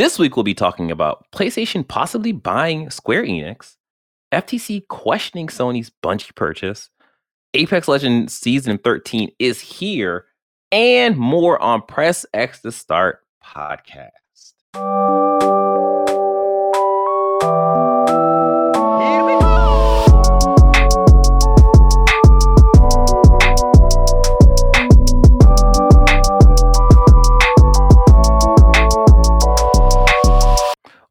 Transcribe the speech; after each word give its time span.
This 0.00 0.18
week 0.18 0.34
we'll 0.34 0.44
be 0.44 0.54
talking 0.54 0.90
about 0.90 1.26
PlayStation 1.30 1.86
possibly 1.86 2.32
buying 2.32 2.88
Square 2.88 3.24
Enix, 3.24 3.76
FTC 4.32 4.88
questioning 4.88 5.48
Sony's 5.48 5.92
Bungie 6.02 6.34
purchase, 6.34 6.88
Apex 7.52 7.86
Legends 7.86 8.32
Season 8.32 8.78
13 8.78 9.30
is 9.38 9.60
here, 9.60 10.24
and 10.72 11.18
more 11.18 11.60
on 11.60 11.82
Press 11.82 12.24
X 12.32 12.62
to 12.62 12.72
Start 12.72 13.18
podcast. 13.44 14.08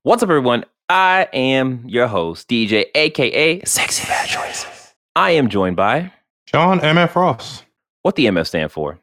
What's 0.04 0.24
up, 0.24 0.30
everyone? 0.30 0.66
I 0.88 1.28
am 1.34 1.84
your 1.86 2.07
host, 2.07 2.48
DJ, 2.48 2.86
aka 2.96 3.62
Sexy 3.64 4.07
Bad 4.07 4.28
Choices. 4.28 4.94
I 5.16 5.32
am 5.32 5.50
joined 5.50 5.76
by 5.76 6.12
John 6.46 6.80
MF 6.80 7.16
Ross. 7.16 7.64
what 8.04 8.16
the 8.16 8.26
MF 8.28 8.48
stand 8.48 8.71
for? 8.71 9.00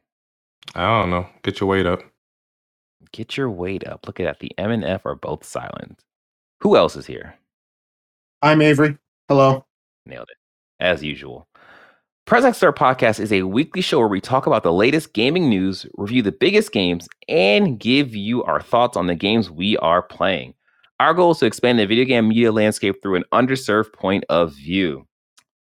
I 0.75 1.01
don't 1.01 1.11
know. 1.11 1.27
Get 1.43 1.61
your 1.61 1.69
weight 1.69 1.87
up. 1.87 2.01
Get 3.13 3.37
your 3.37 3.51
weight 3.51 3.87
up. 3.87 4.07
Look 4.07 4.21
at 4.21 4.25
that. 4.25 4.41
The 4.41 4.53
M 4.59 4.71
and 4.71 4.85
F 4.85 5.07
are 5.07 5.15
both 5.15 5.45
silent. 5.45 6.01
Who 6.63 6.77
else 6.77 6.97
is 6.97 7.07
here? 7.07 7.35
I'm 8.43 8.63
Avery. 8.63 8.97
Hello. 9.29 9.65
Nailed 10.07 10.29
it. 10.31 10.39
As 10.81 11.03
usual. 11.03 11.47
Press 12.27 12.43
X 12.43 12.57
Star 12.57 12.73
Podcast 12.73 13.21
is 13.21 13.33
a 13.33 13.43
weekly 13.43 13.83
show 13.83 13.99
where 14.01 14.09
we 14.09 14.21
talk 14.21 14.47
about 14.47 14.65
the 14.65 14.73
latest 14.73 15.13
gaming 15.13 15.49
news, 15.49 15.87
review 15.95 16.23
the 16.23 16.33
biggest 16.33 16.73
games, 16.73 17.09
and 17.29 17.79
give 17.79 18.17
you 18.17 18.43
our 18.45 18.61
thoughts 18.61 18.97
on 18.97 19.07
the 19.07 19.15
games 19.15 19.49
we 19.51 19.77
are 19.77 20.03
playing. 20.03 20.55
Our 20.99 21.13
goal 21.13 21.33
is 21.33 21.39
to 21.41 21.47
expand 21.47 21.79
the 21.79 21.85
video 21.85 22.07
game 22.07 22.29
media 22.29 22.51
landscape 22.51 23.03
through 23.03 23.17
an 23.17 23.25
underserved 23.31 23.93
point 23.93 24.25
of 24.31 24.55
view. 24.55 25.07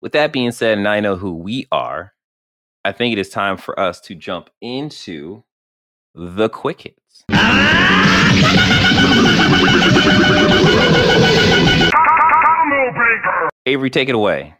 With 0.02 0.14
that 0.14 0.32
being 0.32 0.52
said, 0.52 0.78
and 0.78 0.88
I 0.88 1.02
know 1.02 1.18
who 1.18 1.36
we 1.36 1.68
are, 1.74 2.14
I 2.86 2.94
think 2.94 3.12
it 3.12 3.20
is 3.20 3.28
time 3.28 3.58
for 3.58 3.78
us 3.78 4.00
to 4.02 4.16
jump 4.16 4.50
into 4.62 5.44
the 6.16 6.48
quick 6.48 6.84
hits. 6.84 7.26
Avery, 13.66 13.90
take 13.90 14.08
it 14.08 14.16
away. 14.16 14.56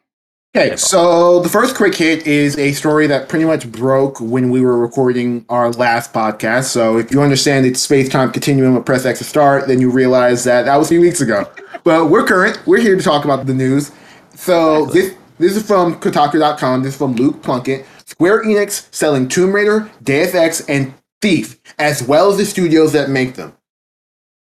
Okay, 0.56 0.76
so 0.78 1.42
the 1.42 1.50
first 1.50 1.76
quick 1.76 1.94
hit 1.94 2.26
is 2.26 2.58
a 2.58 2.72
story 2.74 3.06
that 3.06 3.30
pretty 3.30 3.46
much 3.46 3.72
broke 3.72 4.20
when 4.20 4.50
we 4.50 4.62
were 4.62 4.80
recording 4.80 5.46
our 5.48 5.70
last 5.74 6.12
podcast. 6.12 6.66
So 6.66 6.98
if 6.98 7.12
you 7.12 7.22
understand 7.22 7.66
the 7.66 7.74
space 7.76 8.10
time 8.10 8.32
continuum 8.32 8.76
of 8.76 8.84
Press 8.84 9.06
X 9.06 9.20
to 9.20 9.26
start, 9.26 9.68
then 9.68 9.80
you 9.80 9.92
realize 9.92 10.44
that 10.46 10.64
that 10.66 10.76
was 10.76 10.88
a 10.88 10.90
few 10.90 11.02
weeks 11.02 11.22
ago. 11.22 11.48
But 11.84 12.10
we're 12.10 12.26
current. 12.26 12.60
We're 12.66 12.80
here 12.80 12.96
to 12.96 13.04
talk 13.04 13.26
about 13.26 13.46
the 13.46 13.54
news. 13.54 13.92
So 14.34 14.88
this 14.88 15.14
this 15.38 15.56
is 15.56 15.68
from 15.68 16.00
Kotaku.com. 16.00 16.82
This 16.82 16.94
is 16.94 16.98
from 16.98 17.14
Luke 17.14 17.44
Plunkett. 17.44 17.86
Square 18.08 18.46
Enix 18.46 18.92
selling 18.92 19.28
Tomb 19.28 19.54
Raider, 19.54 19.88
Deus 20.02 20.34
Ex, 20.34 20.68
and 20.68 20.96
Thief, 21.22 21.62
as 21.78 22.02
well 22.02 22.32
as 22.32 22.38
the 22.38 22.46
studios 22.46 22.92
that 22.94 23.12
make 23.12 23.36
them. 23.36 23.56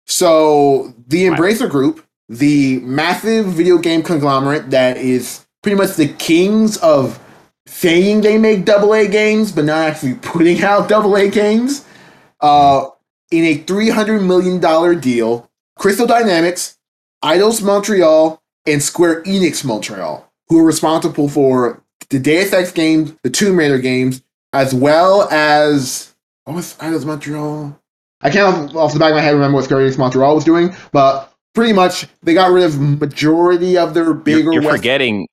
So 0.05 0.93
the 1.07 1.25
Embracer 1.25 1.67
Group, 1.67 2.05
the 2.29 2.79
massive 2.81 3.47
video 3.47 3.79
game 3.79 4.03
conglomerate 4.03 4.69
that 4.69 4.97
is 4.97 5.44
pretty 5.65 5.75
much 5.75 5.95
the 5.95 6.07
kings 6.07 6.77
of 6.77 7.19
saying 7.65 8.21
they 8.21 8.37
make 8.37 8.65
double 8.65 8.93
A 8.93 9.07
games, 9.07 9.51
but 9.51 9.65
not 9.65 9.89
actually 9.89 10.13
putting 10.21 10.61
out 10.61 10.87
double 10.87 11.15
A 11.17 11.27
games. 11.27 11.83
Uh, 12.39 12.89
in 13.31 13.43
a 13.43 13.57
$300 13.63 14.23
million 14.23 14.99
deal, 14.99 15.49
Crystal 15.75 16.05
Dynamics, 16.05 16.77
Eidos 17.23 17.63
Montreal, 17.63 18.39
and 18.67 18.83
Square 18.83 19.23
Enix 19.23 19.65
Montreal, 19.65 20.31
who 20.49 20.59
are 20.59 20.63
responsible 20.63 21.27
for 21.29 21.83
the 22.11 22.19
Deus 22.19 22.53
Ex 22.53 22.71
games, 22.71 23.15
the 23.23 23.31
Tomb 23.31 23.57
Raider 23.57 23.79
games, 23.79 24.21
as 24.53 24.71
well 24.71 25.27
as 25.31 26.13
what 26.43 26.57
was 26.57 26.75
Eidos 26.75 27.07
Montreal? 27.07 27.75
I 28.21 28.29
can't 28.29 28.55
off, 28.55 28.75
off 28.75 28.93
the 28.93 28.99
back 28.99 29.09
of 29.09 29.15
my 29.15 29.21
head 29.21 29.33
remember 29.33 29.55
what 29.55 29.63
Square 29.63 29.79
Enix 29.89 29.97
Montreal 29.97 30.35
was 30.35 30.43
doing, 30.43 30.75
but 30.91 31.33
pretty 31.55 31.73
much 31.73 32.07
they 32.21 32.35
got 32.35 32.51
rid 32.51 32.65
of 32.65 32.79
majority 32.79 33.79
of 33.79 33.95
their 33.95 34.13
bigger. 34.13 34.41
You're, 34.41 34.53
you're 34.53 34.61
West- 34.61 34.77
forgetting 34.77 35.27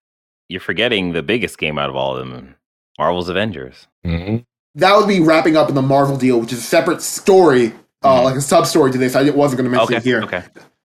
you're 0.49 0.61
forgetting 0.61 1.13
the 1.13 1.23
biggest 1.23 1.59
game 1.59 1.79
out 1.79 1.89
of 1.91 1.97
all 1.97 2.17
of 2.17 2.19
them, 2.27 2.55
Marvel's 2.99 3.29
Avengers. 3.29 3.87
Mm-hmm. 4.07 4.39
that 4.77 4.97
would 4.97 5.07
be 5.07 5.21
wrapping 5.21 5.55
up 5.57 5.69
in 5.69 5.75
the 5.75 5.83
Marvel 5.83 6.17
deal, 6.17 6.41
which 6.41 6.51
is 6.53 6.59
a 6.61 6.63
separate 6.63 7.03
story, 7.03 7.75
uh, 8.03 8.21
Mhm. 8.21 8.25
like 8.25 8.35
a 8.37 8.41
sub 8.41 8.67
story 8.67 8.91
to 8.91 8.97
this. 8.99 9.15
I 9.15 9.29
wasn't 9.31 9.59
going 9.61 9.71
to 9.71 9.77
mention 9.77 9.95
Okay. 9.95 9.97
it 9.97 10.03
here. 10.03 10.23
Okay. 10.23 10.43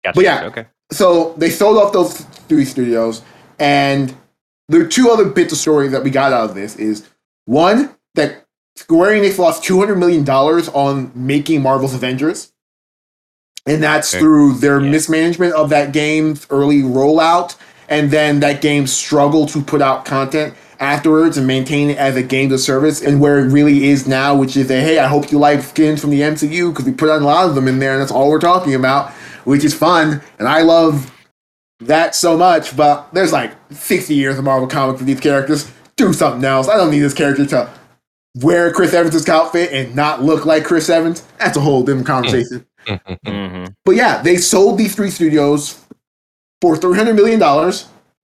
Gotcha. 0.04 0.14
But 0.16 0.24
yeah. 0.24 0.44
Okay. 0.46 0.66
So 0.90 1.34
they 1.36 1.48
sold 1.48 1.78
off 1.78 1.92
those 1.92 2.22
three 2.48 2.64
studios, 2.64 3.22
and 3.60 4.12
there 4.68 4.80
are 4.80 4.86
two 4.86 5.10
other 5.10 5.26
bits 5.26 5.52
of 5.52 5.58
story 5.60 5.86
that 5.88 6.02
we 6.02 6.10
got 6.10 6.32
out 6.32 6.50
of 6.50 6.56
this. 6.56 6.74
Is 6.76 7.04
one 7.44 7.90
that 8.16 8.44
Square 8.74 9.12
Enix 9.22 9.38
lost 9.38 9.62
two 9.62 9.78
hundred 9.78 9.96
million 9.98 10.24
dollars 10.24 10.68
on 10.70 11.12
making 11.14 11.62
Marvel's 11.62 11.94
Avengers, 11.94 12.52
and 13.66 13.82
that's 13.82 14.12
Okay. 14.12 14.20
through 14.20 14.54
their 14.54 14.80
Yeah. 14.80 14.90
mismanagement 14.90 15.52
of 15.54 15.70
that 15.70 15.92
game's 15.92 16.46
early 16.50 16.82
rollout, 16.82 17.54
and 17.88 18.10
then 18.10 18.40
that 18.40 18.60
game 18.60 18.86
struggled 18.86 19.48
to 19.50 19.62
put 19.62 19.82
out 19.82 20.04
content 20.04 20.54
afterwards 20.80 21.36
and 21.36 21.46
maintain 21.46 21.90
it 21.90 21.98
as 21.98 22.14
a 22.16 22.22
game 22.22 22.52
of 22.52 22.60
service 22.60 23.02
and 23.02 23.20
where 23.20 23.40
it 23.40 23.50
really 23.50 23.88
is 23.88 24.06
now 24.06 24.34
which 24.34 24.56
is 24.56 24.70
a 24.70 24.80
hey 24.80 24.98
i 24.98 25.08
hope 25.08 25.32
you 25.32 25.38
like 25.38 25.60
skins 25.60 26.00
from 26.00 26.10
the 26.10 26.20
mcu 26.20 26.70
because 26.70 26.84
we 26.84 26.92
put 26.92 27.10
on 27.10 27.22
a 27.22 27.24
lot 27.24 27.48
of 27.48 27.54
them 27.54 27.66
in 27.66 27.78
there 27.80 27.92
and 27.92 28.00
that's 28.00 28.12
all 28.12 28.28
we're 28.28 28.38
talking 28.38 28.74
about 28.74 29.10
which 29.44 29.64
is 29.64 29.74
fun. 29.74 30.20
And 30.38 30.46
i 30.46 30.62
love 30.62 31.12
that 31.80 32.14
so 32.14 32.36
much 32.36 32.76
but 32.76 33.12
there's 33.12 33.32
like 33.32 33.52
60 33.70 34.14
years 34.14 34.38
of 34.38 34.44
marvel 34.44 34.68
comics 34.68 35.00
for 35.00 35.04
these 35.04 35.20
characters. 35.20 35.70
Do 35.96 36.12
something 36.12 36.44
else. 36.44 36.68
I 36.68 36.76
don't 36.76 36.90
need 36.90 37.00
this 37.00 37.14
character 37.14 37.44
to 37.46 37.70
wear 38.36 38.72
chris 38.72 38.94
evans' 38.94 39.28
outfit 39.28 39.72
and 39.72 39.96
not 39.96 40.22
look 40.22 40.46
like 40.46 40.64
chris 40.64 40.88
evans. 40.88 41.26
That's 41.38 41.56
a 41.56 41.60
whole 41.60 41.82
different 41.82 42.06
conversation. 42.06 42.64
Hmm 43.26 43.66
but 43.84 43.96
yeah, 43.96 44.20
they 44.22 44.36
sold 44.36 44.78
these 44.78 44.94
three 44.94 45.10
studios 45.10 45.82
for 46.60 46.76
$300 46.76 47.14
million, 47.14 47.40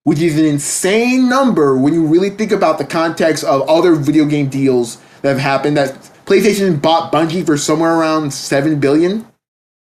which 0.05 0.21
is 0.21 0.39
an 0.39 0.45
insane 0.45 1.29
number 1.29 1.77
when 1.77 1.95
you 1.95 2.07
really 2.07 2.31
think 2.31 2.53
about 2.53 2.79
the 2.79 2.85
context 2.85 3.45
of 3.45 3.69
other 3.69 3.95
video 3.95 4.25
game 4.25 4.49
deals 4.49 4.97
that 5.23 5.31
have 5.31 5.39
happened. 5.39 5.77
That 5.77 5.95
PlayStation 6.27 6.81
bought 6.81 7.13
Bungie 7.13 7.45
for 7.45 7.57
somewhere 7.57 7.95
around 7.95 8.33
7 8.33 8.81
billion. 8.81 9.27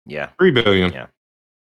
Yeah. 0.06 0.30
Three 0.40 0.52
billion. 0.52 0.92
Yeah. 0.94 1.08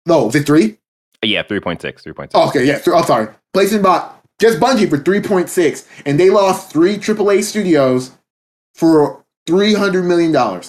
No, 0.06 0.28
is 0.28 0.36
it 0.36 0.46
three? 0.46 0.78
Uh, 1.24 1.28
yeah. 1.28 1.44
3.6. 1.44 1.81
3.6. 1.81 2.31
Oh, 2.34 2.50
okay, 2.50 2.66
yeah. 2.66 2.76
th- 2.76 2.88
I'm 2.88 2.96
oh, 2.96 3.03
sorry. 3.03 3.28
PlayStation 3.56 3.84
bought 3.84 4.22
just 4.40 4.59
Bungie 4.59 4.90
for 4.90 4.97
3.6, 4.97 5.88
and 6.06 6.20
they 6.20 6.30
lost 6.30 6.72
three 6.72 6.97
AAA 6.97 7.44
studios 7.44 8.12
for 8.74 9.24
$300 9.47 10.06
million. 10.06 10.62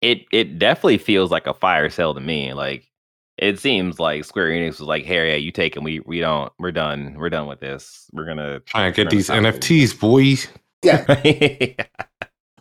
It 0.00 0.24
it 0.32 0.58
definitely 0.58 0.98
feels 0.98 1.30
like 1.30 1.46
a 1.46 1.54
fire 1.54 1.88
sale 1.88 2.12
to 2.12 2.20
me. 2.20 2.54
Like 2.54 2.90
it 3.42 3.58
seems 3.58 3.98
like 3.98 4.24
Square 4.24 4.50
Enix 4.50 4.78
was 4.78 4.88
like, 4.88 5.04
"Hey, 5.04 5.30
yeah, 5.30 5.36
you 5.36 5.50
take 5.50 5.76
'em. 5.76 5.84
We 5.84 6.00
we 6.00 6.20
don't. 6.20 6.52
We're 6.58 6.72
done. 6.72 7.14
We're 7.18 7.30
done 7.30 7.46
with 7.46 7.60
this. 7.60 8.06
We're 8.12 8.26
gonna." 8.26 8.60
try 8.60 8.86
and 8.86 8.94
get 8.94 9.10
these 9.10 9.28
how 9.28 9.34
it 9.34 9.42
NFTs, 9.42 9.98
boys. 9.98 10.48
Yeah. 10.82 11.04
yeah. 11.24 11.84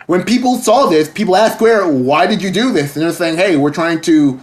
when 0.07 0.23
people 0.23 0.57
saw 0.57 0.87
this, 0.87 1.09
people 1.09 1.35
asked 1.35 1.55
Square, 1.55 1.87
why 1.87 2.27
did 2.27 2.41
you 2.41 2.51
do 2.51 2.71
this? 2.71 2.95
And 2.95 3.03
they're 3.03 3.11
saying, 3.11 3.37
hey, 3.37 3.55
we're 3.55 3.73
trying 3.73 4.01
to. 4.01 4.39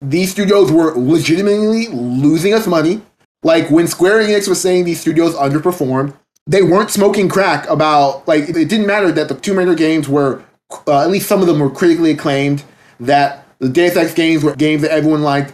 These 0.00 0.30
studios 0.30 0.70
were 0.70 0.94
legitimately 0.94 1.88
losing 1.88 2.54
us 2.54 2.66
money. 2.66 3.02
Like 3.42 3.68
when 3.68 3.88
Square 3.88 4.22
Enix 4.22 4.48
was 4.48 4.60
saying 4.60 4.84
these 4.84 5.00
studios 5.00 5.34
underperformed, 5.34 6.14
they 6.46 6.62
weren't 6.62 6.90
smoking 6.90 7.28
crack 7.28 7.68
about, 7.68 8.26
like, 8.28 8.48
it 8.48 8.68
didn't 8.68 8.86
matter 8.86 9.10
that 9.12 9.28
the 9.28 9.34
Tomb 9.34 9.58
Raider 9.58 9.74
games 9.74 10.08
were, 10.08 10.42
uh, 10.86 11.02
at 11.02 11.10
least 11.10 11.28
some 11.28 11.40
of 11.40 11.48
them 11.48 11.58
were 11.58 11.70
critically 11.70 12.12
acclaimed, 12.12 12.62
that 13.00 13.44
the 13.58 13.68
Deus 13.68 13.96
Ex 13.96 14.14
games 14.14 14.44
were 14.44 14.54
games 14.54 14.82
that 14.82 14.92
everyone 14.92 15.22
liked. 15.22 15.52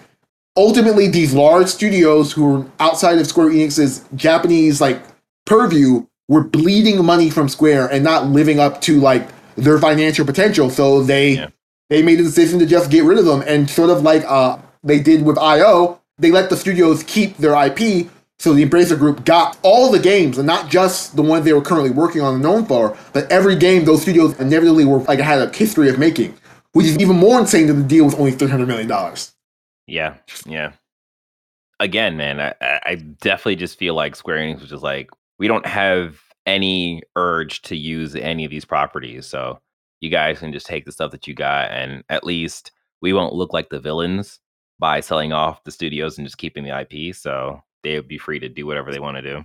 Ultimately, 0.57 1.09
these 1.09 1.35
large 1.35 1.67
studios 1.67 2.33
who 2.33 2.45
were 2.45 2.67
outside 2.79 3.19
of 3.19 3.27
Square 3.27 3.49
Enix's 3.51 4.05
Japanese, 4.15 4.81
like, 4.81 5.03
purview 5.47 6.07
were 6.29 6.45
bleeding 6.45 7.05
money 7.05 7.29
from 7.29 7.49
Square 7.49 7.89
and 7.89 8.05
not 8.05 8.29
living 8.29 8.61
up 8.61 8.81
to 8.83 9.01
like 9.01 9.29
their 9.57 9.79
financial 9.79 10.25
potential. 10.25 10.71
So 10.71 11.03
they 11.03 11.33
Yeah. 11.33 11.49
they 11.91 12.03
made 12.03 12.19
a 12.21 12.23
decision 12.23 12.59
to 12.61 12.67
just 12.67 12.89
get 12.91 13.05
rid 13.05 13.19
of 13.19 13.27
them 13.27 13.43
and 13.47 13.69
sort 13.69 13.91
of 13.91 14.03
like 14.03 14.25
uh 14.27 14.57
they 14.83 15.01
did 15.01 15.25
with 15.25 15.39
IO, 15.39 15.99
they 16.19 16.31
let 16.31 16.49
the 16.51 16.57
studios 16.57 17.03
keep 17.03 17.37
their 17.39 17.55
IP. 17.55 18.09
So 18.39 18.55
the 18.55 18.65
Embracer 18.65 18.99
Group 18.99 19.25
got 19.25 19.57
all 19.63 19.91
the 19.91 19.99
games, 19.99 20.39
and 20.39 20.47
not 20.47 20.71
just 20.71 21.15
the 21.17 21.23
ones 21.23 21.45
they 21.45 21.53
were 21.53 21.61
currently 21.63 21.91
working 21.91 22.23
on 22.23 22.35
and 22.35 22.43
known 22.43 22.65
for, 22.67 22.97
but 23.13 23.31
every 23.31 23.57
game 23.57 23.85
those 23.85 24.03
studios 24.03 24.39
inevitably 24.41 24.85
were 24.87 24.99
like 25.01 25.19
had 25.19 25.41
a 25.41 25.55
history 25.55 25.89
of 25.91 25.99
making, 25.99 26.35
which 26.73 26.87
is 26.87 26.99
even 26.99 27.17
more 27.17 27.39
insane 27.39 27.67
than 27.67 27.79
the 27.83 27.89
deal 27.89 28.05
was 28.07 28.15
only 28.15 28.33
three 28.33 28.49
hundred 28.49 28.69
million 28.69 28.89
dollars. 28.89 29.34
Yeah, 29.87 30.17
yeah. 30.47 30.73
Again, 31.81 32.17
man, 32.17 32.41
I, 32.41 32.55
I 32.85 32.95
definitely 32.95 33.57
just 33.57 33.79
feel 33.79 33.95
like 33.95 34.17
Square 34.17 34.39
Enix 34.39 34.61
was 34.61 34.71
just 34.71 34.83
like, 34.83 35.11
we 35.39 35.49
don't 35.49 35.67
have 35.67 36.21
any 36.47 37.03
urge 37.17 37.63
to 37.63 37.77
use 37.77 38.15
any 38.15 38.45
of 38.45 38.51
these 38.51 38.65
properties, 38.65 39.27
so 39.27 39.61
you 40.01 40.11
guys 40.11 40.39
can 40.39 40.53
just 40.53 40.67
take 40.67 40.85
the 40.85 40.93
stuff 40.93 41.11
that 41.11 41.27
you 41.27 41.35
got, 41.35 41.71
and 41.71 42.05
at 42.09 42.25
least 42.25 42.71
we 43.03 43.13
won't 43.13 43.35
look 43.35 43.53
like 43.53 43.69
the 43.71 43.81
villains 43.81 44.39
by 44.79 45.01
selling 45.01 45.33
off 45.33 45.65
the 45.65 45.71
studios 45.71 46.19
and 46.19 46.27
just 46.27 46.39
keeping 46.39 46.65
the 46.65 46.79
IP. 46.81 47.15
So 47.15 47.61
they 47.83 47.97
would 47.97 48.09
be 48.09 48.19
free 48.19 48.39
to 48.39 48.49
do 48.49 48.67
whatever 48.67 48.93
they 48.93 49.01
want 49.01 49.17
to 49.17 49.23
do. 49.23 49.45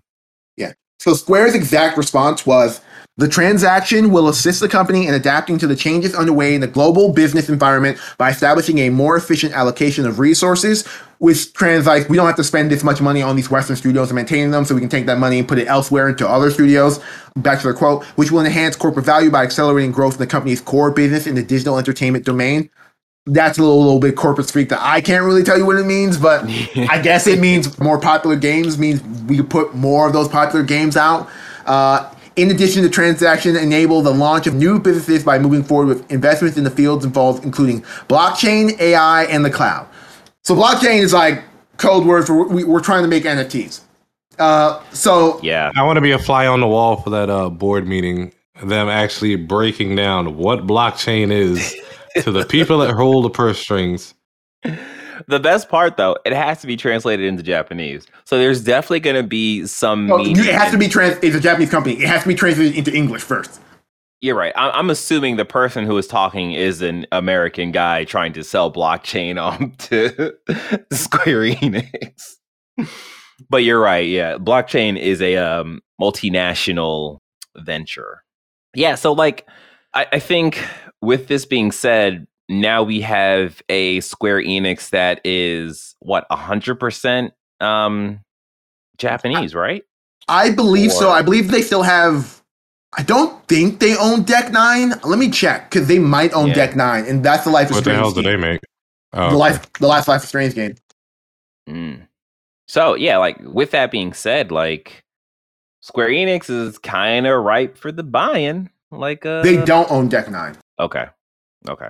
So 0.99 1.13
Square's 1.13 1.55
exact 1.55 1.97
response 1.97 2.45
was 2.45 2.81
the 3.15 3.29
transaction 3.29 4.11
will 4.11 4.27
assist 4.27 4.59
the 4.59 4.67
company 4.67 5.07
in 5.07 5.13
adapting 5.13 5.57
to 5.59 5.67
the 5.67 5.75
changes 5.75 6.13
underway 6.13 6.55
in 6.55 6.59
the 6.59 6.67
global 6.67 7.13
business 7.13 7.47
environment 7.47 7.97
by 8.17 8.29
establishing 8.29 8.79
a 8.79 8.89
more 8.89 9.15
efficient 9.15 9.53
allocation 9.53 10.05
of 10.05 10.19
resources, 10.19 10.85
which 11.19 11.53
translates 11.53 12.09
we 12.09 12.17
don't 12.17 12.27
have 12.27 12.35
to 12.35 12.43
spend 12.43 12.69
this 12.69 12.83
much 12.83 12.99
money 12.99 13.21
on 13.21 13.37
these 13.37 13.49
Western 13.49 13.77
studios 13.77 14.09
and 14.09 14.15
maintaining 14.17 14.51
them, 14.51 14.65
so 14.65 14.75
we 14.75 14.81
can 14.81 14.89
take 14.89 15.05
that 15.05 15.19
money 15.19 15.39
and 15.39 15.47
put 15.47 15.57
it 15.57 15.67
elsewhere 15.67 16.09
into 16.09 16.27
other 16.27 16.51
studios. 16.51 16.99
Back 17.37 17.59
to 17.59 17.63
their 17.63 17.73
quote, 17.73 18.03
which 18.17 18.29
will 18.29 18.41
enhance 18.41 18.75
corporate 18.75 19.05
value 19.05 19.31
by 19.31 19.43
accelerating 19.43 19.93
growth 19.93 20.15
in 20.15 20.19
the 20.19 20.27
company's 20.27 20.59
core 20.59 20.91
business 20.91 21.27
in 21.27 21.35
the 21.35 21.43
digital 21.43 21.77
entertainment 21.77 22.25
domain. 22.25 22.69
That's 23.31 23.57
a 23.57 23.61
little, 23.61 23.81
little 23.81 23.99
bit 23.99 24.15
corporate 24.15 24.47
speak 24.47 24.69
that 24.69 24.81
I 24.81 25.01
can't 25.01 25.23
really 25.23 25.43
tell 25.43 25.57
you 25.57 25.65
what 25.65 25.77
it 25.77 25.85
means, 25.85 26.17
but 26.17 26.43
I 26.89 26.99
guess 27.01 27.27
it 27.27 27.39
means 27.39 27.79
more 27.79 27.99
popular 27.99 28.35
games 28.35 28.77
means 28.77 29.01
we 29.27 29.37
could 29.37 29.49
put 29.49 29.75
more 29.75 30.07
of 30.07 30.13
those 30.13 30.27
popular 30.27 30.63
games 30.63 30.97
out. 30.97 31.29
Uh, 31.65 32.11
in 32.35 32.49
addition, 32.51 32.83
the 32.83 32.89
transaction 32.89 33.55
enable 33.55 34.01
the 34.01 34.13
launch 34.13 34.47
of 34.47 34.55
new 34.55 34.79
businesses 34.79 35.23
by 35.23 35.37
moving 35.37 35.61
forward 35.63 35.87
with 35.87 36.11
investments 36.11 36.57
in 36.57 36.63
the 36.63 36.71
fields 36.71 37.03
involved, 37.03 37.43
including 37.43 37.81
blockchain, 38.07 38.79
AI, 38.79 39.25
and 39.25 39.43
the 39.43 39.49
cloud. 39.49 39.87
So 40.43 40.55
blockchain 40.55 41.01
is 41.01 41.13
like 41.13 41.43
code 41.77 42.05
word 42.05 42.25
for 42.25 42.47
we, 42.47 42.63
we're 42.63 42.79
trying 42.79 43.03
to 43.03 43.09
make 43.09 43.23
NFTs. 43.23 43.81
Uh, 44.37 44.81
so 44.91 45.39
Yeah. 45.43 45.71
I 45.75 45.83
want 45.83 45.97
to 45.97 46.01
be 46.01 46.11
a 46.11 46.19
fly 46.19 46.47
on 46.47 46.61
the 46.61 46.67
wall 46.67 46.95
for 46.95 47.09
that 47.09 47.29
uh, 47.29 47.49
board 47.49 47.87
meeting. 47.87 48.31
Them 48.63 48.89
actually 48.89 49.35
breaking 49.35 49.95
down 49.95 50.37
what 50.37 50.65
blockchain 50.65 51.31
is 51.31 51.75
to 52.23 52.31
the 52.31 52.45
people 52.45 52.79
that 52.79 52.93
hold 52.93 53.25
the 53.25 53.29
purse 53.29 53.59
strings. 53.59 54.13
The 55.27 55.39
best 55.39 55.69
part 55.69 55.97
though, 55.97 56.17
it 56.25 56.33
has 56.33 56.61
to 56.61 56.67
be 56.67 56.77
translated 56.77 57.25
into 57.25 57.43
Japanese. 57.43 58.07
So 58.25 58.37
there's 58.37 58.63
definitely 58.63 59.01
going 59.01 59.15
to 59.15 59.23
be 59.27 59.65
some. 59.67 60.07
so 60.07 60.17
meaning 60.17 60.37
it 60.37 60.55
has 60.55 60.71
to 60.71 60.77
be 60.77 60.87
trans. 60.87 61.17
It's 61.21 61.35
a 61.35 61.39
Japanese 61.39 61.69
company. 61.69 61.95
It 61.95 62.07
has 62.07 62.23
to 62.23 62.27
be 62.27 62.35
translated 62.35 62.75
into 62.75 62.93
English 62.93 63.21
first. 63.21 63.59
You're 64.21 64.35
right. 64.35 64.53
I'm, 64.55 64.71
I'm 64.73 64.89
assuming 64.89 65.37
the 65.37 65.45
person 65.45 65.85
who 65.85 65.97
is 65.97 66.07
talking 66.07 66.51
is 66.53 66.81
an 66.81 67.05
American 67.11 67.71
guy 67.71 68.03
trying 68.03 68.33
to 68.33 68.43
sell 68.43 68.71
blockchain 68.71 69.41
on 69.41 69.71
to 69.77 70.33
Square 70.91 71.55
Enix. 71.55 72.35
but 73.49 73.63
you're 73.63 73.79
right. 73.79 74.07
Yeah, 74.07 74.37
blockchain 74.37 74.97
is 74.97 75.21
a 75.21 75.37
um, 75.37 75.81
multinational 76.01 77.19
venture. 77.57 78.23
Yeah. 78.73 78.95
So, 78.95 79.13
like, 79.13 79.47
I, 79.93 80.05
I 80.13 80.19
think 80.19 80.63
with 81.01 81.27
this 81.27 81.45
being 81.45 81.71
said, 81.71 82.27
now 82.47 82.83
we 82.83 83.01
have 83.01 83.61
a 83.69 83.99
Square 84.01 84.41
Enix 84.43 84.89
that 84.89 85.21
is 85.23 85.95
what 85.99 86.25
hundred 86.31 86.75
percent 86.75 87.33
um, 87.59 88.19
Japanese, 88.97 89.53
right? 89.53 89.83
I 90.27 90.51
believe 90.51 90.91
so. 90.91 91.09
I 91.11 91.21
believe 91.21 91.51
they 91.51 91.61
still 91.61 91.83
have. 91.83 92.41
I 92.97 93.03
don't 93.03 93.47
think 93.47 93.79
they 93.79 93.95
own 93.97 94.23
Deck 94.23 94.51
Nine. 94.51 94.93
Let 95.03 95.19
me 95.19 95.29
check 95.29 95.69
because 95.69 95.87
they 95.87 95.99
might 95.99 96.33
own 96.33 96.47
Yeah. 96.49 96.53
Deck 96.55 96.75
Nine, 96.75 97.05
and 97.05 97.23
that's 97.23 97.43
the 97.43 97.51
Life 97.51 97.69
of 97.69 97.75
Strange. 97.77 98.01
What 98.01 98.15
the 98.15 98.21
Strange. 98.21 98.31
hell 98.31 98.37
do 98.37 98.43
they 98.43 98.51
make? 98.51 98.61
Oh, 99.13 99.19
The 99.21 99.25
okay. 99.27 99.35
life, 99.35 99.73
the 99.73 99.87
last 99.87 100.07
Life 100.07 100.23
of 100.23 100.27
Strange 100.27 100.55
game. 100.55 100.75
Mm. 101.69 102.07
So 102.67 102.95
yeah, 102.95 103.17
like 103.17 103.37
with 103.43 103.71
that 103.71 103.91
being 103.91 104.13
said, 104.13 104.51
like 104.51 105.03
Square 105.81 106.09
Enix 106.09 106.49
is 106.49 106.77
kind 106.79 107.27
of 107.27 107.43
ripe 107.43 107.77
for 107.77 107.91
the 107.91 108.03
buy-in. 108.03 108.69
Like 108.91 109.25
uh, 109.25 109.43
They 109.43 109.63
don't 109.63 109.89
own 109.91 110.09
Deck 110.09 110.29
Nine. 110.31 110.57
Okay, 110.79 111.05
okay. 111.67 111.89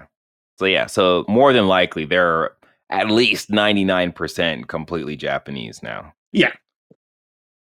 So 0.58 0.66
yeah, 0.66 0.88
so 0.88 1.26
more 1.28 1.54
than 1.54 1.68
likely 1.68 2.06
they're 2.06 2.52
at 2.90 3.10
least 3.10 3.50
ninety 3.50 3.84
nine 3.86 4.12
percent 4.12 4.68
completely 4.68 5.16
Japanese 5.16 5.82
now. 5.84 6.14
Yeah. 6.32 6.52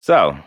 So, 0.00 0.38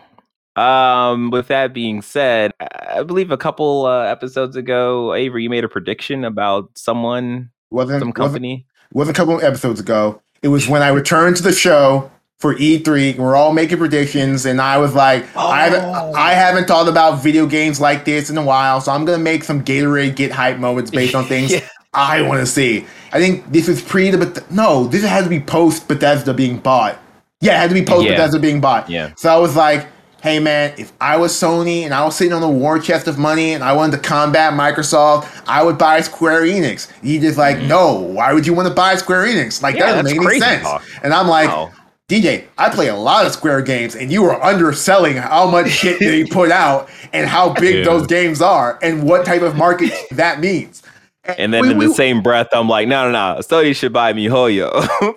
um, 0.55 1.29
with 1.29 1.47
that 1.49 1.73
being 1.73 2.01
said, 2.01 2.51
I 2.59 3.03
believe 3.03 3.31
a 3.31 3.37
couple 3.37 3.85
uh, 3.85 4.03
episodes 4.03 4.55
ago, 4.55 5.13
Avery, 5.13 5.43
you 5.43 5.49
made 5.49 5.63
a 5.63 5.69
prediction 5.69 6.23
about 6.23 6.69
someone, 6.75 7.51
Wasn't 7.69 7.99
some 7.99 8.07
wasn't, 8.09 8.15
company. 8.15 8.65
wasn't 8.93 9.17
a 9.17 9.19
couple 9.19 9.39
episodes 9.45 9.79
ago. 9.79 10.21
It 10.41 10.47
was 10.47 10.67
when 10.67 10.81
I 10.81 10.87
returned 10.87 11.35
to 11.37 11.43
the 11.43 11.51
show 11.53 12.09
for 12.41 12.55
E3. 12.55 13.17
We're 13.17 13.35
all 13.35 13.53
making 13.53 13.77
predictions, 13.77 14.45
and 14.47 14.59
I 14.59 14.79
was 14.79 14.95
like, 14.95 15.23
I 15.37 15.65
haven't 15.65 15.85
Oh. 15.85 16.13
I 16.15 16.33
haven't 16.33 16.67
thought 16.67 16.87
about 16.87 17.21
video 17.21 17.45
games 17.45 17.79
like 17.79 18.03
this 18.03 18.29
in 18.29 18.37
a 18.37 18.43
while, 18.43 18.81
so 18.81 18.91
I'm 18.91 19.05
gonna 19.05 19.19
make 19.19 19.43
some 19.43 19.63
Gatorade 19.63 20.15
get 20.15 20.31
hype 20.31 20.57
moments 20.57 20.91
based 20.91 21.15
on 21.15 21.25
things 21.25 21.51
Yeah. 21.51 21.61
I 21.93 22.21
want 22.23 22.39
to 22.39 22.45
see. 22.45 22.85
I 23.13 23.19
think 23.19 23.49
this 23.51 23.67
is 23.67 23.81
pre 23.81 24.09
the 24.09 24.17
Beth- 24.25 24.49
no, 24.51 24.87
this 24.87 25.03
had 25.03 25.23
to 25.25 25.29
be 25.29 25.39
post 25.39 25.87
Bethesda 25.87 26.33
being 26.33 26.57
bought. 26.57 26.97
Yeah, 27.41 27.53
it 27.53 27.57
had 27.57 27.69
to 27.69 27.73
be 27.73 27.83
post 27.83 28.05
Yeah. 28.05 28.11
Bethesda 28.15 28.39
being 28.39 28.59
bought. 28.61 28.89
Yeah. 28.89 29.11
So 29.17 29.29
I 29.29 29.37
was 29.37 29.55
like, 29.55 29.87
hey 30.23 30.39
man, 30.39 30.73
if 30.77 30.93
I 31.01 31.17
was 31.17 31.33
Sony 31.33 31.81
and 31.81 31.93
I 31.93 32.05
was 32.05 32.15
sitting 32.15 32.31
on 32.33 32.41
the 32.41 32.47
war 32.49 32.79
chest 32.79 33.07
of 33.07 33.17
money 33.17 33.53
and 33.53 33.63
I 33.63 33.73
wanted 33.73 33.97
to 34.01 34.07
combat 34.07 34.53
Microsoft, 34.53 35.27
I 35.47 35.63
would 35.63 35.77
buy 35.77 35.99
Square 36.01 36.43
Enix. 36.43 36.89
He 37.01 37.19
just 37.19 37.37
like, 37.37 37.57
mm-hmm. 37.57 37.67
no, 37.67 37.95
why 37.95 38.31
would 38.33 38.47
you 38.47 38.53
want 38.53 38.67
to 38.67 38.73
buy 38.73 38.95
Square 38.95 39.25
Enix? 39.25 39.61
Like. 39.61 39.75
Yeah, 39.75 39.93
that 39.93 40.03
doesn't 40.03 40.17
make 40.17 40.27
any 40.27 40.39
sense. 40.39 40.63
talk. 40.63 40.83
And 41.03 41.13
I'm 41.13 41.27
like, 41.27 41.49
Wow. 41.49 41.71
DJ, 42.11 42.45
I 42.57 42.69
play 42.69 42.89
a 42.89 42.95
lot 42.95 43.25
of 43.25 43.31
Square 43.31 43.61
games, 43.61 43.95
and 43.95 44.11
you 44.11 44.25
are 44.25 44.43
underselling 44.43 45.15
how 45.15 45.49
much 45.49 45.69
shit 45.81 45.99
they 45.99 46.25
put 46.25 46.51
out 46.51 46.89
and 47.13 47.27
how 47.27 47.53
big 47.53 47.77
Yeah. 47.77 47.83
those 47.85 48.05
games 48.07 48.41
are 48.41 48.77
and 48.81 49.03
what 49.03 49.25
type 49.25 49.41
of 49.41 49.55
market 49.55 49.93
that 50.11 50.39
means. 50.41 50.83
And 51.23 51.53
then 51.53 51.61
we- 51.61 51.71
in 51.71 51.77
we- 51.77 51.87
the 51.87 51.93
same 51.93 52.21
breath, 52.21 52.47
I'm 52.51 52.67
like, 52.67 52.87
no, 52.87 53.05
no, 53.09 53.11
no. 53.35 53.39
Sony 53.39 53.75
should 53.75 53.93
buy 53.93 54.11
MiHoYo. 54.11 55.15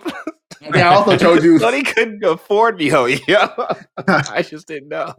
and 0.63 0.77
I 0.77 0.83
also 0.95 1.17
told 1.27 1.43
you, 1.43 1.59
Sony 1.59 1.85
couldn't 1.85 2.23
afford 2.25 2.79
MiHoYo. 2.79 3.87
I 4.07 4.43
just 4.43 4.69
didn't 4.69 4.89
know. 4.89 5.15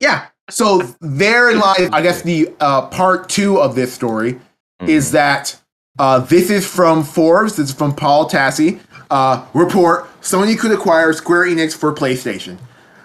yeah. 0.00 0.26
So 0.50 0.82
therein 1.00 1.58
lies, 1.58 1.88
I 1.92 2.02
guess, 2.02 2.22
the 2.22 2.48
uh, 2.60 2.86
part 2.88 3.28
two 3.28 3.58
of 3.60 3.74
this 3.74 3.92
story 3.92 4.38
Mm-hmm. 4.80 4.90
is 4.90 5.12
that 5.12 5.56
uh, 6.00 6.18
this 6.18 6.50
is 6.50 6.66
from 6.66 7.04
Forbes. 7.04 7.54
This 7.56 7.68
is 7.68 7.74
from 7.74 7.94
Paul 7.94 8.28
Tassi. 8.28 8.80
Uh, 9.12 9.46
report: 9.52 10.06
Sony 10.22 10.58
could 10.58 10.72
acquire 10.72 11.12
Square 11.12 11.48
Enix 11.48 11.76
for 11.76 11.94
PlayStation. 11.94 12.56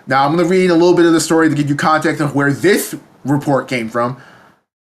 Now 0.08 0.26
I'm 0.26 0.34
going 0.34 0.46
to 0.46 0.50
read 0.50 0.70
a 0.70 0.74
little 0.74 0.96
bit 0.96 1.06
of 1.06 1.12
the 1.12 1.20
story 1.20 1.50
to 1.50 1.56
give 1.56 1.68
you 1.68 1.76
context 1.76 2.22
of 2.22 2.34
where 2.34 2.54
this 2.54 2.96
report 3.26 3.68
came 3.68 3.90
from. 3.90 4.22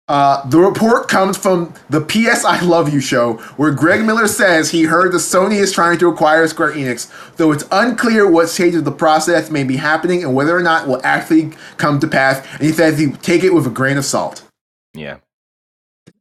Uh, 0.09 0.47
the 0.51 0.59
report 0.59 1.09
comes 1.09 1.39
from 1.39 1.73
the 1.89 2.03
PS 2.03 2.45
I 2.45 2.61
Love 2.61 2.93
You 2.93 3.01
show, 3.01 3.39
where 3.57 3.73
Greg 3.73 4.05
Miller 4.05 4.29
says 4.29 4.71
he 4.71 4.85
heard 4.85 5.13
that 5.13 5.19
Sony 5.19 5.57
is 5.57 5.73
trying 5.73 5.99
to 6.01 6.09
acquire 6.09 6.47
Square 6.49 6.75
Enix, 6.75 7.11
though 7.37 7.51
it's 7.51 7.65
unclear 7.73 8.31
what 8.31 8.51
stage 8.51 8.75
of 8.75 8.85
the 8.85 8.93
process 8.93 9.51
may 9.51 9.65
be 9.65 9.77
happening 9.77 10.23
and 10.23 10.35
whether 10.35 10.55
or 10.55 10.63
not 10.63 10.87
will 10.87 11.01
actually 11.03 11.53
come 11.79 11.99
to 12.01 12.07
pass. 12.07 12.47
And 12.53 12.63
he 12.63 12.73
says 12.73 12.99
he 12.99 13.13
take 13.13 13.43
it 13.43 13.55
with 13.55 13.67
a 13.67 13.71
grain 13.71 13.97
of 13.97 14.05
salt. 14.05 14.43
Yeah. 14.95 15.17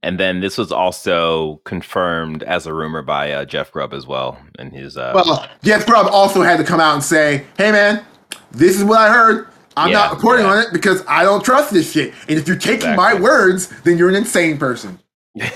And 0.04 0.20
then 0.20 0.40
this 0.40 0.58
was 0.58 0.72
also 0.72 1.62
confirmed 1.66 2.44
as 2.44 2.68
a 2.68 2.74
rumor 2.74 3.02
by 3.02 3.32
uh, 3.32 3.46
Jeff 3.46 3.72
Grubb 3.72 3.94
as 3.94 4.06
well. 4.08 4.40
And 4.60 4.72
his 4.74 4.98
uh, 4.98 5.12
Well, 5.16 5.48
Jeff 5.64 5.86
Grubb 5.86 6.08
also 6.12 6.42
had 6.42 6.58
to 6.58 6.64
come 6.64 6.80
out 6.80 6.94
and 6.94 7.04
say, 7.04 7.46
"Hey, 7.58 7.72
man, 7.72 8.04
this 8.52 8.78
is 8.78 8.84
what 8.84 9.00
I 9.00 9.12
heard. 9.12 9.48
I'm 9.78 9.90
Yeah, 9.92 9.98
not 10.00 10.16
reporting 10.16 10.46
yeah. 10.46 10.52
on 10.54 10.58
it 10.60 10.68
because 10.74 11.04
I 11.08 11.24
don't 11.24 11.44
trust 11.44 11.72
this 11.74 11.92
shit. 11.92 12.14
And 12.30 12.38
if 12.40 12.48
you're 12.48 12.58
taking 12.58 12.96
my 12.96 13.14
words, 13.14 13.68
then 13.84 13.98
you're 13.98 14.10
an 14.10 14.16
insane 14.16 14.58
person." 14.58 15.00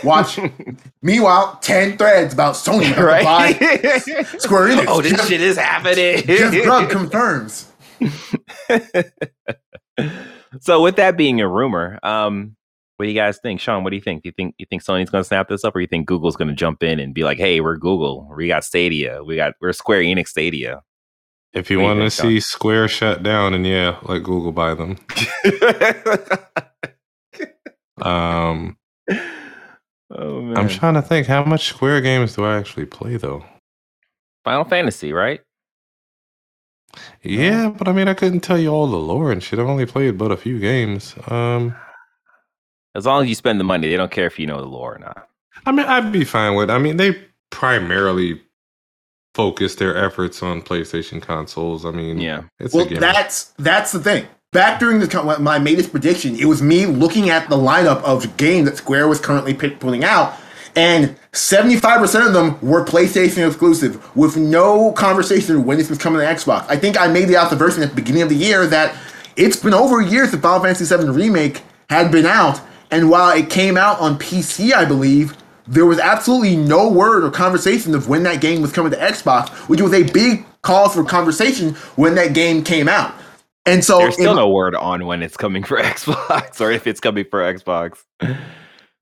Watch. 0.04 0.38
Meanwhile, 1.02 1.60
ten 1.62 1.98
threads 1.98 2.34
about 2.34 2.56
Sony 2.56 2.96
right? 2.98 3.56
Square 4.42 4.70
Enix. 4.70 4.86
oh, 4.88 5.02
this 5.02 5.14
Jeff, 5.14 5.28
shit 5.28 5.42
is 5.42 5.58
happening. 5.58 6.24
Jeff 6.26 6.52
Grubb 6.64 6.90
confirms. 6.92 7.68
so 10.62 10.82
with 10.82 10.96
that 10.98 11.18
being 11.18 11.40
a 11.42 11.48
rumor, 11.48 12.00
um, 12.04 12.56
what 13.00 13.06
do 13.06 13.12
you 13.12 13.16
guys 13.16 13.38
think, 13.38 13.62
Sean? 13.62 13.86
What 13.86 13.92
do 13.92 13.96
you 13.96 14.02
think? 14.02 14.24
Do 14.24 14.28
you 14.28 14.34
think 14.34 14.56
you 14.58 14.66
think 14.66 14.84
Sony's 14.84 15.10
going 15.10 15.24
to 15.24 15.28
snap 15.28 15.48
this 15.48 15.64
up, 15.64 15.74
or 15.74 15.80
you 15.80 15.88
think 15.88 16.06
Google's 16.06 16.36
going 16.36 16.50
to 16.50 16.54
jump 16.54 16.84
in 16.84 17.00
and 17.00 17.14
be 17.14 17.24
like, 17.24 17.38
"Hey, 17.38 17.62
we're 17.62 17.78
Google. 17.78 18.30
We 18.36 18.50
got 18.50 18.66
Stadia. 18.66 19.24
We 19.24 19.38
got 19.38 19.54
we're 19.62 19.72
Square 19.72 20.02
Enix 20.02 20.28
Stadia." 20.28 20.82
If 21.54 21.72
you 21.72 21.78
What 21.78 21.84
do 21.84 21.94
you 21.94 22.00
want 22.02 22.12
to 22.12 22.18
see 22.22 22.42
Square 22.42 22.90
shut 22.90 23.24
down, 23.24 23.54
and 23.54 23.66
yeah, 23.66 24.00
let 24.04 24.24
Google 24.24 24.52
buy 24.52 24.74
them. 24.74 24.98
Um, 28.02 28.78
oh 30.12 30.42
man, 30.42 30.58
I'm 30.58 30.70
trying 30.70 30.94
to 30.94 31.02
think 31.02 31.28
how 31.28 31.44
much 31.44 31.68
Square 31.68 32.02
games 32.02 32.36
do 32.36 32.46
I 32.46 32.58
actually 32.58 32.86
play 32.86 33.18
though. 33.18 33.44
Final 34.46 34.64
Fantasy, 34.64 35.12
right? 35.12 35.42
Yeah, 37.22 37.70
but 37.70 37.90
I 37.90 37.92
mean, 37.92 38.08
I 38.08 38.14
couldn't 38.14 38.40
tell 38.40 38.58
you 38.58 38.70
all 38.70 38.88
the 38.88 38.96
lore 38.96 39.34
and 39.34 39.44
shit. 39.44 39.60
I've 39.60 39.68
only 39.68 39.86
played 39.86 40.18
but 40.18 40.32
a 40.32 40.38
few 40.38 40.60
games. 40.60 41.14
Um, 41.28 41.76
As 43.00 43.06
long 43.06 43.24
as 43.24 43.30
you 43.30 43.36
spend 43.36 43.60
the 43.60 43.64
money, 43.64 43.90
they 43.90 43.98
don't 43.98 44.12
care 44.12 44.28
if 44.28 44.38
you 44.38 44.46
know 44.46 44.60
the 44.62 44.68
lore 44.68 44.96
or 44.96 45.00
not. 45.00 45.28
I 45.66 45.72
mean, 45.72 45.86
I'd 45.88 46.12
be 46.12 46.24
fine 46.24 46.56
with. 46.56 46.70
I 46.70 46.78
mean, 46.78 46.98
they 46.98 47.18
primarily 47.50 48.42
focus 49.34 49.76
their 49.76 49.96
efforts 49.98 50.44
on 50.44 50.62
PlayStation 50.62 51.22
consoles. 51.22 51.86
I 51.86 51.92
mean, 51.92 52.20
Yeah. 52.20 52.44
it's 52.60 52.74
Well, 52.74 52.86
a 52.92 53.00
that's 53.00 53.54
that's 53.58 53.92
the 53.92 54.00
thing. 54.00 54.26
Back 54.52 54.80
during 54.80 55.00
the 55.00 55.08
time 55.08 55.48
I 55.48 55.60
made 55.60 55.78
this 55.78 55.88
prediction, 55.88 56.36
it 56.36 56.46
was 56.46 56.62
me 56.62 56.86
looking 56.88 57.30
at 57.30 57.50
the 57.50 57.56
lineup 57.56 58.02
of 58.04 58.36
games 58.38 58.68
that 58.68 58.78
Square 58.78 59.08
was 59.08 59.20
currently 59.20 59.54
pick, 59.54 59.80
putting 59.80 60.04
out, 60.04 60.34
and 60.76 61.16
75% 61.34 62.26
of 62.26 62.34
them 62.34 62.58
were 62.62 62.84
PlayStation 62.84 63.46
exclusive 63.48 64.16
with 64.16 64.38
no 64.38 64.92
conversation 64.94 65.66
when 65.66 65.78
this 65.78 65.88
was 65.90 66.00
coming 66.00 66.20
to 66.22 66.26
Xbox. 66.26 66.66
I 66.68 66.76
think 66.78 67.00
I 67.00 67.08
made 67.08 67.28
the 67.28 67.38
observation 67.38 67.84
at 67.84 67.90
the 67.90 67.96
beginning 67.96 68.24
of 68.24 68.30
the 68.30 68.36
year 68.36 68.66
that 68.68 68.96
it's 69.36 69.58
been 69.58 69.74
over 69.76 70.00
a 70.02 70.06
year 70.06 70.28
since 70.28 70.42
Final 70.42 70.62
Fantasy 70.62 70.98
VII 70.98 71.10
Remake 71.12 71.62
had 71.90 72.12
been 72.12 72.26
out, 72.26 72.60
and 72.92 73.10
while 73.10 73.36
it 73.38 73.50
came 73.50 73.78
out 73.78 74.00
on 74.00 74.18
PC, 74.18 74.74
I 74.74 74.86
believe, 74.86 75.36
there 75.68 75.86
was 75.86 76.00
absolutely 76.00 76.56
no 76.56 76.90
word 76.90 77.24
or 77.24 77.30
conversation 77.30 77.94
of 77.94 78.10
when 78.10 78.24
that 78.24 78.42
game 78.42 78.62
was 78.62 78.72
coming 78.72 78.92
to 78.92 78.98
Xbox, 78.98 79.50
which 79.70 79.82
was 79.82 79.94
a 79.94 80.04
big 80.04 80.46
cause 80.62 80.96
for 80.96 81.04
conversation 81.04 81.76
when 81.96 82.16
that 82.16 82.34
game 82.34 82.64
came 82.64 82.88
out. 82.88 83.14
And 83.66 83.86
so 83.86 84.00
There's 84.00 84.16
still 84.16 84.32
in- 84.32 84.38
no 84.38 84.50
word 84.50 84.74
on 84.74 85.06
when 85.06 85.22
it's 85.22 85.38
coming 85.38 85.64
for 85.64 85.78
Xbox 85.82 86.60
or 86.60 86.72
if 86.72 86.88
it's 86.88 87.00
coming 87.00 87.26
for 87.30 87.40
Xbox. 87.42 88.04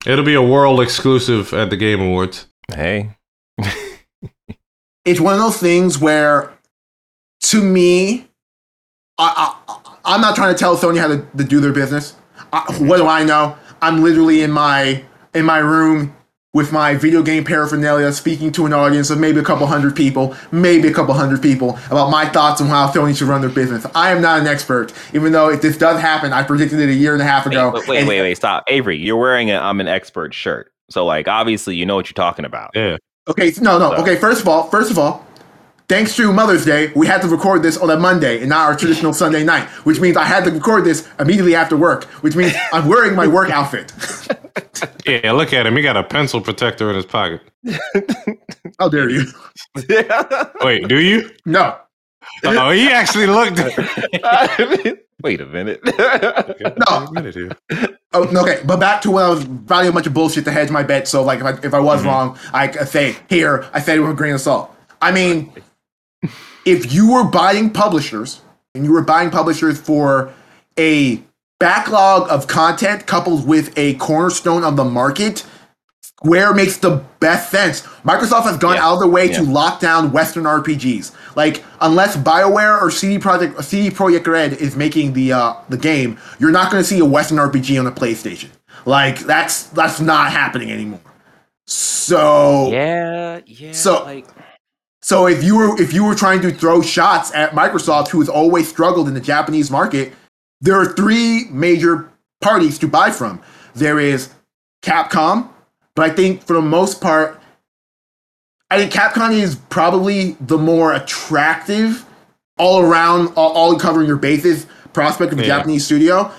It'll 0.06 0.26
be 0.26 0.34
a 0.36 0.42
world 0.42 0.82
exclusive 0.82 1.54
at 1.54 1.70
the 1.70 1.78
Game 1.78 2.02
Awards. 2.02 2.48
Hey. 2.74 3.12
it's 5.06 5.20
one 5.22 5.34
of 5.34 5.40
those 5.40 5.58
things 5.58 5.98
where, 5.98 6.52
to 7.42 7.62
me, 7.64 8.28
I, 9.18 9.56
I 9.68 9.94
I'm 10.04 10.22
not 10.22 10.36
trying 10.36 10.54
to 10.54 10.60
tell 10.60 10.78
Sony 10.78 11.00
how 11.00 11.08
to, 11.08 11.26
to 11.38 11.44
do 11.44 11.60
their 11.60 11.74
business. 11.74 12.16
I, 12.54 12.62
what 12.80 12.98
do 12.98 13.08
I 13.08 13.24
know? 13.24 13.58
I'm 13.82 14.02
literally 14.04 14.42
in 14.42 14.52
my 14.52 15.04
in 15.34 15.46
my 15.46 15.60
room 15.60 16.14
with 16.54 16.72
my 16.72 16.96
video 16.96 17.22
game 17.22 17.44
paraphernalia, 17.44 18.12
speaking 18.12 18.52
to 18.54 18.66
an 18.66 18.74
audience 18.74 19.10
of 19.12 19.20
maybe 19.20 19.40
a 19.40 19.44
couple 19.44 19.68
hundred 19.68 19.96
people, 19.96 20.36
maybe 20.52 20.88
a 20.88 20.94
couple 20.94 21.14
hundred 21.14 21.42
people, 21.42 21.78
about 21.92 22.10
my 22.10 22.26
thoughts 22.28 22.62
on 22.62 22.68
how 22.68 22.90
Sony 22.90 23.16
should 23.16 23.28
run 23.28 23.42
their 23.42 23.50
business. 23.50 23.86
I 23.94 24.12
am 24.12 24.22
not 24.22 24.40
an 24.40 24.48
expert, 24.48 24.92
even 25.14 25.34
though 25.34 25.50
if 25.50 25.62
this 25.62 25.78
does 25.78 26.00
happen, 26.02 26.34
I 26.34 26.42
predicted 26.42 26.80
it 26.80 26.90
a 26.90 26.94
year 26.94 27.14
and 27.14 27.22
a 27.22 27.26
half 27.26 27.46
ago. 27.46 27.72
wait, 27.74 27.88
wait, 27.88 28.00
and- 28.00 28.08
wait, 28.08 28.22
wait, 28.22 28.36
stop. 28.36 28.64
Avery, 28.68 28.98
you're 28.98 29.18
wearing 29.18 29.52
a 29.52 29.58
I'm 29.60 29.80
an 29.82 29.88
expert 29.88 30.34
shirt. 30.34 30.72
So 30.90 31.06
like 31.06 31.28
obviously 31.28 31.76
you 31.76 31.86
know 31.86 31.96
what 31.96 32.08
you're 32.08 32.14
talking 32.14 32.46
about. 32.46 32.72
Yeah. 32.74 32.98
Okay, 33.28 33.52
no, 33.62 33.78
no. 33.78 33.92
So- 33.92 34.02
Okay, 34.02 34.16
first 34.16 34.42
of 34.42 34.48
all, 34.48 34.64
first 34.70 34.90
of 34.90 34.98
all, 34.98 35.27
thanks 35.90 36.16
to 36.16 36.32
Mother's 36.32 36.66
Day, 36.66 36.92
we 36.96 37.08
had 37.08 37.22
to 37.22 37.28
record 37.28 37.64
this 37.64 37.78
on 37.78 37.90
a 37.90 37.98
Monday 37.98 38.40
and 38.40 38.50
not 38.50 38.68
our 38.68 38.76
traditional 38.76 39.14
Sunday 39.14 39.44
night, 39.44 39.68
which 39.86 40.00
means 40.00 40.18
I 40.18 40.26
had 40.26 40.44
to 40.46 40.52
record 40.52 40.86
this 40.86 41.08
immediately 41.20 41.56
after 41.56 41.78
work, 41.78 42.06
which 42.24 42.36
means 42.36 42.54
I'm 42.74 42.88
wearing 42.88 43.16
my 43.16 43.28
work 43.28 43.50
outfit. 43.50 43.94
Yeah, 45.08 45.32
look 45.32 45.54
at 45.54 45.66
him. 45.66 45.76
He 45.76 45.82
got 45.82 45.96
a 45.96 46.04
pencil 46.04 46.42
protector 46.42 46.90
in 46.90 46.98
his 46.98 47.06
pocket. 47.06 47.42
How 48.80 48.90
dare 48.90 49.10
you? 49.10 49.26
Wait, 50.62 50.88
do 50.88 51.00
you? 51.00 51.32
No, 51.46 51.78
Oh, 52.44 52.72
he 52.72 52.90
actually 52.90 53.28
looked. 53.28 53.58
Wait 55.24 55.42
a 55.42 55.46
minute. 55.46 55.82
no. 55.86 57.12
Minute. 57.12 57.58
Oh, 58.14 58.24
no, 58.26 58.42
okay, 58.42 58.62
but 58.66 58.80
back 58.80 59.02
to 59.02 59.12
when 59.12 59.24
I 59.24 59.30
was 59.30 59.46
writing 59.46 59.90
a 59.90 59.94
bunch 59.94 60.08
of 60.08 60.14
bullshit 60.14 60.46
to 60.46 60.52
hedge 60.52 60.70
my 60.70 60.84
bet. 60.84 61.08
So, 61.08 61.24
like, 61.24 61.40
if 61.40 61.46
I, 61.46 61.52
if 61.68 61.74
I 61.74 61.80
was 61.80 62.00
mm-hmm. 62.00 62.10
wrong, 62.10 62.40
I 62.54 62.68
could 62.68 62.88
say 62.88 63.16
here, 63.30 63.68
I 63.74 63.82
said 63.82 63.98
it 63.98 64.02
with 64.02 64.12
a 64.12 64.14
grain 64.14 64.34
of 64.34 64.42
salt. 64.42 64.74
I 65.02 65.12
mean, 65.12 65.52
if 66.66 66.94
you 66.94 67.12
were 67.12 67.24
buying 67.24 67.70
publishers 67.70 68.42
and 68.76 68.86
you 68.86 68.92
were 68.92 69.02
buying 69.04 69.30
publishers 69.30 69.80
for 69.80 70.34
a 70.78 71.22
backlog 71.60 72.30
of 72.30 72.48
content 72.48 73.06
coupled 73.08 73.48
with 73.48 73.76
a 73.78 73.96
cornerstone 73.96 74.64
of 74.64 74.76
the 74.76 74.84
market, 74.86 75.46
Square 76.02 76.56
makes 76.56 76.78
the 76.78 77.04
best 77.20 77.52
sense. 77.52 77.82
Microsoft 78.04 78.44
has 78.44 78.58
gone 78.58 78.76
Yeah. 78.76 78.86
out 78.88 78.94
of 78.96 79.00
their 79.02 79.08
way 79.10 79.28
to 79.30 79.44
lock 79.44 79.80
down 79.80 80.12
Western 80.12 80.46
RPGs. 80.46 81.12
Like, 81.36 81.64
unless 81.80 82.18
BioWare 82.18 82.82
or 82.82 82.90
CD 82.90 83.20
Projekt 83.20 83.64
CD 83.64 83.92
Projekt 83.92 84.26
Red 84.26 84.54
is 84.54 84.76
making 84.76 85.14
the 85.14 85.34
uh, 85.34 85.54
the 85.70 85.78
game, 85.78 86.18
you're 86.40 86.52
not 86.52 86.72
going 86.72 86.82
to 86.82 86.88
see 86.88 86.98
a 87.00 87.06
Western 87.06 87.38
RPG 87.38 87.80
on 87.80 87.86
a 87.86 87.92
PlayStation. 87.92 88.50
Like, 88.86 89.20
that's 89.20 89.64
that's 89.68 90.00
not 90.00 90.32
happening 90.32 90.72
anymore. 90.72 91.02
So 91.68 92.72
yeah, 92.72 93.42
yeah. 93.46 93.72
So- 93.74 94.04
like 94.04 94.26
so 95.08 95.26
if 95.26 95.42
you 95.42 95.56
were 95.56 95.82
if 95.82 95.94
you 95.94 96.04
were 96.04 96.16
trying 96.16 96.42
to 96.42 96.52
throw 96.52 96.82
shots 96.82 97.34
at 97.34 97.52
Microsoft, 97.52 98.10
who 98.10 98.20
has 98.20 98.28
always 98.28 98.68
struggled 98.68 99.08
in 99.08 99.14
the 99.14 99.22
Japanese 99.22 99.72
market, 99.72 100.12
there 100.60 100.76
are 100.76 100.86
three 100.86 101.46
major 101.50 102.10
parties 102.42 102.78
to 102.80 102.90
buy 102.90 103.10
from. 103.12 103.42
There 103.74 104.00
is 104.02 104.30
Capcom, 104.84 105.48
but 105.96 106.12
I 106.12 106.14
think 106.14 106.44
for 106.44 106.54
the 106.54 106.62
most 106.62 107.00
part, 107.00 107.40
I 108.70 108.78
think 108.80 108.92
Capcom 108.92 109.32
is 109.32 109.56
probably 109.70 110.34
the 110.42 110.58
more 110.58 110.92
attractive, 110.94 112.06
all 112.58 112.82
around, 112.82 113.32
all, 113.38 113.54
all 113.54 113.80
covering 113.80 114.08
your 114.08 114.18
bases 114.18 114.68
prospect 114.92 115.32
of 115.32 115.40
a 115.40 115.44
Yeah. 115.44 115.48
Japanese 115.48 115.86
studio. 115.86 116.30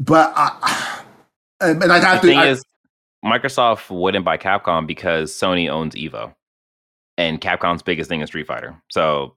But 0.00 0.32
I, 0.34 1.02
and 1.60 1.84
I'd 1.84 2.02
have 2.02 2.20
the 2.20 2.26
to. 2.28 2.32
thing 2.32 2.38
I- 2.38 2.48
is, 2.48 2.64
Microsoft 3.24 3.88
wouldn't 3.96 4.24
buy 4.24 4.38
Capcom 4.38 4.88
because 4.88 5.30
Sony 5.32 5.70
owns 5.70 5.94
Evo, 5.94 6.34
and 7.28 7.40
Capcom's 7.40 7.82
biggest 7.82 8.08
thing 8.08 8.20
is 8.20 8.28
Street 8.28 8.46
Fighter. 8.46 8.74
So 8.90 9.34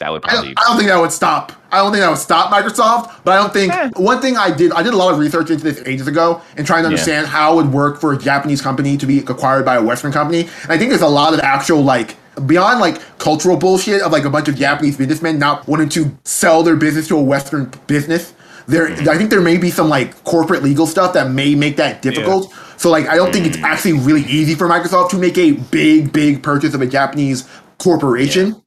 that 0.00 0.12
would 0.12 0.24
I 0.26 0.28
don't, 0.28 0.36
probably. 0.36 0.54
I 0.56 0.62
don't 0.68 0.76
think 0.76 0.88
that 0.90 1.00
would 1.00 1.10
stop. 1.12 1.52
I 1.72 1.78
don't 1.78 1.90
think 1.90 2.02
that 2.02 2.08
would 2.10 2.18
stop 2.18 2.52
Microsoft. 2.52 3.24
But 3.24 3.32
I 3.32 3.36
don't 3.42 3.52
think 3.52 3.72
Eh. 3.72 3.90
one 3.96 4.20
thing 4.20 4.36
I 4.36 4.50
did. 4.50 4.72
I 4.72 4.82
did 4.82 4.94
a 4.94 4.96
lot 4.96 5.12
of 5.12 5.18
research 5.18 5.50
into 5.50 5.64
this 5.64 5.82
ages 5.86 6.06
ago 6.06 6.40
and 6.56 6.64
trying 6.66 6.82
to 6.84 6.88
Yeah. 6.88 6.90
understand 6.90 7.26
how 7.26 7.54
it 7.54 7.56
would 7.56 7.72
work 7.72 8.00
for 8.00 8.12
a 8.12 8.18
Japanese 8.18 8.60
company 8.62 8.96
to 8.96 9.06
be 9.06 9.18
acquired 9.20 9.64
by 9.64 9.74
a 9.76 9.82
Western 9.82 10.12
company. 10.12 10.48
And 10.62 10.72
I 10.72 10.78
think 10.78 10.90
there's 10.90 11.02
a 11.02 11.08
lot 11.08 11.34
of 11.34 11.40
actual 11.40 11.82
like 11.82 12.16
beyond 12.46 12.78
like 12.80 13.00
cultural 13.18 13.56
bullshit 13.56 14.00
of 14.02 14.12
like 14.12 14.24
a 14.24 14.30
bunch 14.30 14.46
of 14.48 14.54
Japanese 14.54 14.96
businessmen 14.96 15.38
not 15.40 15.66
wanting 15.66 15.88
to 15.90 16.16
sell 16.24 16.62
their 16.62 16.76
business 16.76 17.08
to 17.08 17.16
a 17.18 17.22
Western 17.22 17.72
business. 17.88 18.32
There, 18.68 18.88
Mm-hmm. 18.88 19.08
I 19.08 19.16
think 19.18 19.30
there 19.30 19.40
may 19.40 19.56
be 19.56 19.70
some 19.70 19.88
like 19.88 20.22
corporate 20.24 20.62
legal 20.62 20.86
stuff 20.86 21.14
that 21.14 21.30
may 21.30 21.54
make 21.54 21.76
that 21.78 22.02
difficult. 22.02 22.52
So 22.76 22.90
like, 22.90 23.08
I 23.08 23.16
don't 23.16 23.32
think 23.32 23.46
Mm. 23.46 23.48
it's 23.48 23.58
actually 23.64 23.94
really 23.94 24.22
easy 24.22 24.54
for 24.54 24.68
Microsoft 24.68 25.10
to 25.10 25.16
make 25.18 25.36
a 25.38 25.52
big, 25.52 26.12
big 26.12 26.42
purchase 26.42 26.74
of 26.74 26.80
a 26.82 26.86
Japanese 26.86 27.48
corporation. 27.78 28.62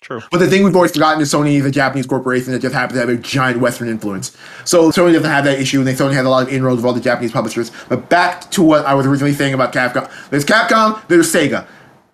True. 0.00 0.20
But 0.30 0.38
the 0.38 0.46
thing 0.46 0.62
we've 0.64 0.76
always 0.76 0.92
forgotten 0.92 1.20
is 1.22 1.32
Sony 1.32 1.54
is 1.58 1.64
a 1.66 1.70
Japanese 1.70 2.06
corporation 2.06 2.52
that 2.52 2.60
just 2.60 2.74
happens 2.74 3.00
to 3.00 3.06
have 3.06 3.08
a 3.08 3.16
giant 3.20 3.60
Western 3.60 3.88
influence. 3.88 4.36
So 4.64 4.90
Sony 4.90 5.12
doesn't 5.12 5.24
have 5.30 5.44
that 5.44 5.58
issue, 5.58 5.78
and 5.78 5.86
they 5.88 5.94
Sony 5.94 6.12
has 6.14 6.24
a 6.24 6.28
lot 6.30 6.44
of 6.46 6.52
inroads 6.52 6.76
with 6.76 6.84
all 6.86 6.92
the 6.92 7.00
Japanese 7.00 7.32
publishers. 7.32 7.72
But 7.88 8.08
back 8.08 8.48
to 8.52 8.62
what 8.62 8.86
I 8.86 8.94
was 8.94 9.06
originally 9.06 9.32
saying 9.34 9.54
about 9.54 9.72
Capcom. 9.72 10.08
There's 10.30 10.44
Capcom, 10.44 11.06
there's 11.08 11.32
Sega. 11.32 11.66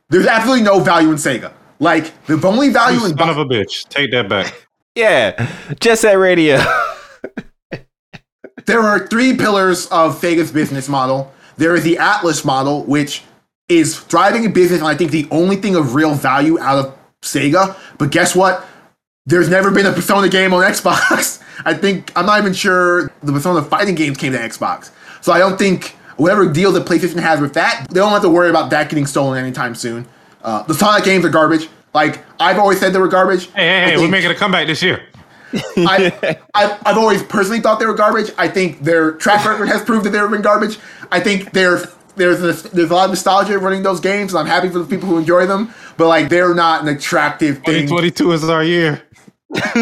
There's 0.09 0.26
absolutely 0.26 0.64
no 0.64 0.81
value 0.81 1.11
in 1.11 1.16
Sega. 1.16 1.52
Like, 1.78 2.12
the 2.26 2.40
only 2.47 2.71
value 2.71 2.99
You 3.00 3.07
in 3.07 3.16
son 3.19 3.28
of 3.28 3.37
a 3.38 3.45
bitch. 3.45 3.87
Take 3.88 4.11
that 4.12 4.28
back. 4.28 4.54
Yeah, 4.97 5.50
Jet 5.81 5.97
Set 5.99 6.12
Radio. 6.14 6.62
There 8.66 8.81
are 8.81 9.07
three 9.07 9.37
pillars 9.37 9.87
of 9.88 10.21
Sega's 10.21 10.50
business 10.50 10.88
model. 10.88 11.33
There 11.57 11.75
is 11.75 11.85
the 11.85 11.97
Atlus 11.97 12.45
model, 12.45 12.85
which 12.85 13.23
is 13.69 13.99
thriving 13.99 14.45
in 14.45 14.52
business, 14.52 14.81
and 14.81 14.88
I 14.88 14.95
think 14.95 15.11
the 15.11 15.28
only 15.31 15.57
thing 15.57 15.76
of 15.76 15.95
real 15.95 16.14
value 16.14 16.59
out 16.59 16.78
of 16.85 16.99
Sega. 17.23 17.76
But 17.99 18.11
guess 18.11 18.35
what? 18.35 18.66
There's 19.26 19.49
never 19.49 19.71
been 19.71 19.87
a 19.87 19.93
Persona 19.93 20.28
game 20.28 20.52
on 20.52 20.62
Xbox. 20.71 21.43
I 21.64 21.75
think 21.75 22.12
I'm 22.16 22.26
not 22.26 22.38
even 22.38 22.52
sure 22.52 23.11
the 23.23 23.33
Persona 23.33 23.62
fighting 23.62 23.95
games 23.95 24.16
came 24.16 24.33
to 24.33 24.38
Xbox. 24.38 24.90
So 25.21 25.33
I 25.33 25.38
don't 25.38 25.59
think 25.59 25.97
whatever 26.16 26.50
deal 26.50 26.73
that 26.73 26.87
PlayStation 26.87 27.21
has 27.21 27.40
with 27.40 27.54
that, 27.54 27.87
they 27.90 28.00
don't 28.00 28.11
have 28.11 28.23
to 28.23 28.28
worry 28.28 28.50
about 28.50 28.71
that 28.71 28.88
getting 28.88 29.07
stolen 29.07 29.43
anytime 29.43 29.75
soon. 29.75 30.07
Uh, 30.43 30.62
the 30.64 30.75
Sonic 30.75 31.04
games 31.04 31.25
are 31.25 31.31
garbage. 31.31 31.69
Like 31.95 32.25
I've 32.40 32.59
always 32.59 32.81
said, 32.81 32.93
they 32.93 32.99
were 32.99 33.09
garbage. 33.09 33.47
Hey, 33.52 33.66
hey, 33.66 33.90
hey, 33.93 33.97
we're 33.97 34.09
making 34.09 34.31
a 34.31 34.35
comeback 34.35 34.66
this 34.66 34.83
year. 34.83 35.07
I, 35.76 36.38
I, 36.54 36.78
I've 36.84 36.99
always 36.99 37.23
personally 37.23 37.61
thought 37.61 37.78
they 37.78 37.87
were 37.87 37.94
garbage. 37.94 38.30
I 38.38 38.49
think 38.49 38.80
their 38.80 39.12
track 39.12 39.44
record 39.44 39.68
has 39.68 39.82
proved 39.82 40.06
that 40.06 40.11
they've 40.11 40.30
been 40.30 40.42
garbage. 40.42 40.78
I 41.11 41.20
think 41.20 41.52
there's 41.52 41.87
there's 42.16 42.40
a, 42.42 42.68
there's 42.70 42.90
a 42.90 42.94
lot 42.94 43.04
of 43.04 43.11
nostalgia 43.11 43.58
running 43.58 43.82
those 43.82 44.00
games, 44.00 44.32
and 44.32 44.40
I'm 44.40 44.46
happy 44.46 44.68
for 44.68 44.78
the 44.78 44.84
people 44.87 45.08
who 45.08 45.18
enjoy 45.18 45.46
them. 45.46 45.75
But 45.96 46.08
like, 46.08 46.28
they're 46.28 46.54
not 46.54 46.82
an 46.82 46.88
attractive 46.88 47.56
thing. 47.64 47.87
2022 47.88 48.32
is 48.32 48.49
our 48.49 48.64
year. 48.64 49.02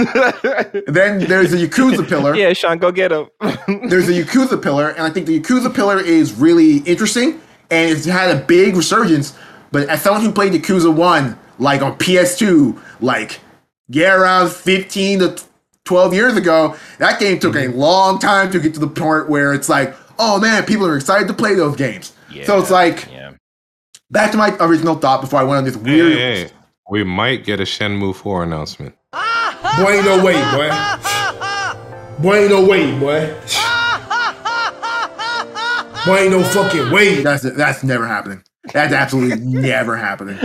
Then 0.86 1.20
there's 1.20 1.50
the 1.50 1.66
Yakuza 1.66 2.06
pillar. 2.06 2.34
yeah, 2.34 2.52
Sean, 2.52 2.78
go 2.78 2.92
get 2.92 3.10
him. 3.10 3.28
There's 3.40 4.06
the 4.06 4.22
Yakuza 4.22 4.62
pillar, 4.62 4.90
and 4.90 5.00
I 5.00 5.08
think 5.08 5.26
the 5.26 5.40
Yakuza 5.40 5.74
pillar 5.74 5.98
is 5.98 6.34
really 6.34 6.78
interesting, 6.78 7.40
and 7.70 7.90
it's 7.90 8.04
had 8.04 8.36
a 8.36 8.40
big 8.40 8.76
resurgence. 8.76 9.34
But 9.70 9.88
as 9.88 10.02
someone 10.02 10.22
who 10.22 10.30
played 10.30 10.52
Yakuza 10.52 10.94
One, 10.94 11.38
like 11.58 11.80
on 11.80 11.96
PS2, 11.96 12.78
like 13.00 13.40
yeah, 13.88 14.14
around 14.14 14.50
15 14.50 15.18
to 15.20 15.42
12 15.84 16.14
years 16.14 16.36
ago, 16.36 16.76
that 16.98 17.18
game 17.18 17.38
took 17.38 17.54
a 17.54 17.58
mm-hmm. 17.58 17.78
long 17.78 18.18
time 18.18 18.50
to 18.52 18.60
get 18.60 18.74
to 18.74 18.80
the 18.80 18.88
point 18.88 19.28
where 19.28 19.52
it's 19.52 19.68
like, 19.68 19.94
oh 20.18 20.38
man, 20.38 20.64
people 20.64 20.86
are 20.86 20.96
excited 20.96 21.28
to 21.28 21.34
play 21.34 21.54
those 21.54 21.76
games. 21.76 22.12
so 22.44 22.58
it's 22.58 22.70
like 22.70 23.08
yeah. 23.10 23.32
back 24.10 24.30
to 24.30 24.36
my 24.36 24.56
original 24.60 24.94
thought 24.94 25.20
before 25.20 25.40
I 25.40 25.44
went 25.44 25.58
on 25.58 25.64
this 25.64 25.74
Hey, 25.74 25.82
weird. 25.82 26.18
hey, 26.18 26.50
we 26.90 27.04
might 27.04 27.44
get 27.44 27.60
a 27.60 27.64
Shenmue 27.64 28.14
4 28.14 28.44
announcement. 28.44 28.94
Boy, 29.12 29.92
ain't 29.92 30.04
no 30.04 30.22
way, 30.22 30.34
boy. 30.52 30.70
Boy, 32.18 32.36
ain't 32.36 32.50
no 32.50 32.66
way, 32.66 32.98
boy. 32.98 33.34
Boy, 36.04 36.18
ain't 36.18 36.32
no 36.32 36.42
fucking 36.42 36.90
way. 36.90 37.22
That's 37.22 37.42
that's 37.42 37.84
never 37.84 38.06
happening. 38.06 38.42
That's 38.72 38.92
absolutely 38.92 39.38
never 39.38 39.96
happening. 39.96 40.38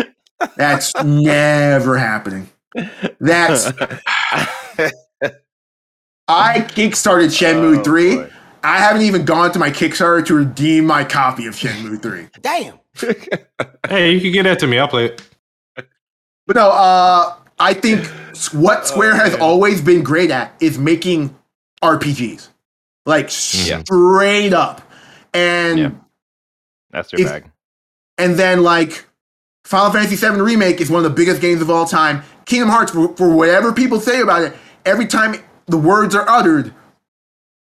That's 0.55 0.93
never 1.03 1.97
happening. 1.97 2.49
That's 3.19 3.71
I 6.27 6.59
kickstarted 6.59 7.27
Shenmue 7.27 7.79
Oh, 7.79 7.83
3 7.83 8.15
boy. 8.15 8.29
I 8.63 8.79
haven't 8.79 9.03
even 9.03 9.23
gone 9.23 9.51
to 9.53 9.59
my 9.59 9.69
Kickstarter 9.69 10.25
to 10.25 10.35
redeem 10.35 10.85
my 10.85 11.03
copy 11.05 11.45
of 11.47 11.53
Shenmue 11.55 12.01
3. 12.01 12.27
Damn. 12.41 12.79
Hey, 13.87 14.11
you 14.13 14.19
can 14.19 14.31
get 14.33 14.43
that 14.43 14.59
to 14.59 14.67
me. 14.67 14.77
I'll 14.79 14.87
play 14.89 15.05
it. 15.05 15.21
But 16.45 16.55
no, 16.57 16.69
uh, 16.69 17.35
I 17.57 17.73
think 17.73 18.05
what 18.53 18.85
Square 18.85 19.15
has 19.15 19.35
always 19.35 19.81
been 19.81 20.03
great 20.03 20.29
at 20.29 20.53
is 20.59 20.77
making 20.77 21.33
RPGs, 21.81 22.49
like 23.05 23.25
Yeah. 23.65 23.79
straight 23.83 24.51
up, 24.53 24.81
and 25.33 25.79
Yeah. 25.79 25.89
That's 26.91 27.13
your 27.13 27.21
If- 27.21 27.27
bag. 27.29 27.51
and 28.17 28.35
then 28.35 28.61
like 28.63 29.05
Final 29.63 29.91
Fantasy 29.91 30.15
VII 30.17 30.41
remake 30.41 30.81
is 30.81 30.89
one 30.89 30.97
of 31.05 31.09
the 31.09 31.15
biggest 31.15 31.39
games 31.39 31.61
of 31.61 31.69
all 31.69 31.85
time. 31.85 32.23
Kingdom 32.45 32.69
Hearts, 32.69 32.91
for, 32.91 33.15
for 33.15 33.29
whatever 33.29 33.71
people 33.71 33.99
say 34.01 34.19
about 34.19 34.41
it, 34.41 34.53
every 34.85 35.05
time 35.05 35.35
the 35.67 35.77
words 35.77 36.15
are 36.15 36.27
uttered, 36.29 36.73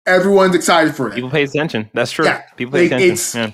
everyone's 0.05 0.55
excited 0.55 0.96
for 0.96 1.08
it. 1.10 1.15
People 1.15 1.29
pay 1.29 1.43
attention. 1.43 1.89
That's 1.93 2.12
true. 2.12 2.25
Yeah, 2.25 2.41
People 2.58 2.74
pay 2.74 2.84
like, 2.89 2.91
attention. 2.93 3.12
it's- 3.12 3.36
yeah. 3.36 3.51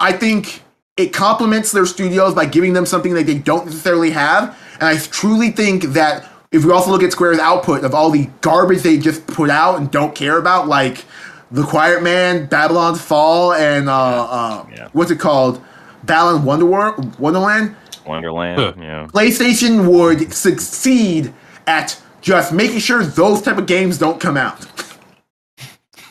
I 0.00 0.12
think 0.12 0.62
it 0.96 1.12
complements 1.12 1.72
their 1.72 1.86
studios 1.86 2.34
by 2.34 2.46
giving 2.46 2.72
them 2.72 2.86
something 2.86 3.14
that 3.14 3.26
they 3.26 3.38
don't 3.38 3.66
necessarily 3.66 4.10
have. 4.10 4.56
And 4.74 4.84
I 4.84 4.96
truly 4.98 5.50
think 5.50 5.82
that 5.94 6.24
if 6.52 6.64
we 6.64 6.72
also 6.72 6.90
look 6.92 7.02
at 7.02 7.12
Square's 7.12 7.38
output 7.38 7.84
of 7.84 7.94
all 7.94 8.10
the 8.10 8.28
garbage 8.40 8.82
they 8.82 8.96
just 8.98 9.26
put 9.26 9.50
out 9.50 9.78
and 9.78 9.90
don't 9.90 10.14
care 10.14 10.38
about, 10.38 10.68
like 10.68 11.04
The 11.50 11.62
Quiet 11.64 12.02
Man, 12.02 12.46
Babylon's 12.46 13.00
Fall, 13.00 13.52
and 13.54 13.88
uh, 13.88 13.92
uh, 13.94 14.66
Yeah. 14.72 14.88
what's 14.92 15.10
it 15.10 15.18
called? 15.18 15.60
Battle 16.04 16.36
in 16.36 16.42
Wonderwor- 16.42 17.18
Wonderland, 17.18 17.74
Wonderland. 18.06 18.60
Huh. 18.60 18.72
Yeah. 18.80 19.06
PlayStation 19.12 19.86
would 19.92 20.32
succeed 20.32 21.34
at 21.66 22.00
just 22.20 22.52
making 22.52 22.80
sure 22.80 23.04
those 23.04 23.42
type 23.42 23.58
of 23.58 23.66
games 23.66 23.98
don't 23.98 24.20
come 24.20 24.36
out. 24.36 24.64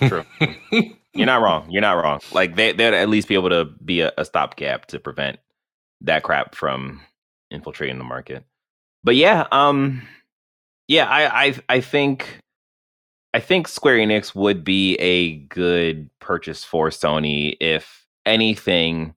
True. 0.07 0.23
You're 1.13 1.25
not 1.25 1.41
wrong. 1.41 1.69
You're 1.69 1.81
not 1.81 1.93
wrong. 1.93 2.19
Like 2.31 2.55
they 2.55 2.73
they'd 2.73 2.93
at 2.93 3.09
least 3.09 3.27
be 3.27 3.33
able 3.33 3.49
to 3.49 3.65
be 3.83 4.01
a, 4.01 4.11
a 4.17 4.25
stopgap 4.25 4.85
to 4.87 4.99
prevent 4.99 5.39
that 6.01 6.23
crap 6.23 6.53
from 6.53 7.01
infiltrating 7.49 7.97
the 7.97 8.03
market. 8.03 8.43
But 9.03 9.15
yeah, 9.15 9.47
um 9.51 10.03
yeah, 10.87 11.05
I 11.09 11.45
I 11.45 11.55
I 11.69 11.81
think 11.81 12.39
I 13.33 13.39
think 13.39 13.67
Square 13.67 13.97
Enix 13.97 14.35
would 14.35 14.63
be 14.63 14.95
a 14.95 15.37
good 15.37 16.09
purchase 16.19 16.63
for 16.63 16.89
Sony 16.89 17.57
if 17.59 18.05
anything 18.25 19.15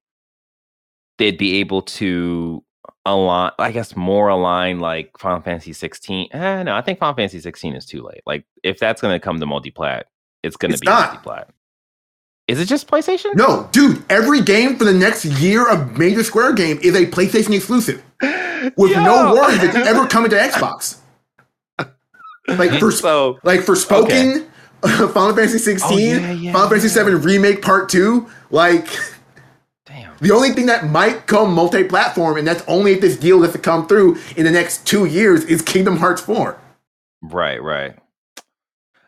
they'd 1.18 1.38
be 1.38 1.56
able 1.60 1.82
to 1.82 2.64
align 3.06 3.50
I 3.58 3.72
guess 3.72 3.96
more 3.96 4.28
aligned 4.28 4.80
like 4.80 5.10
Final 5.18 5.40
Fantasy 5.40 5.72
16. 5.72 6.28
Eh, 6.32 6.62
no, 6.62 6.74
I 6.74 6.80
think 6.82 6.98
Final 6.98 7.14
Fantasy 7.14 7.40
16 7.40 7.74
is 7.74 7.86
too 7.86 8.02
late. 8.02 8.20
Like 8.26 8.44
if 8.62 8.78
that's 8.78 9.00
going 9.00 9.14
to 9.14 9.20
come 9.22 9.40
to 9.40 9.46
multiplat, 9.46 10.02
it's 10.42 10.56
going 10.56 10.72
to 10.72 10.78
be 10.78 10.86
not. 10.86 11.22
multiplat. 11.22 11.46
Is 12.48 12.58
it 12.60 12.66
just 12.66 12.88
PlayStation? 12.88 13.34
No, 13.36 13.68
dude, 13.70 14.02
every 14.10 14.40
game 14.42 14.76
for 14.76 14.84
the 14.84 14.92
next 14.92 15.24
year 15.24 15.68
of 15.70 15.96
major 15.96 16.24
Square 16.24 16.54
game 16.54 16.78
is 16.82 16.96
a 16.96 17.06
PlayStation 17.06 17.54
exclusive. 17.54 18.02
with 18.76 18.92
no 18.96 19.28
Yo! 19.28 19.34
worries 19.34 19.62
it's 19.62 19.74
ever 19.76 20.06
coming 20.06 20.30
to 20.30 20.36
Xbox. 20.36 20.98
Like 22.48 22.80
for 22.80 22.90
so 22.90 23.38
like 23.44 23.60
for 23.62 23.76
Spoken, 23.76 24.46
Final 24.82 25.34
Fantasy 25.36 25.58
16, 25.58 25.90
Oh, 25.92 25.96
yeah, 25.98 26.32
yeah, 26.32 26.52
Final 26.52 26.68
Fantasy 26.70 26.88
7 26.88 27.22
Remake 27.22 27.62
Part 27.62 27.88
2, 27.88 28.28
like. 28.50 28.88
The 30.20 30.32
only 30.32 30.50
thing 30.50 30.66
that 30.66 30.88
might 30.90 31.26
come 31.26 31.52
multi-platform, 31.52 32.36
and 32.36 32.46
that's 32.46 32.62
only 32.66 32.92
if 32.92 33.00
this 33.00 33.16
deal 33.16 33.42
has 33.42 33.52
to 33.52 33.58
come 33.58 33.86
through 33.86 34.18
in 34.36 34.44
the 34.44 34.50
next 34.50 34.86
two 34.86 35.06
years, 35.06 35.44
is 35.44 35.62
Kingdom 35.62 35.96
Hearts 35.96 36.20
4. 36.22 36.58
Right, 37.22 37.62
right. 37.62 37.96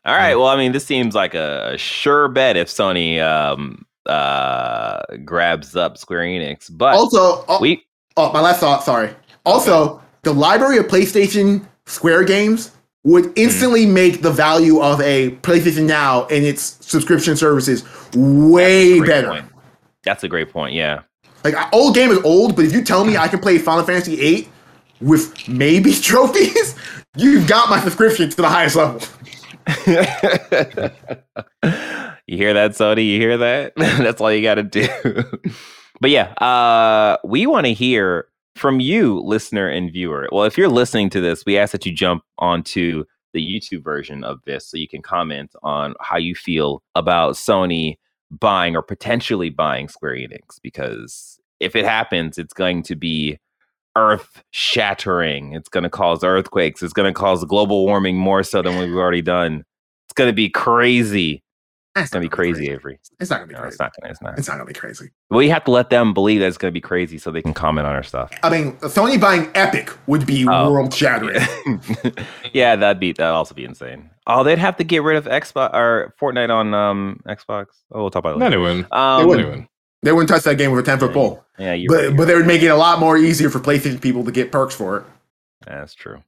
All 0.04 0.16
right. 0.16 0.35
Well, 0.35 0.49
I 0.49 0.57
mean, 0.57 0.73
this 0.73 0.85
seems 0.85 1.14
like 1.14 1.35
a 1.35 1.76
sure 1.78 2.28
bet 2.28 2.57
if 2.57 2.69
Sony 2.69 3.23
um 3.23 3.87
uh 4.07 5.00
grabs 5.25 5.76
up 5.76 5.97
Square 5.97 6.23
Enix. 6.25 6.69
But 6.71 6.95
Also, 6.95 7.45
oh, 7.49 7.59
we 7.61 7.85
oh, 8.16 8.33
my 8.33 8.40
last 8.40 8.59
thought, 8.61 8.83
sorry. 8.83 9.14
Also, 9.47 10.02
the 10.23 10.33
library 10.33 10.78
of 10.78 10.87
PlayStation 10.87 11.64
Square 11.87 12.25
games 12.25 12.73
would 13.04 13.32
instantly 13.37 13.87
make 13.87 14.23
the 14.23 14.30
value 14.30 14.80
of 14.80 15.00
a 15.00 15.30
PlayStation 15.43 15.87
Now 15.87 16.26
and 16.26 16.45
its 16.45 16.78
subscription 16.84 17.37
services 17.37 17.84
way 18.15 19.00
better. 19.00 19.28
point. 19.28 19.51
That's 20.04 20.25
a 20.25 20.28
great 20.28 20.50
point. 20.50 20.75
Yeah. 20.75 21.02
Like 21.45 21.54
old 21.73 21.95
game 21.95 22.10
is 22.10 22.19
old, 22.19 22.56
but 22.56 22.65
if 22.65 22.73
you 22.73 22.82
tell 22.82 23.04
me 23.04 23.17
I 23.17 23.28
can 23.28 23.41
play 23.41 23.58
Final 23.58 23.84
Fantasy 23.84 24.17
VIII 24.17 24.49
with 25.00 25.49
maybe 25.49 25.93
trophies, 26.00 26.76
you've 27.17 27.49
got 27.49 27.69
my 27.69 27.80
subscription 27.80 28.30
to 28.30 28.36
the 28.36 28.49
highest 28.49 28.76
level. 28.76 29.00
you 32.26 32.36
hear 32.36 32.52
that, 32.54 32.73
Sony? 32.73 33.06
You 33.06 33.21
hear 33.21 33.38
that? 33.38 33.73
That's 33.76 34.21
all 34.21 34.32
you 34.32 34.43
got 34.43 34.56
to 34.56 34.62
do. 34.62 34.88
but 36.00 36.10
yeah, 36.10 36.32
uh, 36.34 37.19
we 37.25 37.47
want 37.47 37.67
to 37.67 37.73
hear 37.73 38.26
from 38.56 38.80
you, 38.80 39.21
listener 39.21 39.69
and 39.69 39.91
viewer. 39.91 40.28
Well, 40.30 40.45
if 40.45 40.58
you're 40.58 40.69
listening 40.69 41.10
to 41.10 41.21
this, 41.21 41.45
we 41.47 41.58
ask 41.58 41.73
that 41.73 41.86
you 41.86 41.93
jump 41.93 42.25
onto 42.38 43.04
the 43.32 43.41
YouTube 43.41 43.82
version 43.82 44.25
of 44.25 44.41
this 44.45 44.69
so 44.69 44.76
you 44.76 44.88
can 44.88 45.02
comment 45.02 45.54
on 45.62 45.95
how 46.00 46.19
you 46.19 46.34
feel 46.34 46.82
about 46.95 47.34
Sony 47.34 47.97
buying 48.40 48.75
or 48.76 48.82
potentially 48.82 49.50
buying 49.50 49.88
Square 49.88 50.16
Enix. 50.16 50.60
Because 50.62 51.38
if 51.60 51.76
it 51.76 51.84
happens, 51.84 52.38
it's 52.38 52.54
going 52.54 52.82
to 52.84 52.97
be 52.97 53.38
earth 53.97 54.42
shattering. 54.50 55.52
It's 55.52 55.68
going 55.68 55.84
to 55.84 55.90
cause 55.90 56.25
earthquakes. 56.25 56.82
It's 56.82 56.92
going 56.92 57.12
to 57.12 57.18
cause 57.18 57.45
global 57.45 57.84
warming 57.84 58.16
more 58.16 58.42
so 58.42 58.62
than 58.62 58.78
we've 58.78 58.97
already 58.97 59.23
done. 59.23 59.64
It's 60.06 60.14
going 60.14 60.28
to 60.28 60.34
be 60.34 60.49
crazy. 60.49 61.42
It's 61.95 62.05
It's 62.05 62.11
going 62.13 62.23
to 62.23 62.26
be 62.28 62.35
crazy, 62.35 62.71
Avery. 62.71 62.99
It's 63.21 63.28
not 63.31 63.37
gonna 63.37 63.49
be 63.49 63.55
No, 63.55 63.61
crazy. 63.61 63.73
it's 63.73 63.78
not 63.81 63.93
going 63.95 64.07
to. 64.07 64.11
It's 64.13 64.23
not. 64.23 64.39
It's 64.39 64.49
not 64.49 64.55
gonna 64.55 64.65
be 64.67 64.73
crazy. 64.73 65.11
Well, 65.31 65.39
We 65.39 65.49
have 65.50 65.63
to 65.65 65.71
let 65.71 65.91
them 65.91 66.15
believe 66.15 66.41
that 66.41 66.47
it's 66.47 66.57
going 66.57 66.71
to 66.71 66.75
be 66.75 66.81
crazy 66.81 67.19
so 67.19 67.31
they 67.31 67.43
can 67.43 67.52
comment 67.52 67.87
on 67.87 67.95
our 67.95 68.02
stuff. 68.02 68.31
I 68.43 68.49
mean, 68.50 68.73
Sony 68.78 69.21
buying 69.21 69.50
Epic 69.55 69.91
would 70.07 70.25
be 70.26 70.47
Oh. 70.49 70.73
world 70.73 70.95
shattering. 70.95 71.37
yeah, 72.52 72.76
that'd 72.76 72.99
be 73.00 73.13
that'd 73.13 73.35
also 73.35 73.55
be 73.55 73.65
insane. 73.65 74.09
Oh, 74.26 74.43
they'd 74.45 74.59
have 74.59 74.76
to 74.78 74.85
get 74.85 75.02
rid 75.02 75.17
of 75.17 75.25
Xbox 75.26 75.75
or 75.75 76.15
Fortnite 76.21 76.50
on 76.50 76.73
um 76.73 77.21
Xbox. 77.28 77.67
Oh, 77.93 78.00
we'll 78.02 78.11
talk 78.11 78.21
about 78.21 78.37
it. 78.37 78.39
Later. 78.39 78.50
they 78.50 78.57
wouldn't. 78.57 78.93
Um, 78.93 79.21
They 79.23 79.26
wouldn't. 79.26 79.49
Anyone. 79.49 79.69
They 80.05 80.13
wouldn't 80.13 80.28
touch 80.31 80.43
that 80.45 80.57
game 80.59 80.71
with 80.73 80.81
a 80.81 80.83
ten 80.83 80.99
foot 80.99 81.13
pole. 81.13 81.45
yeah, 81.59 81.75
you're 81.75 81.89
But 81.89 81.95
right, 81.95 82.02
you're 82.05 82.13
but 82.17 82.25
they 82.26 82.35
would 82.35 82.47
make 82.47 82.63
it 82.63 82.69
a 82.69 82.76
lot 82.76 82.99
more 83.00 83.17
easier 83.19 83.50
for 83.50 83.61
PlayStation 83.61 84.00
people 84.00 84.25
to 84.25 84.33
get 84.33 84.50
perks 84.50 84.75
for 84.75 84.97
it. 84.99 85.05
That's 85.67 85.95
true. 85.95 86.23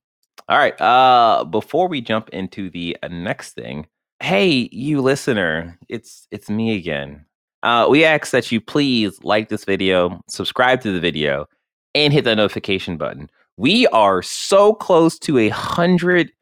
All 0.49 0.59
right. 0.59 0.79
Uh 0.81 1.45
before 1.45 1.89
we 1.89 2.01
jump 2.03 2.29
into 2.31 2.69
the 2.71 2.97
uh, 3.03 3.09
next 3.09 3.55
thing, 3.55 3.87
hey, 4.25 4.71
you 4.73 5.03
listener, 5.03 5.79
it's 5.91 6.27
it's 6.31 6.49
me 6.49 6.75
again. 6.75 7.25
Uh 7.63 7.87
we 7.91 8.05
ask 8.05 8.33
that 8.33 8.51
you 8.51 8.61
please 8.61 9.23
like 9.23 9.51
this 9.51 9.65
video, 9.65 10.21
subscribe 10.29 10.81
to 10.81 10.93
the 10.93 11.01
video, 11.01 11.47
and 11.95 12.13
hit 12.13 12.25
the 12.25 12.35
notification 12.35 12.97
button. 12.97 13.31
We 13.59 13.87
are 13.89 14.23
so 14.23 14.73
close 14.75 15.19
to 15.21 15.39
a 15.39 15.51
hundred 15.51 16.33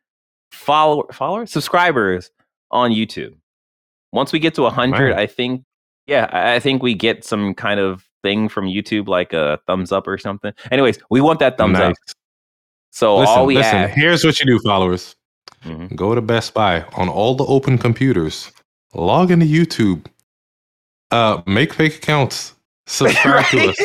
follower 0.52 1.12
followers 1.12 1.50
subscribers 1.50 2.30
on 2.70 2.92
YouTube. 2.92 3.34
Once 4.12 4.32
we 4.32 4.38
get 4.38 4.54
to 4.54 4.66
a 4.66 4.70
hundred, 4.70 5.14
Wow. 5.16 5.22
I 5.22 5.26
think 5.26 5.64
yeah, 6.06 6.28
I 6.32 6.60
think 6.60 6.82
we 6.82 6.94
get 6.94 7.24
some 7.24 7.52
kind 7.54 7.80
of 7.80 8.04
thing 8.22 8.48
from 8.48 8.66
YouTube 8.66 9.08
like 9.08 9.32
a 9.32 9.58
thumbs 9.66 9.90
up 9.90 10.06
or 10.06 10.18
something. 10.18 10.52
Anyways, 10.70 11.00
we 11.10 11.20
want 11.20 11.40
that 11.40 11.58
thumbs 11.58 11.78
up. 11.80 11.94
So 12.90 13.16
Listen, 13.18 13.38
all 13.38 13.46
we 13.46 13.56
listen. 13.56 13.76
ask 13.76 13.94
Here's 13.94 14.24
what 14.24 14.38
you 14.38 14.46
do, 14.46 14.58
followers. 14.60 15.16
Mhm. 15.64 15.94
Go 15.96 16.14
to 16.14 16.20
Best 16.20 16.54
Buy 16.54 16.82
on 16.94 17.08
all 17.08 17.34
the 17.34 17.44
open 17.44 17.78
computers. 17.78 18.50
Log 18.94 19.30
into 19.30 19.46
YouTube. 19.46 20.06
Uh, 21.10 21.42
make 21.46 21.72
fake 21.72 21.96
accounts. 21.96 22.54
Subscribe 22.86 23.46
to 23.46 23.70
us. 23.70 23.76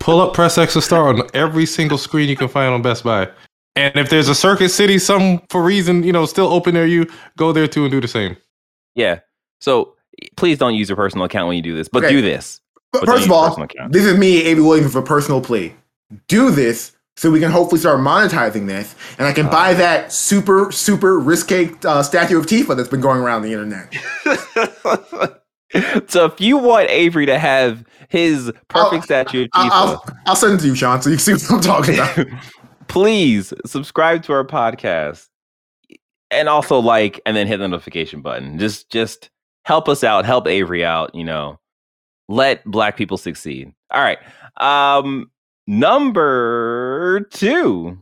Pull 0.00 0.20
up 0.20 0.34
Press 0.34 0.58
X 0.58 0.74
to 0.74 0.82
start 0.82 1.18
on 1.18 1.26
every 1.34 1.66
single 1.66 1.98
screen 1.98 2.28
you 2.28 2.36
can 2.36 2.48
find 2.48 2.72
on 2.72 2.82
Best 2.82 3.02
Buy. 3.04 3.28
And 3.76 3.96
if 3.96 4.08
there's 4.10 4.28
a 4.28 4.34
Circuit 4.34 4.68
City, 4.68 4.98
some 4.98 5.40
for 5.50 5.62
reason, 5.62 6.04
you 6.04 6.12
know, 6.12 6.26
still 6.26 6.46
open 6.46 6.74
near 6.74 6.86
you, 6.86 7.06
go 7.36 7.52
there 7.52 7.66
too 7.66 7.82
and 7.84 7.90
do 7.90 8.00
the 8.00 8.06
same. 8.06 8.36
Yeah. 8.94 9.20
So 9.60 9.94
please 10.36 10.58
don't 10.58 10.74
use 10.74 10.88
your 10.88 10.94
personal 10.96 11.24
account 11.26 11.48
when 11.48 11.56
you 11.56 11.62
do 11.62 11.74
this, 11.74 11.88
but 11.88 12.04
Okay. 12.04 12.12
do 12.14 12.22
this. 12.22 12.60
But 12.92 13.00
But 13.06 13.08
first 13.08 13.26
of 13.26 13.32
all, 13.32 13.66
this 13.90 14.04
is 14.04 14.16
me, 14.16 14.42
Avery 14.44 14.62
Williams, 14.62 14.94
with 14.94 15.02
a 15.02 15.06
personal 15.06 15.40
plea. 15.40 15.74
Do 16.28 16.52
this 16.52 16.92
so 17.16 17.30
we 17.30 17.38
can 17.40 17.50
hopefully 17.50 17.78
start 17.80 18.00
monetizing 18.00 18.66
this, 18.66 18.94
and 19.18 19.26
I 19.26 19.32
can 19.32 19.46
buy 19.48 19.70
Uh. 19.72 19.74
that 19.74 20.12
super 20.12 20.70
super 20.72 21.18
risque 21.18 21.70
uh, 21.84 22.02
statue 22.02 22.38
of 22.38 22.46
Tifa 22.46 22.76
that's 22.76 22.88
been 22.88 23.00
going 23.00 23.20
around 23.20 23.42
the 23.42 23.52
internet. 23.52 23.92
so 26.10 26.24
if 26.26 26.40
you 26.40 26.56
want 26.56 26.88
Avery 26.90 27.26
to 27.26 27.38
have 27.38 27.84
his 28.08 28.52
perfect 28.68 28.94
I'll- 28.94 29.02
statue 29.02 29.44
of 29.44 29.48
I'll, 29.54 29.70
Tifa, 29.70 29.72
I'll, 30.10 30.16
I'll 30.26 30.36
send 30.36 30.54
it 30.54 30.60
to 30.62 30.66
you, 30.68 30.74
Sean, 30.74 31.00
so 31.02 31.10
you 31.10 31.16
can 31.16 31.38
see 31.38 31.52
what 31.52 31.52
I'm 31.52 31.60
talking 31.60 31.94
about. 31.94 32.26
please 32.88 33.52
subscribe 33.66 34.22
to 34.22 34.32
our 34.32 34.44
podcast 34.46 35.26
and 36.30 36.48
also 36.48 36.78
like 36.78 37.20
and 37.26 37.36
then 37.36 37.46
hit 37.46 37.56
the 37.58 37.66
notification 37.68 38.20
button. 38.22 38.58
Just 38.58 38.90
just 38.90 39.30
help 39.64 39.88
us 39.88 40.04
out, 40.04 40.24
help 40.24 40.46
Avery 40.46 40.84
out, 40.84 41.14
you 41.14 41.24
know. 41.24 41.58
Let 42.28 42.64
black 42.64 42.96
people 42.96 43.16
succeed. 43.18 43.72
All 43.90 44.02
right. 44.02 44.18
Um 44.58 45.30
number 45.66 47.20
2. 47.30 47.98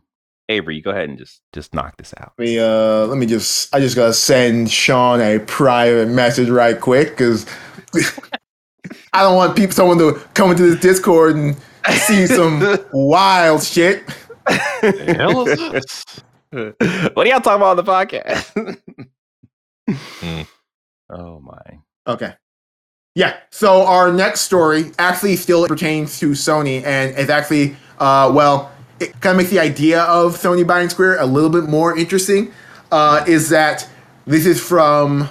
Avery, 0.49 0.81
go 0.81 0.91
ahead 0.91 1.09
and 1.09 1.17
just 1.19 1.41
just 1.53 1.73
knock 1.75 1.97
this 1.97 2.13
out. 2.19 2.33
Let 2.37 2.45
me 2.45 2.59
uh, 2.59 3.07
let 3.07 3.17
me 3.17 3.27
just 3.27 3.75
I 3.75 3.81
just 3.81 3.97
gotta 3.97 4.13
send 4.13 4.71
Sean 4.71 5.21
a 5.21 5.39
private 5.39 6.09
message 6.09 6.49
right 6.49 6.79
quick 6.79 7.11
because 7.11 7.47
I 9.15 9.23
don't 9.23 9.37
want 9.37 9.57
people 9.57 9.73
someone 9.73 9.99
to 9.99 10.15
come 10.35 10.51
into 10.51 10.65
this 10.65 10.81
Discord 10.81 11.37
and 11.37 11.57
see 11.93 12.27
some 12.27 12.79
wild 12.93 13.63
shit. 13.63 14.03
Hell 14.47 15.49
is 15.49 15.59
this? 15.73 16.05
what 16.51 17.27
are 17.27 17.31
y'all 17.31 17.41
talking 17.41 17.57
about 17.63 17.71
on 17.71 17.77
the 17.77 17.85
podcast? 17.85 18.79
Hmm. 20.21 20.43
Oh 21.09 21.41
my. 21.41 21.79
Okay. 22.07 22.35
Yeah. 23.15 23.37
So 23.51 23.85
our 23.85 24.13
next 24.13 24.43
story 24.43 24.93
actually 24.99 25.37
still 25.37 25.67
pertains 25.67 26.19
to 26.21 26.31
Sony, 26.31 26.83
and 26.85 27.15
it's 27.17 27.31
actually, 27.31 27.77
uh, 27.99 28.31
well, 28.35 28.73
it 29.01 29.13
kind 29.21 29.33
of 29.33 29.37
makes 29.39 29.51
the 29.51 29.59
idea 29.59 30.03
of 30.03 30.37
Sony 30.37 30.67
buying 30.67 30.89
Square 30.89 31.21
a 31.21 31.27
little 31.27 31.51
bit 31.51 31.65
more 31.65 31.97
interesting. 31.97 32.53
Uh, 32.91 33.25
is 33.27 33.49
that 33.51 33.89
this 34.27 34.47
is 34.47 34.61
from 34.61 35.29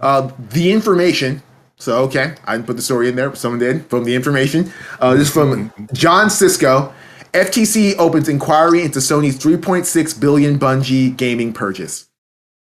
uh, 0.00 0.30
the 0.50 0.72
information? 0.72 1.42
So 1.78 2.04
okay, 2.04 2.34
I 2.44 2.56
didn't 2.56 2.66
put 2.66 2.76
the 2.76 2.82
story 2.82 3.08
in 3.08 3.16
there, 3.16 3.28
but 3.28 3.38
someone 3.38 3.60
did 3.60 3.86
from 3.86 4.04
the 4.04 4.14
information. 4.14 4.72
Uh, 4.98 5.14
this 5.14 5.28
is 5.28 5.34
from 5.34 5.72
John 5.92 6.30
Cisco. 6.30 6.92
FTC 7.32 7.96
opens 7.98 8.30
inquiry 8.30 8.82
into 8.82 8.98
Sony's 8.98 9.38
3.6 9.38 10.18
billion 10.18 10.58
Bungie 10.58 11.14
gaming 11.14 11.52
purchase. 11.52 12.08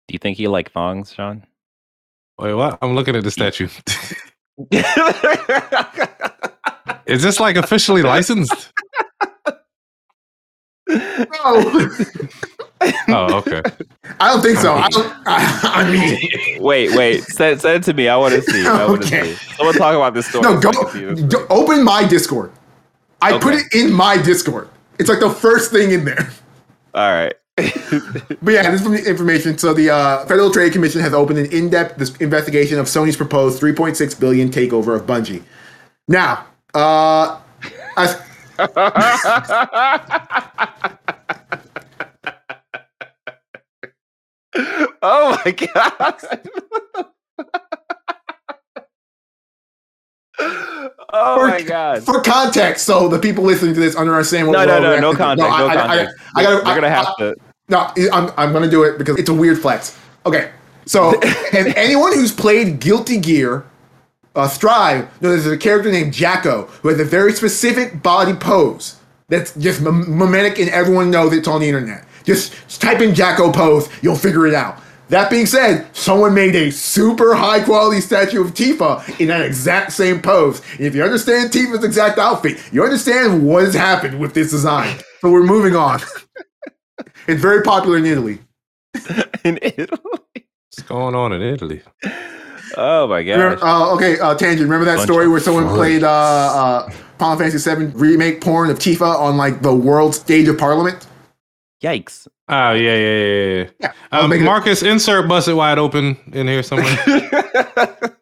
Do 0.07 0.13
you 0.13 0.19
think 0.19 0.39
you 0.39 0.49
like 0.49 0.71
thongs, 0.71 1.13
Sean? 1.13 1.45
Wait, 2.39 2.53
what? 2.53 2.77
I'm 2.81 2.93
looking 2.95 3.15
at 3.15 3.23
the 3.23 3.31
statue. 3.31 3.67
Is 7.07 7.23
this 7.23 7.39
like 7.39 7.55
officially 7.55 8.01
licensed? 8.03 8.71
No, 10.89 10.95
Oh, 13.09 13.37
okay. 13.39 13.61
I 14.19 14.31
don't 14.31 14.41
think 14.41 14.57
so. 14.59 14.73
I, 14.75 14.87
don't, 14.89 15.13
I, 15.25 15.59
I 15.63 15.91
mean. 15.91 16.61
wait, 16.61 16.95
wait. 16.95 17.23
Send, 17.23 17.59
send 17.59 17.83
it 17.83 17.85
to 17.85 17.93
me. 17.93 18.07
I 18.07 18.15
want 18.15 18.35
to 18.35 18.41
see. 18.43 18.65
I 18.67 18.85
want 18.85 19.01
to 19.03 19.07
Okay. 19.07 19.33
see. 19.33 19.53
Someone 19.55 19.73
talk 19.75 19.95
about 19.95 20.13
this 20.13 20.27
story. 20.27 20.43
No, 20.43 20.59
go, 20.59 20.69
I 20.69 20.73
can 20.73 20.89
see 20.91 21.05
this. 21.05 21.21
go- 21.21 21.47
open 21.49 21.83
my 21.83 22.07
Discord. 22.07 22.51
I 23.21 23.37
put 23.39 23.55
it 23.55 23.63
in 23.73 23.91
my 23.91 24.17
Discord. 24.21 24.69
It's 24.99 25.09
like 25.09 25.19
the 25.19 25.29
first 25.31 25.71
thing 25.71 25.91
in 25.91 26.05
there. 26.05 26.29
All 26.93 27.11
right. 27.11 27.33
But 27.57 28.51
yeah, 28.53 28.69
this 28.69 28.81
is 28.81 28.83
from 28.83 28.93
the 28.93 29.03
information. 29.09 29.57
So 29.57 29.73
the 29.73 29.89
uh, 29.89 30.25
Federal 30.27 30.51
Trade 30.51 30.73
Commission 30.73 31.01
has 31.01 31.13
opened 31.13 31.39
an 31.39 31.47
in-depth 31.51 32.21
investigation 32.21 32.77
of 32.77 32.85
Sony's 32.85 33.17
proposed 33.17 33.59
3.6 33.61 34.19
billion 34.19 34.49
takeover 34.49 34.95
of 34.95 35.07
Bungie. 35.07 35.41
Now, 36.07 36.45
uh, 36.75 37.39
oh 45.01 45.39
my 45.45 45.51
god. 45.51 46.39
oh 50.39 51.35
For- 51.39 51.47
my 51.47 51.61
god. 51.61 52.03
for 52.03 52.21
context, 52.21 52.85
so 52.85 53.07
the 53.07 53.19
people 53.19 53.43
listening 53.43 53.73
to 53.73 53.79
this 53.79 53.95
understand 53.95 54.47
what 54.47 54.53
No, 54.53 54.65
no, 54.65 54.79
no, 54.79 54.99
no 54.99 55.09
actually- 55.11 55.15
context. 55.17 55.51
I- 55.53 55.59
No 55.59 55.67
I- 55.67 55.69
I- 55.71 55.75
context. 55.87 56.15
I, 56.35 56.43
gotta. 56.43 56.55
We're 56.57 56.63
gonna 56.75 56.87
I- 56.87 56.89
have 56.89 57.07
I- 57.07 57.13
to. 57.23 57.35
No, 57.69 57.91
I'm, 58.13 58.31
I'm 58.37 58.51
going 58.51 58.63
to 58.63 58.69
do 58.69 58.83
it 58.83 58.97
because 58.97 59.17
it's 59.17 59.29
a 59.29 59.33
weird 59.33 59.59
flex. 59.59 59.97
Okay, 60.25 60.51
so 60.85 61.19
and 61.53 61.75
anyone 61.75 62.13
who's 62.13 62.31
played 62.31 62.79
Guilty 62.79 63.19
Gear, 63.19 63.65
uh, 64.35 64.47
Strive, 64.47 65.05
knows 65.21 65.43
there's 65.43 65.55
a 65.55 65.57
character 65.57 65.91
named 65.91 66.13
Jack-O 66.13 66.63
who 66.81 66.89
has 66.89 66.99
a 66.99 67.05
very 67.05 67.33
specific 67.33 68.01
body 68.01 68.33
pose 68.33 68.97
that's 69.27 69.53
just 69.55 69.81
mim- 69.81 70.17
mimetic 70.17 70.59
and 70.59 70.69
everyone 70.69 71.11
knows 71.11 71.33
it's 71.33 71.47
on 71.47 71.59
the 71.59 71.67
internet. 71.67 72.05
Just, 72.23 72.53
just 72.67 72.81
type 72.81 73.01
in 73.01 73.13
Jack-O 73.13 73.51
pose, 73.51 73.89
you'll 74.01 74.15
figure 74.15 74.47
it 74.47 74.53
out. 74.53 74.79
That 75.09 75.29
being 75.29 75.45
said, 75.45 75.87
someone 75.95 76.33
made 76.33 76.55
a 76.55 76.69
super 76.69 77.33
high 77.33 77.61
quality 77.63 78.01
statue 78.01 78.41
of 78.41 78.53
Tifa 78.53 79.19
in 79.21 79.29
that 79.29 79.41
exact 79.41 79.93
same 79.93 80.21
pose. 80.21 80.61
And 80.73 80.81
if 80.81 80.95
you 80.95 81.03
understand 81.03 81.51
Tifa's 81.51 81.83
exact 81.85 82.17
outfit, 82.17 82.61
you 82.73 82.83
understand 82.83 83.45
what 83.45 83.63
has 83.63 83.73
happened 83.73 84.19
with 84.19 84.33
this 84.33 84.51
design. 84.51 84.97
So 85.21 85.31
we're 85.31 85.43
moving 85.45 85.75
on. 85.75 86.01
it's 87.27 87.41
very 87.41 87.61
popular 87.63 87.97
in 87.97 88.05
Italy. 88.05 88.39
In 89.43 89.59
Italy. 89.61 89.99
What's 90.33 90.81
going 90.87 91.13
on 91.15 91.31
in 91.33 91.41
Italy? 91.41 91.81
Oh 92.75 93.07
my 93.07 93.23
god. 93.23 93.59
uh, 93.61 93.93
okay, 93.95 94.19
uh, 94.19 94.33
tangent. 94.35 94.61
Remember 94.63 94.85
that 94.85 94.97
Bunch 94.97 95.07
story 95.07 95.27
where 95.27 95.39
someone 95.39 95.65
fun. 95.67 95.75
played 95.75 96.03
uh, 96.03 96.09
uh, 96.09 96.89
Final 97.19 97.37
Fantasy 97.37 97.75
VII 97.75 97.85
remake 97.95 98.41
porn 98.41 98.69
of 98.69 98.77
Tifa 98.79 99.17
on 99.19 99.37
like 99.37 99.61
the 99.61 99.73
world 99.73 100.15
stage 100.15 100.47
of 100.47 100.57
Parliament? 100.57 101.07
Yikes. 101.83 102.27
Oh 102.49 102.71
yeah, 102.73 102.95
yeah, 102.95 102.97
yeah, 102.97 103.53
yeah. 103.63 103.69
Yeah, 103.79 103.91
I'll 104.11 104.23
Um, 104.23 104.29
make 104.31 104.41
it- 104.41 104.45
Marcus, 104.45 104.81
insert 104.83 105.27
busted 105.27 105.55
wide 105.55 105.77
open 105.77 106.17
in 106.33 106.47
here 106.47 106.63
somewhere. 106.63 106.97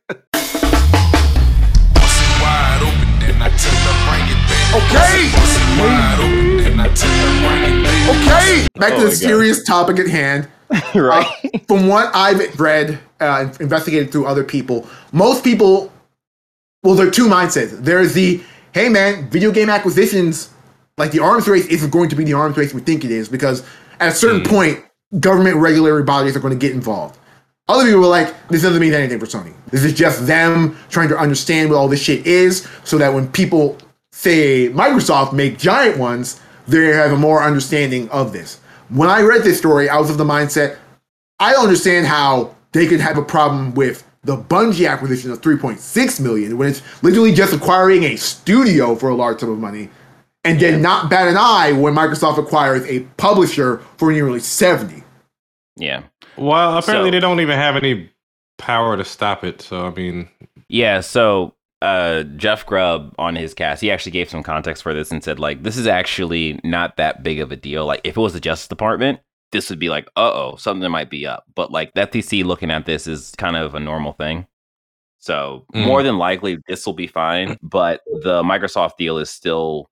back. 8.76 8.94
Oh 8.94 8.98
to 8.98 9.04
the 9.04 9.10
God. 9.10 9.14
serious 9.14 9.64
topic 9.64 10.00
at 10.00 10.08
hand. 10.08 10.48
right. 10.96 11.26
Uh, 11.54 11.60
from 11.68 11.88
what 11.88 12.14
I've 12.16 12.60
read, 12.60 13.00
uh, 13.20 13.54
investigated 13.60 14.12
through 14.12 14.26
other 14.26 14.44
people, 14.44 14.88
most 15.12 15.44
people, 15.44 15.92
well, 16.84 16.96
there 16.96 17.08
are 17.08 17.12
two 17.12 17.28
mindsets. 17.28 17.72
There's 17.72 18.14
the, 18.14 18.42
hey 18.74 18.90
man, 18.90 19.30
video 19.30 19.52
game 19.52 19.70
acquisitions, 19.70 20.50
like 20.98 21.12
the 21.12 21.20
arms 21.20 21.48
race 21.48 21.68
isn't 21.68 21.92
going 21.92 22.10
to 22.10 22.16
be 22.16 22.24
the 22.24 22.34
arms 22.34 22.58
race 22.58 22.74
we 22.74 22.82
think 22.82 23.06
it 23.06 23.12
is 23.12 23.30
because 23.30 23.64
at 24.00 24.10
a 24.10 24.16
certain 24.16 24.44
point, 24.44 24.84
government 25.20 25.58
regulatory 25.58 26.04
bodies 26.04 26.36
are 26.36 26.40
going 26.40 26.54
to 26.54 26.60
get 26.60 26.74
involved. 26.74 27.18
Other 27.68 27.86
people 27.86 28.02
were 28.02 28.08
like, 28.08 28.48
this 28.50 28.62
doesn't 28.62 28.80
mean 28.80 28.94
anything 28.94 29.20
for 29.20 29.26
Sony. 29.26 29.54
This 29.72 29.84
is 29.84 29.94
just 29.94 30.28
them 30.28 30.78
trying 30.90 31.10
to 31.10 31.18
understand 31.18 31.70
what 31.70 31.78
all 31.78 31.88
this 31.88 32.02
shit 32.02 32.26
is 32.28 32.68
so 32.84 32.98
that 32.98 33.14
when 33.14 33.28
people 33.32 33.78
say 34.12 34.70
Microsoft 34.70 35.34
make 35.34 35.58
giant 35.58 35.98
ones, 35.98 36.40
they 36.68 36.88
have 36.88 37.12
a 37.12 37.18
more 37.18 37.44
understanding 37.44 38.10
of 38.10 38.34
this. 38.34 38.60
When 38.90 39.10
I 39.10 39.22
read 39.22 39.44
this 39.44 39.58
story, 39.58 39.90
I 39.90 39.98
was 39.98 40.10
of 40.10 40.18
the 40.18 40.24
mindset, 40.24 40.78
I 41.40 41.52
don't 41.54 41.64
understand 41.64 42.06
how 42.08 42.56
they 42.72 42.88
could 42.88 43.00
have 43.00 43.18
a 43.18 43.22
problem 43.24 43.74
with 43.74 44.08
the 44.24 44.38
Bungie 44.38 44.90
acquisition 44.90 45.32
of 45.32 45.42
3.6 45.42 46.20
million 46.20 46.58
when 46.58 46.70
it's 46.70 46.82
literally 47.04 47.32
just 47.34 47.54
acquiring 47.54 48.04
a 48.04 48.16
studio 48.16 48.96
for 48.96 49.10
a 49.10 49.16
large 49.16 49.40
sum 49.40 49.50
of 49.52 49.60
money 49.60 49.90
and 50.44 50.60
then 50.60 50.82
not 50.82 51.10
bat 51.10 51.28
an 51.28 51.36
eye 51.38 51.72
when 51.72 51.94
Microsoft 51.94 52.38
acquires 52.38 52.84
a 52.86 53.02
publisher 53.18 53.78
for 53.98 54.12
nearly 54.12 54.40
70. 54.40 55.04
Yeah. 55.76 56.04
well, 56.38 56.78
apparently 56.78 57.10
So- 57.10 57.12
they 57.12 57.20
don't 57.20 57.40
even 57.40 57.58
have 57.58 57.76
any 57.76 58.10
power 58.58 58.96
to 58.98 59.04
stop 59.06 59.44
it. 59.44 59.62
So 59.62 59.86
I 59.86 59.92
mean, 59.92 60.30
Yeah, 60.70 61.02
so 61.02 61.54
uh, 61.82 62.24
Jeff 62.38 62.66
Grubb 62.66 63.14
on 63.20 63.36
his 63.36 63.54
cast, 63.54 63.82
he 63.82 63.92
actually 63.92 64.12
gave 64.14 64.30
some 64.30 64.44
context 64.44 64.82
for 64.84 64.94
this 64.94 65.12
and 65.12 65.24
said, 65.24 65.40
like, 65.40 65.64
this 65.64 65.78
is 65.78 65.88
actually 65.88 66.60
not 66.64 66.98
that 66.98 67.22
big 67.24 67.40
of 67.40 67.52
a 67.52 67.56
deal. 67.56 67.86
Like, 67.86 68.02
if 68.04 68.18
it 68.18 68.20
was 68.20 68.34
the 68.34 68.40
Justice 68.40 68.68
Department, 68.68 69.20
this 69.52 69.70
would 69.70 69.80
be 69.80 69.90
like, 69.90 70.08
uh 70.16 70.32
oh, 70.34 70.56
something 70.58 70.90
might 70.90 71.10
be 71.10 71.26
up. 71.28 71.46
But 71.56 71.72
like, 71.72 71.94
the 71.94 72.08
FTC 72.08 72.44
looking 72.44 72.72
at 72.72 72.86
this 72.86 73.08
is 73.08 73.32
kind 73.38 73.56
of 73.56 73.76
a 73.76 73.80
normal 73.80 74.14
thing. 74.14 74.48
So 75.20 75.66
Mm. 75.74 75.86
more 75.86 76.04
than 76.04 76.18
likely, 76.18 76.58
this 76.68 76.86
will 76.86 76.94
be 76.94 77.08
fine. 77.08 77.58
But 77.62 78.02
the 78.24 78.44
Microsoft 78.44 78.98
deal 78.98 79.18
is 79.18 79.30
still 79.30 79.90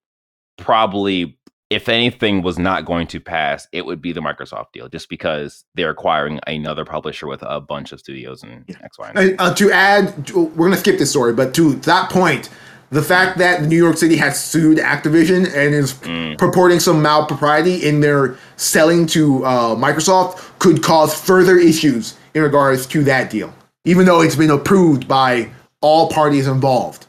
probably, 0.58 1.38
if 1.74 1.90
anything 1.90 2.42
was 2.42 2.58
not 2.58 2.86
going 2.86 3.08
to 3.08 3.20
pass, 3.20 3.68
it 3.72 3.86
would 3.86 4.02
be 4.02 4.14
the 4.14 4.22
Microsoft 4.22 4.72
deal, 4.74 4.88
just 4.88 5.10
because 5.10 5.66
they're 5.76 5.90
acquiring 5.90 6.40
another 6.48 6.86
publisher 6.86 7.28
with 7.28 7.42
a 7.44 7.60
bunch 7.60 7.92
of 7.92 8.00
studios 8.00 8.44
and 8.44 8.64
X, 8.84 8.98
Y, 8.98 9.12
and 9.14 9.30
Z. 9.30 9.36
Uh, 9.40 9.54
to 9.56 9.72
add, 9.72 10.28
to- 10.28 10.46
we're 10.46 10.68
going 10.68 10.72
to 10.72 10.78
skip 10.78 10.98
this 10.98 11.10
story, 11.10 11.34
but 11.34 11.54
to 11.56 11.74
that 11.76 12.10
point, 12.10 12.50
the 12.90 13.02
fact 13.02 13.40
that 13.40 13.64
New 13.64 13.76
York 13.78 13.98
City 13.98 14.16
has 14.18 14.42
sued 14.42 14.78
Activision 14.78 15.46
and 15.56 15.74
is 15.74 15.94
purporting 16.38 16.80
some 16.80 17.04
malpropriety 17.04 17.82
in 17.82 18.02
their 18.02 18.38
selling 18.56 19.08
to 19.08 19.44
uh, 19.46 19.76
Microsoft 19.76 20.44
could 20.60 20.84
cause 20.84 21.20
further 21.20 21.58
issues 21.58 22.16
in 22.36 22.44
regards 22.44 22.86
to 22.88 23.04
that 23.04 23.32
deal, 23.32 23.52
even 23.86 24.06
though 24.06 24.22
it's 24.22 24.36
been 24.36 24.52
approved 24.52 25.08
by 25.08 25.50
all 25.82 26.10
parties 26.10 26.48
involved. 26.48 27.08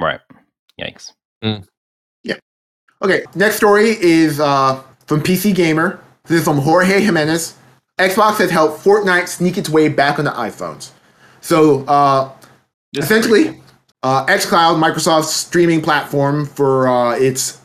Right. 0.00 0.20
Yikes. 0.80 1.12
Okay, 3.02 3.24
next 3.34 3.56
story 3.56 3.96
is 4.00 4.40
uh, 4.40 4.82
from 5.06 5.22
PC 5.22 5.54
Gamer. 5.54 6.02
This 6.24 6.40
is 6.40 6.44
from 6.44 6.58
Jorge 6.58 7.00
Jimenez. 7.00 7.56
Xbox 7.98 8.36
has 8.38 8.50
helped 8.50 8.84
Fortnite 8.84 9.26
sneak 9.26 9.56
its 9.56 9.70
way 9.70 9.88
back 9.88 10.18
onto 10.18 10.30
iPhones. 10.30 10.90
So, 11.40 11.84
uh, 11.86 12.30
essentially, 12.98 13.62
uh, 14.02 14.26
xCloud, 14.26 14.82
Microsoft's 14.82 15.34
streaming 15.34 15.80
platform 15.80 16.44
for 16.44 16.88
uh, 16.88 17.12
its 17.12 17.60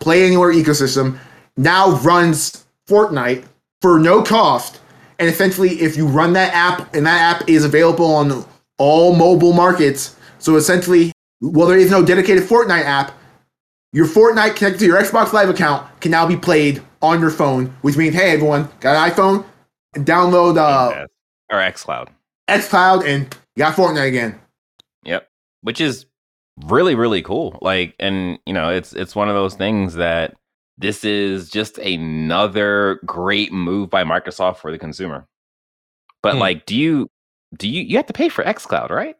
Play 0.00 0.24
Anywhere 0.24 0.52
ecosystem, 0.52 1.18
now 1.56 1.92
runs 1.98 2.64
Fortnite 2.88 3.44
for 3.82 4.00
no 4.00 4.22
cost. 4.22 4.80
And 5.20 5.28
essentially, 5.28 5.80
if 5.80 5.96
you 5.96 6.06
run 6.06 6.32
that 6.32 6.52
app, 6.52 6.92
and 6.96 7.06
that 7.06 7.36
app 7.36 7.48
is 7.48 7.64
available 7.64 8.12
on 8.12 8.44
all 8.78 9.14
mobile 9.14 9.52
markets, 9.52 10.16
so 10.40 10.56
essentially, 10.56 11.12
well, 11.40 11.68
there 11.68 11.78
is 11.78 11.92
no 11.92 12.04
dedicated 12.04 12.42
Fortnite 12.42 12.84
app, 12.84 13.12
your 13.92 14.06
Fortnite 14.06 14.56
connected 14.56 14.78
to 14.80 14.86
your 14.86 15.00
Xbox 15.00 15.32
Live 15.32 15.48
account 15.48 15.86
can 16.00 16.10
now 16.10 16.26
be 16.26 16.36
played 16.36 16.82
on 17.02 17.20
your 17.20 17.30
phone, 17.30 17.66
which 17.82 17.96
means, 17.96 18.14
hey, 18.14 18.30
everyone, 18.32 18.68
got 18.80 18.94
an 18.96 19.10
iPhone? 19.12 19.44
Download 19.96 20.56
uh, 20.58 20.90
Yes. 20.94 21.08
or 21.50 21.58
xCloud. 21.58 22.08
xCloud 22.48 23.04
and 23.04 23.22
you 23.56 23.64
got 23.64 23.74
Fortnite 23.74 24.06
again. 24.08 24.38
Yep. 25.04 25.28
Which 25.62 25.80
is 25.80 26.06
really 26.66 26.94
really 26.94 27.22
cool. 27.22 27.58
Like 27.62 27.94
and 27.98 28.38
you 28.46 28.52
know, 28.52 28.68
it's 28.70 28.92
it's 28.92 29.16
one 29.16 29.28
of 29.28 29.34
those 29.34 29.54
things 29.54 29.94
that 29.94 30.34
this 30.78 31.04
is 31.04 31.50
just 31.50 31.78
another 31.78 33.00
great 33.04 33.52
move 33.52 33.90
by 33.90 34.04
Microsoft 34.04 34.58
for 34.58 34.70
the 34.70 34.78
consumer. 34.78 35.26
But 36.22 36.34
Hmm. 36.34 36.40
like 36.40 36.66
do 36.66 36.76
you 36.76 37.08
do 37.56 37.68
you 37.68 37.82
you 37.82 37.96
have 37.96 38.06
to 38.06 38.12
pay 38.12 38.28
for 38.28 38.44
xCloud, 38.44 38.90
right? 38.90 39.16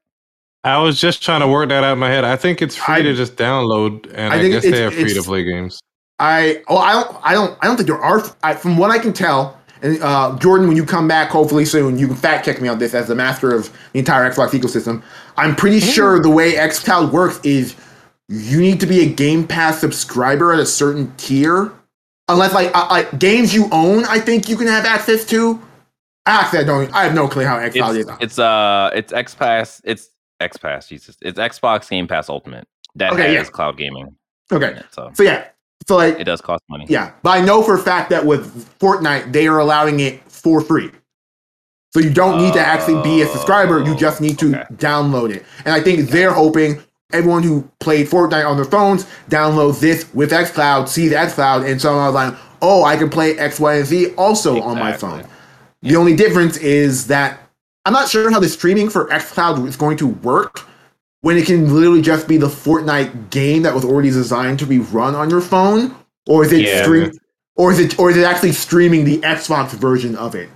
I 0.64 0.78
was 0.78 1.00
just 1.00 1.22
trying 1.22 1.40
to 1.40 1.48
work 1.48 1.68
that 1.70 1.84
out 1.84 1.94
in 1.94 1.98
my 1.98 2.10
head. 2.10 2.24
I 2.24 2.36
think 2.36 2.60
it's 2.60 2.76
free 2.76 2.96
I- 2.96 3.02
to 3.02 3.14
just 3.14 3.36
download, 3.36 4.10
and 4.14 4.32
I 4.32 4.38
I, 4.38 4.48
guess 4.48 4.62
they 4.62 4.80
have 4.82 4.94
free 4.94 5.14
to 5.14 5.22
play 5.22 5.44
games. 5.44 5.80
I 6.18 6.62
oh 6.68 6.76
I 6.76 6.92
don't 6.92 7.16
I 7.22 7.32
don't 7.32 7.58
I 7.62 7.66
don't 7.66 7.76
think 7.76 7.86
there 7.86 7.98
are 7.98 8.22
I, 8.42 8.54
from 8.54 8.76
what 8.76 8.90
I 8.90 8.98
can 8.98 9.12
tell. 9.12 9.58
And 9.82 9.98
uh, 10.02 10.36
Jordan, 10.38 10.68
when 10.68 10.76
you 10.76 10.84
come 10.84 11.08
back, 11.08 11.30
hopefully 11.30 11.64
soon, 11.64 11.98
you 11.98 12.06
can 12.06 12.16
fact 12.16 12.44
check 12.44 12.60
me 12.60 12.68
on 12.68 12.78
this 12.78 12.92
as 12.92 13.08
the 13.08 13.14
master 13.14 13.54
of 13.54 13.72
the 13.94 13.98
entire 13.98 14.30
Xbox 14.30 14.50
ecosystem. 14.50 15.02
I'm 15.38 15.56
pretty 15.56 15.80
sure 15.80 16.20
the 16.20 16.28
way 16.28 16.52
XCloud 16.52 17.12
works 17.12 17.40
is 17.42 17.74
you 18.28 18.60
need 18.60 18.78
to 18.80 18.86
be 18.86 19.00
a 19.00 19.06
Game 19.06 19.46
Pass 19.46 19.80
subscriber 19.80 20.52
at 20.52 20.60
a 20.60 20.66
certain 20.66 21.10
tier, 21.16 21.72
unless 22.28 22.52
like 22.52 22.70
uh, 22.76 22.88
like 22.90 23.18
games 23.18 23.54
you 23.54 23.70
own. 23.72 24.04
I 24.04 24.18
think 24.20 24.50
you 24.50 24.58
can 24.58 24.66
have 24.66 24.84
access 24.84 25.24
to. 25.26 25.58
Actually, 26.26 26.58
I 26.58 26.64
don't. 26.64 26.92
I 26.94 27.04
have 27.04 27.14
no 27.14 27.26
clue 27.26 27.46
how 27.46 27.56
XCloud 27.56 27.96
It's, 27.98 28.10
is. 28.10 28.16
it's 28.20 28.38
uh 28.38 28.90
it's 28.92 29.12
XPass, 29.14 29.80
it's 29.84 30.10
XPass, 30.40 30.88
Jesus. 30.88 31.16
It's 31.22 31.38
Xbox 31.38 31.88
Game 31.88 32.06
Pass 32.08 32.28
Ultimate 32.28 32.66
that 32.96 33.12
Okay, 33.12 33.34
has 33.34 33.46
yeah. 33.46 33.50
cloud 33.50 33.76
gaming. 33.76 34.16
Okay, 34.52 34.80
so 34.90 35.10
so 35.14 35.22
yeah, 35.22 35.46
so 35.86 35.96
like 35.96 36.18
it 36.18 36.24
does 36.24 36.40
cost 36.40 36.62
money. 36.68 36.86
Yeah, 36.88 37.12
but 37.22 37.30
I 37.30 37.44
know 37.44 37.62
for 37.62 37.74
a 37.74 37.78
fact 37.78 38.10
that 38.10 38.24
with 38.26 38.66
Fortnite, 38.78 39.32
they 39.32 39.46
are 39.46 39.58
allowing 39.58 40.00
it 40.00 40.20
for 40.30 40.60
free. 40.60 40.90
So 41.92 42.00
you 42.00 42.10
don't 42.10 42.38
need 42.38 42.52
to 42.54 42.60
actually 42.60 43.02
be 43.02 43.22
a 43.22 43.26
subscriber, 43.26 43.82
you 43.84 43.96
just 43.96 44.20
oh, 44.20 44.24
need 44.24 44.38
to 44.38 44.48
Okay. 44.50 44.64
download 44.74 45.30
it. 45.34 45.44
And 45.64 45.74
I 45.74 45.80
think 45.80 46.08
they're 46.10 46.32
hoping 46.32 46.80
everyone 47.12 47.42
who 47.42 47.68
played 47.80 48.06
Fortnite 48.08 48.46
on 48.48 48.56
their 48.56 48.64
phones 48.64 49.06
downloads 49.28 49.80
this 49.80 50.12
with 50.14 50.30
xCloud, 50.30 50.88
sees 50.88 51.12
xCloud, 51.12 51.68
and 51.68 51.80
so 51.80 51.98
I 51.98 52.06
was 52.06 52.14
like, 52.14 52.34
oh, 52.62 52.84
I 52.84 52.96
can 52.96 53.10
play 53.10 53.36
X, 53.38 53.58
Y, 53.58 53.74
and 53.74 53.86
Z 53.86 54.14
also 54.14 54.60
on 54.62 54.78
my 54.78 54.92
Exactly. 54.92 55.22
phone. 55.22 55.30
The 55.82 55.96
only 55.96 56.14
difference 56.14 56.56
is 56.58 57.06
that 57.08 57.40
I'm 57.84 57.92
not 57.92 58.08
sure 58.08 58.30
how 58.30 58.40
the 58.40 58.48
streaming 58.48 58.90
for 58.90 59.06
xCloud 59.08 59.66
is 59.66 59.76
going 59.76 59.96
to 59.98 60.08
work 60.08 60.66
when 61.22 61.36
it 61.36 61.46
can 61.46 61.72
literally 61.74 62.02
just 62.02 62.28
be 62.28 62.36
the 62.36 62.46
Fortnite 62.48 63.30
game 63.30 63.62
that 63.62 63.74
was 63.74 63.84
already 63.84 64.10
designed 64.10 64.58
to 64.58 64.66
be 64.66 64.78
run 64.78 65.14
on 65.14 65.30
your 65.30 65.40
phone, 65.40 65.94
or 66.26 66.44
is 66.44 66.52
it 66.52 66.62
Yeah. 66.62 66.82
stream, 66.82 67.12
or 67.56 67.72
is 67.72 67.78
it, 67.78 67.98
or 67.98 68.10
is 68.10 68.16
it 68.16 68.24
actually 68.24 68.52
streaming 68.52 69.04
the 69.04 69.18
Xbox 69.18 69.70
version 69.70 70.14
of 70.16 70.34
it? 70.34 70.48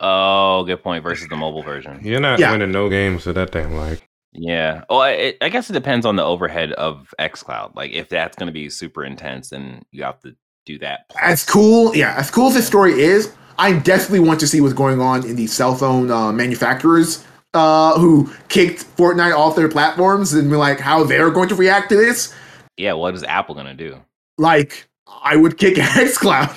Oh, 0.00 0.64
good 0.64 0.82
point 0.82 1.02
versus 1.02 1.28
the 1.28 1.36
mobile 1.36 1.62
version. 1.62 2.00
You're 2.02 2.20
not 2.20 2.38
Yeah. 2.38 2.52
winning 2.52 2.72
no 2.72 2.88
games 2.88 3.24
with 3.26 3.36
that 3.36 3.50
damn 3.52 3.74
like. 3.74 4.06
Yeah. 4.32 4.82
Well, 4.90 5.00
I, 5.00 5.34
I 5.40 5.48
guess 5.48 5.70
it 5.70 5.72
depends 5.72 6.04
on 6.04 6.16
the 6.16 6.24
overhead 6.24 6.72
of 6.72 7.14
xCloud. 7.18 7.74
Like, 7.74 7.92
if 7.92 8.10
that's 8.10 8.36
going 8.36 8.48
to 8.48 8.52
be 8.52 8.68
super 8.68 9.04
intense, 9.04 9.50
then 9.50 9.82
you 9.92 10.02
have 10.02 10.20
to 10.20 10.34
do 10.66 10.78
that. 10.80 11.06
As 11.22 11.44
cool, 11.44 11.96
yeah, 11.96 12.14
as 12.18 12.30
cool 12.30 12.48
as 12.48 12.54
this 12.54 12.66
story 12.66 13.00
is, 13.00 13.32
I 13.58 13.72
definitely 13.78 14.20
want 14.20 14.40
to 14.40 14.46
see 14.46 14.60
what's 14.60 14.74
going 14.74 15.00
on 15.00 15.24
in 15.26 15.36
the 15.36 15.46
cell 15.46 15.74
phone 15.74 16.10
uh, 16.10 16.32
manufacturers 16.32 17.24
uh, 17.54 17.98
who 17.98 18.30
kicked 18.48 18.84
Fortnite 18.96 19.36
off 19.36 19.56
their 19.56 19.68
platforms 19.68 20.32
and 20.34 20.50
be 20.50 20.56
like, 20.56 20.78
how 20.80 21.04
they're 21.04 21.30
going 21.30 21.48
to 21.48 21.54
react 21.54 21.88
to 21.90 21.96
this. 21.96 22.34
Yeah. 22.76 22.92
What 22.94 23.14
is 23.14 23.22
Apple 23.24 23.54
going 23.54 23.66
to 23.66 23.74
do? 23.74 23.96
Like, 24.38 24.86
I 25.22 25.36
would 25.36 25.56
kick 25.58 25.74
XCloud. 25.76 26.54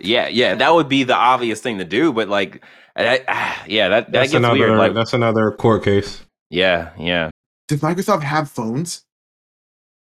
Yeah. 0.00 0.28
Yeah. 0.28 0.54
That 0.56 0.74
would 0.74 0.88
be 0.88 1.04
the 1.04 1.14
obvious 1.14 1.60
thing 1.60 1.78
to 1.78 1.84
do. 1.84 2.12
But 2.12 2.28
like, 2.28 2.64
I, 2.96 3.22
ah, 3.28 3.64
yeah, 3.68 3.88
that 3.88 4.06
that 4.06 4.12
That's 4.12 4.32
gets 4.32 4.38
another. 4.38 4.58
weird. 4.58 4.78
Like, 4.78 4.94
that's 4.94 5.12
another 5.12 5.52
court 5.52 5.84
case. 5.84 6.22
yeah, 6.50 6.90
yeah. 6.98 7.30
Did 7.68 7.80
Microsoft 7.80 8.22
have 8.22 8.48
phones? 8.50 9.02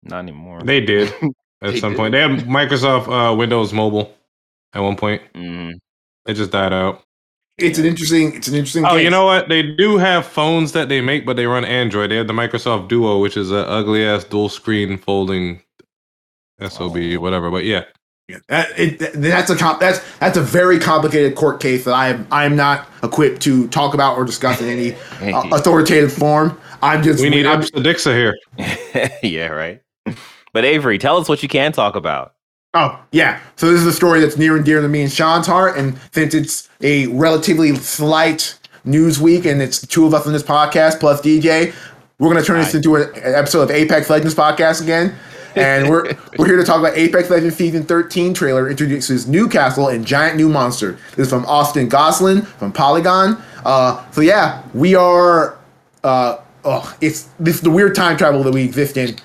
Not 0.03 0.19
anymore. 0.19 0.61
They 0.63 0.81
did 0.81 1.13
at 1.61 1.73
They 1.73 1.79
some 1.79 1.93
did. 1.93 1.97
point. 1.97 2.11
They 2.11 2.19
had 2.21 2.31
Microsoft 2.41 3.07
uh, 3.07 3.35
Windows 3.35 3.71
Mobile 3.73 4.13
at 4.73 4.81
one 4.81 4.95
point. 4.97 5.21
Mhm. 5.33 5.71
It 6.25 6.35
just 6.35 6.51
died 6.51 6.73
out. 6.73 7.01
It's 7.57 7.77
an 7.77 7.85
interesting. 7.85 8.33
It's 8.35 8.47
an 8.47 8.55
interesting. 8.55 8.85
Oh, 8.85 8.91
case. 8.91 9.03
you 9.03 9.09
know 9.11 9.25
what? 9.25 9.47
They 9.47 9.61
do 9.61 9.97
have 9.97 10.25
phones 10.25 10.71
that 10.71 10.89
they 10.89 11.01
make, 11.01 11.25
but 11.25 11.35
they 11.35 11.45
run 11.45 11.63
Android. 11.65 12.09
They 12.09 12.15
have 12.15 12.27
the 12.27 12.33
Microsoft 12.33 12.87
Duo, 12.87 13.19
which 13.19 13.37
is 13.37 13.51
a 13.51 13.67
ugly 13.67 14.03
ass 14.05 14.23
dual 14.23 14.49
screen 14.49 14.97
folding 14.97 15.61
SOB, 16.67 16.97
Oh. 16.97 17.19
whatever. 17.19 17.51
But 17.51 17.65
yeah, 17.65 17.83
Yeah, 18.27 18.39
that, 18.47 18.79
it, 18.79 18.99
that's 19.13 19.51
a 19.51 19.55
comp, 19.55 19.79
that's 19.79 20.01
that's 20.19 20.37
a 20.37 20.41
very 20.41 20.79
complicated 20.79 21.35
court 21.35 21.59
case 21.61 21.85
that 21.85 21.93
I 21.93 22.07
am 22.09 22.27
I 22.31 22.45
am 22.45 22.55
not 22.55 22.87
equipped 23.03 23.41
to 23.43 23.67
talk 23.67 23.93
about 23.93 24.17
or 24.17 24.25
discuss 24.25 24.59
in 24.59 24.67
any 24.69 24.93
uh, 25.33 25.43
authoritative 25.51 26.11
form. 26.11 26.59
I'm 26.81 27.03
just 27.03 27.21
we 27.21 27.29
need 27.29 27.45
I'm, 27.45 27.61
Ipsa 27.61 27.83
Dixa 27.83 28.15
here. 28.15 28.35
yeah. 29.23 29.47
Right. 29.47 29.81
But 30.53 30.65
Avery, 30.65 30.97
tell 30.97 31.17
us 31.17 31.29
what 31.29 31.43
you 31.43 31.49
can 31.49 31.71
talk 31.71 31.95
about. 31.95 32.33
Oh, 32.75 32.99
yeah. 33.11 33.39
So 33.55 33.71
this 33.71 33.81
is 33.81 33.87
a 33.87 33.93
story 33.93 34.19
that's 34.19 34.37
near 34.37 34.55
and 34.55 34.65
dear 34.65 34.81
to 34.81 34.87
me 34.87 35.03
and 35.03 35.11
Sean's 35.11 35.45
heart. 35.45 35.77
And 35.77 35.99
since 36.11 36.33
it's 36.33 36.69
a 36.81 37.05
relatively 37.07 37.75
slight 37.75 38.57
news 38.83 39.19
week 39.19 39.45
and 39.45 39.61
it's 39.61 39.85
two 39.85 40.05
of 40.05 40.13
us 40.13 40.25
on 40.25 40.33
this 40.33 40.41
podcast 40.41 40.99
plus 40.99 41.21
DJ, 41.21 41.73
we're 42.17 42.29
going 42.29 42.41
to 42.41 42.45
turn 42.45 42.59
this 42.59 42.73
into 42.73 42.95
an 42.95 43.11
episode 43.15 43.61
of 43.61 43.71
Apex 43.71 44.09
Legends 44.09 44.33
podcast 44.33 44.81
again. 44.81 45.15
And 45.55 45.87
we're 45.87 46.15
we're 46.39 46.47
here 46.47 46.57
to 46.57 46.63
talk 46.63 46.79
about 46.79 46.97
Apex 46.97 47.29
Legends 47.29 47.55
Season 47.55 47.83
13 47.83 48.33
trailer 48.33 48.67
introduces 48.67 49.27
Newcastle 49.27 49.89
and 49.89 50.03
Giant 50.03 50.35
New 50.35 50.49
Monster. 50.49 50.93
This 51.11 51.27
is 51.27 51.29
from 51.29 51.45
Austin 51.45 51.87
Goslin 51.87 52.41
from 52.41 52.71
Polygon. 52.71 53.39
Uh, 53.63 54.03
so 54.11 54.21
yeah, 54.21 54.63
we 54.73 54.95
are. 54.95 55.59
Uh, 56.03 56.37
oh, 56.65 56.97
it's 57.01 57.29
this 57.39 57.59
the 57.59 57.69
weird 57.69 57.93
time 57.93 58.17
travel 58.17 58.41
that 58.41 58.53
we 58.53 58.63
exist 58.63 58.97
in 58.97 59.15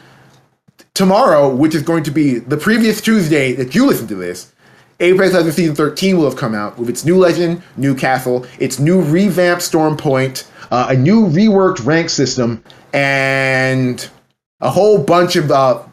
tomorrow, 0.98 1.48
which 1.48 1.76
is 1.76 1.82
going 1.82 2.02
to 2.02 2.10
be 2.10 2.40
the 2.40 2.56
previous 2.56 3.00
Tuesday 3.00 3.52
that 3.52 3.72
you 3.72 3.86
listen 3.86 4.08
to 4.08 4.16
this, 4.16 4.52
Apex 4.98 5.32
Legends 5.32 5.54
Season 5.54 5.76
13 5.76 6.16
will 6.16 6.24
have 6.24 6.36
come 6.36 6.56
out 6.56 6.76
with 6.76 6.88
its 6.88 7.04
new 7.04 7.16
legend, 7.16 7.62
Newcastle, 7.76 8.44
its 8.58 8.80
new 8.80 9.00
revamped 9.00 9.62
Storm 9.62 9.96
Point, 9.96 10.50
uh, 10.72 10.88
a 10.90 10.96
new 10.96 11.28
reworked 11.28 11.86
rank 11.86 12.10
system, 12.10 12.64
and 12.92 14.10
a 14.60 14.70
whole 14.70 14.98
bunch 14.98 15.36
of 15.36 15.52
uh, 15.52 15.84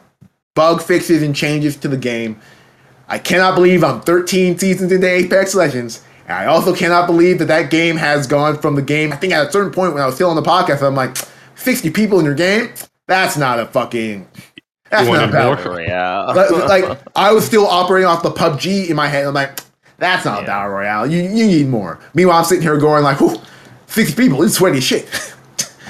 bug 0.55 0.81
fixes 0.81 1.21
and 1.21 1.35
changes 1.35 1.77
to 1.77 1.87
the 1.87 1.97
game. 1.97 2.41
I 3.07 3.19
cannot 3.19 3.53
believe 3.53 3.83
I'm 3.83 4.01
13 4.01 4.57
seasons 4.57 4.91
into 4.91 5.07
Apex 5.07 5.53
Legends. 5.53 6.03
And 6.27 6.35
I 6.35 6.47
also 6.47 6.75
cannot 6.75 7.05
believe 7.05 7.37
that 7.37 7.45
that 7.45 7.69
game 7.69 7.97
has 7.97 8.25
gone 8.25 8.57
from 8.57 8.73
the 8.73 8.81
game. 8.81 9.13
I 9.13 9.17
think 9.17 9.33
at 9.33 9.47
a 9.47 9.51
certain 9.51 9.71
point 9.71 9.93
when 9.93 10.01
I 10.01 10.07
was 10.07 10.15
still 10.15 10.31
on 10.31 10.35
the 10.35 10.41
podcast, 10.41 10.81
I'm 10.81 10.95
like, 10.95 11.15
60 11.53 11.91
people 11.91 12.17
in 12.17 12.25
your 12.25 12.33
game? 12.33 12.73
That's 13.05 13.37
not 13.37 13.59
a 13.59 13.67
fucking. 13.67 14.27
That's 14.91 15.07
not 15.09 15.31
battle. 15.31 15.71
more? 15.73 15.81
Yeah. 15.81 16.21
Like, 16.25 16.99
I 17.15 17.31
was 17.33 17.45
still 17.45 17.65
operating 17.67 18.07
off 18.07 18.23
the 18.23 18.31
PUBG 18.31 18.89
in 18.89 18.95
my 18.95 19.07
head. 19.07 19.25
I'm 19.25 19.33
like, 19.33 19.59
that's 19.97 20.25
not 20.25 20.39
a 20.39 20.41
Yeah. 20.41 20.47
battle 20.47 20.71
royale. 20.73 21.07
You 21.07 21.23
you 21.23 21.47
need 21.47 21.67
more. 21.67 21.99
Meanwhile, 22.13 22.39
I'm 22.39 22.45
sitting 22.45 22.61
here 22.61 22.77
going 22.77 23.03
like, 23.03 23.19
Whew, 23.19 23.39
60 23.87 24.15
people, 24.21 24.43
it's 24.43 24.55
sweaty 24.55 24.79
shit. 24.81 25.07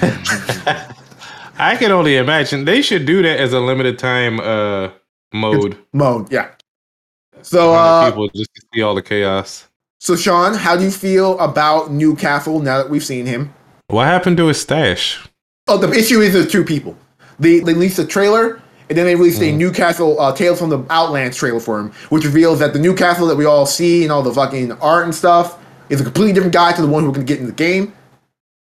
I 1.58 1.76
can 1.78 1.90
only 1.90 2.16
imagine 2.16 2.64
they 2.64 2.82
should 2.82 3.06
do 3.06 3.22
that 3.22 3.38
as 3.40 3.52
a 3.52 3.60
limited 3.60 3.98
time 3.98 4.40
uh, 4.40 4.90
mode. 5.32 5.78
Mode, 5.92 6.30
yeah. 6.30 6.50
So, 7.42 7.72
uh, 7.74 8.10
people 8.10 8.28
just 8.34 8.54
to 8.54 8.62
see 8.74 8.82
all 8.82 8.94
the 8.94 9.02
chaos. 9.02 9.66
so 10.00 10.16
Sean, 10.16 10.54
how 10.54 10.76
do 10.76 10.84
you 10.84 10.90
feel 10.90 11.38
about 11.38 11.90
Newcastle 11.90 12.60
now 12.60 12.78
that 12.78 12.90
we've 12.90 13.04
seen 13.04 13.24
him? 13.26 13.54
What 13.88 14.04
happened 14.06 14.36
to 14.38 14.46
his 14.46 14.60
stash? 14.60 15.26
Oh, 15.68 15.78
the 15.78 15.90
issue 15.92 16.20
is 16.20 16.32
there's 16.32 16.50
two 16.50 16.64
people. 16.64 16.96
They, 17.38 17.60
they 17.60 17.72
released 17.72 17.98
a 17.98 18.06
trailer, 18.06 18.60
and 18.88 18.96
then 18.96 19.04
they 19.06 19.14
released 19.14 19.42
a 19.42 19.50
Newcastle 19.52 20.20
uh, 20.20 20.32
Tales 20.34 20.58
from 20.58 20.70
the 20.70 20.84
Outlands 20.90 21.36
trailer 21.36 21.60
for 21.60 21.78
him, 21.80 21.90
which 22.10 22.24
reveals 22.24 22.58
that 22.60 22.72
the 22.72 22.78
Newcastle 22.78 23.26
that 23.26 23.36
we 23.36 23.44
all 23.44 23.66
see 23.66 24.02
and 24.02 24.12
all 24.12 24.22
the 24.22 24.32
fucking 24.32 24.72
art 24.72 25.04
and 25.04 25.14
stuff 25.14 25.58
is 25.88 26.00
a 26.00 26.04
completely 26.04 26.32
different 26.32 26.54
guy 26.54 26.72
to 26.72 26.82
the 26.82 26.88
one 26.88 27.02
who 27.02 27.08
we're 27.10 27.14
going 27.16 27.26
to 27.26 27.32
get 27.32 27.40
in 27.40 27.46
the 27.46 27.52
game. 27.52 27.92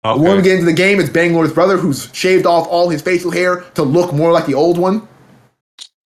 The 0.03 0.09
one 0.15 0.21
we 0.21 0.29
Okay. 0.31 0.41
get 0.43 0.53
into 0.55 0.65
the 0.65 0.73
game 0.73 0.99
is 0.99 1.09
Bangalore's 1.09 1.53
brother, 1.53 1.77
who's 1.77 2.09
shaved 2.13 2.45
off 2.45 2.67
all 2.67 2.89
his 2.89 3.01
facial 3.01 3.31
hair 3.31 3.61
to 3.75 3.83
look 3.83 4.13
more 4.13 4.31
like 4.33 4.45
the 4.45 4.53
old 4.53 4.77
one. 4.77 5.07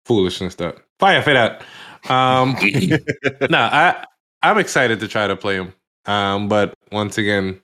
Foolishness 0.05 0.55
that. 0.55 0.77
Fire 0.99 1.21
for 1.21 1.33
that. 1.33 1.63
Um, 2.09 2.55
no, 3.49 3.57
I 3.57 4.05
I'm 4.41 4.57
excited 4.57 4.99
to 5.01 5.07
try 5.07 5.27
to 5.27 5.35
play 5.35 5.55
him. 5.55 5.73
Um, 6.05 6.47
but 6.47 6.73
once 6.91 7.17
again, 7.17 7.61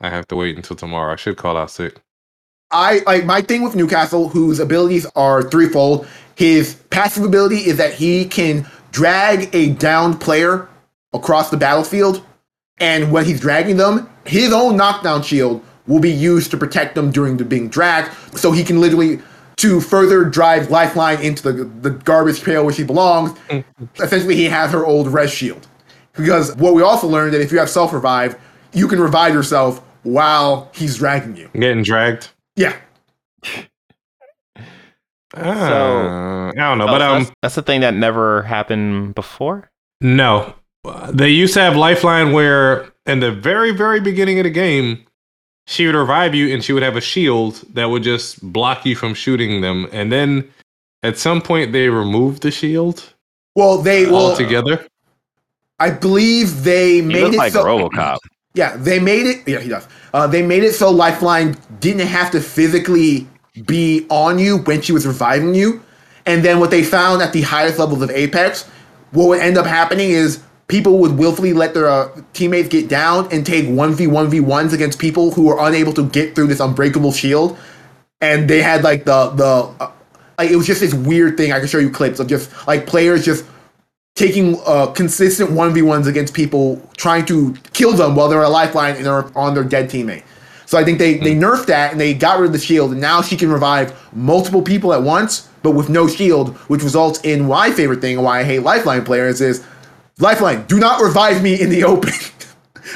I 0.00 0.10
have 0.10 0.26
to 0.28 0.36
wait 0.36 0.56
until 0.56 0.76
tomorrow. 0.76 1.12
I 1.12 1.16
should 1.16 1.36
call 1.36 1.56
out 1.56 1.70
sick. 1.70 2.00
I 2.74 3.02
like 3.06 3.24
my 3.24 3.40
thing 3.40 3.62
with 3.62 3.76
Newcastle, 3.76 4.28
whose 4.28 4.58
abilities 4.58 5.06
are 5.14 5.48
threefold. 5.48 6.08
His 6.34 6.74
passive 6.90 7.24
ability 7.24 7.58
is 7.58 7.76
that 7.76 7.94
he 7.94 8.24
can 8.24 8.66
drag 8.90 9.54
a 9.54 9.70
downed 9.70 10.20
player 10.20 10.68
across 11.12 11.50
the 11.50 11.56
battlefield, 11.56 12.26
and 12.78 13.12
when 13.12 13.24
he's 13.24 13.40
dragging 13.40 13.76
them, 13.76 14.10
his 14.26 14.52
own 14.52 14.76
knockdown 14.76 15.22
shield 15.22 15.64
will 15.86 16.00
be 16.00 16.10
used 16.10 16.50
to 16.50 16.56
protect 16.56 16.96
them 16.96 17.12
during 17.12 17.36
the 17.36 17.44
being 17.44 17.68
dragged. 17.68 18.12
So 18.36 18.50
he 18.50 18.64
can 18.64 18.80
literally 18.80 19.20
to 19.56 19.80
further 19.80 20.24
drive 20.24 20.68
Lifeline 20.68 21.20
into 21.20 21.52
the, 21.52 21.64
the 21.64 21.90
garbage 21.90 22.42
pail 22.42 22.64
where 22.64 22.74
she 22.74 22.82
belongs, 22.82 23.38
essentially 24.00 24.34
he 24.34 24.46
has 24.46 24.72
her 24.72 24.84
old 24.84 25.06
res 25.06 25.30
shield. 25.30 25.68
Because 26.14 26.56
what 26.56 26.74
we 26.74 26.82
also 26.82 27.06
learned 27.06 27.34
that 27.34 27.40
if 27.40 27.52
you 27.52 27.58
have 27.58 27.70
self 27.70 27.92
revive, 27.92 28.36
you 28.72 28.88
can 28.88 28.98
revive 28.98 29.32
yourself 29.32 29.80
while 30.02 30.70
he's 30.74 30.96
dragging 30.96 31.36
you. 31.36 31.48
Getting 31.54 31.84
dragged. 31.84 32.30
Yeah. 32.56 32.76
Uh, 35.36 36.50
I 36.50 36.52
don't 36.54 36.78
know, 36.78 36.84
Oh, 36.84 36.86
but 36.86 37.02
um, 37.02 37.22
that's, 37.24 37.34
that's 37.42 37.54
the 37.56 37.62
thing 37.62 37.80
that 37.80 37.94
never 37.94 38.42
happened 38.42 39.14
before. 39.14 39.68
no, 40.00 40.54
they 41.10 41.30
used 41.30 41.54
to 41.54 41.60
have 41.60 41.76
Lifeline 41.76 42.32
where 42.32 42.88
in 43.06 43.20
the 43.20 43.32
very, 43.32 43.72
very 43.72 44.00
beginning 44.00 44.38
of 44.38 44.44
the 44.44 44.50
game, 44.50 45.04
she 45.66 45.86
would 45.86 45.94
revive 45.96 46.34
you 46.34 46.52
and 46.54 46.62
she 46.62 46.72
would 46.72 46.82
have 46.82 46.94
a 46.96 47.00
shield 47.00 47.56
that 47.72 47.86
would 47.86 48.02
just 48.02 48.40
block 48.52 48.84
you 48.86 48.94
from 48.94 49.14
shooting 49.14 49.60
them, 49.60 49.88
and 49.92 50.12
then 50.12 50.48
at 51.02 51.18
some 51.18 51.40
point 51.42 51.72
they 51.72 51.88
removed 51.88 52.42
the 52.42 52.50
shield 52.50 53.12
Well, 53.56 53.78
they 53.78 54.06
well, 54.06 54.30
altogether. 54.30 54.86
I 55.80 55.90
believe 55.90 56.62
they 56.62 56.96
He 56.96 57.02
made 57.02 57.34
it 57.34 57.36
like 57.36 57.52
so. 57.52 57.64
RoboCop. 57.64 58.18
Yeah, 58.56 58.76
they 58.76 59.00
made 59.00 59.26
it. 59.26 59.48
Yeah, 59.48 59.58
he 59.58 59.68
does. 59.68 59.88
Uh, 60.14 60.28
they 60.28 60.42
made 60.42 60.62
it 60.62 60.72
so 60.72 60.92
Lifeline 60.92 61.56
didn't 61.80 62.06
have 62.06 62.30
to 62.30 62.40
physically 62.40 63.26
be 63.66 64.06
on 64.10 64.38
you 64.38 64.58
when 64.58 64.80
she 64.80 64.92
was 64.92 65.04
reviving 65.04 65.56
you. 65.56 65.82
And 66.24 66.44
then 66.44 66.60
what 66.60 66.70
they 66.70 66.84
found 66.84 67.20
at 67.20 67.32
the 67.32 67.42
highest 67.42 67.80
levels 67.80 68.00
of 68.00 68.10
Apex, 68.10 68.62
what 69.10 69.26
would 69.26 69.40
end 69.40 69.58
up 69.58 69.66
happening 69.66 70.10
is 70.10 70.40
people 70.68 70.98
would 70.98 71.18
willfully 71.18 71.52
let 71.52 71.74
their 71.74 71.88
uh, 71.88 72.22
teammates 72.32 72.68
get 72.68 72.88
down 72.88 73.26
and 73.32 73.44
take 73.44 73.64
1v1v1s 73.64 74.72
against 74.72 75.00
people 75.00 75.32
who 75.32 75.42
were 75.42 75.58
unable 75.58 75.92
to 75.92 76.08
get 76.08 76.36
through 76.36 76.46
this 76.46 76.60
unbreakable 76.60 77.10
shield. 77.10 77.58
And 78.20 78.48
they 78.48 78.62
had 78.62 78.84
like 78.84 79.04
the, 79.04 79.30
the, 79.30 79.74
uh, 79.80 79.90
like 80.38 80.50
it 80.50 80.56
was 80.56 80.68
just 80.68 80.80
this 80.80 80.94
weird 80.94 81.36
thing. 81.36 81.52
I 81.52 81.58
can 81.58 81.66
show 81.66 81.78
you 81.78 81.90
clips 81.90 82.20
of 82.20 82.28
just 82.28 82.52
like 82.68 82.86
players 82.86 83.24
just 83.24 83.44
taking 84.14 84.60
uh, 84.64 84.86
consistent 84.88 85.50
1v1s 85.50 86.06
against 86.06 86.34
people 86.34 86.80
trying 86.96 87.24
to 87.26 87.54
kill 87.72 87.92
them 87.92 88.14
while 88.14 88.28
they're 88.28 88.42
a 88.42 88.48
lifeline 88.48 88.94
and 88.96 89.04
they're 89.04 89.36
on 89.36 89.54
their 89.54 89.64
dead 89.64 89.90
teammate. 89.90 90.22
So 90.66 90.78
I 90.78 90.84
think 90.84 90.98
they, 90.98 91.18
they 91.18 91.34
nerfed 91.34 91.66
that 91.66 91.92
and 91.92 92.00
they 92.00 92.14
got 92.14 92.38
rid 92.38 92.46
of 92.46 92.52
the 92.52 92.58
shield 92.58 92.92
and 92.92 93.00
now 93.00 93.22
she 93.22 93.36
can 93.36 93.50
revive 93.50 93.92
multiple 94.14 94.62
people 94.62 94.92
at 94.92 95.02
once, 95.02 95.48
but 95.62 95.72
with 95.72 95.88
no 95.88 96.06
shield, 96.06 96.56
which 96.68 96.82
results 96.82 97.20
in 97.20 97.46
my 97.46 97.70
favorite 97.70 98.00
thing 98.00 98.16
and 98.16 98.24
why 98.24 98.40
I 98.40 98.44
hate 98.44 98.60
lifeline 98.60 99.04
players 99.04 99.40
is 99.40 99.64
lifeline, 100.18 100.64
do 100.66 100.78
not 100.78 101.02
revive 101.02 101.42
me 101.42 101.60
in 101.60 101.68
the 101.68 101.84
open. 101.84 102.12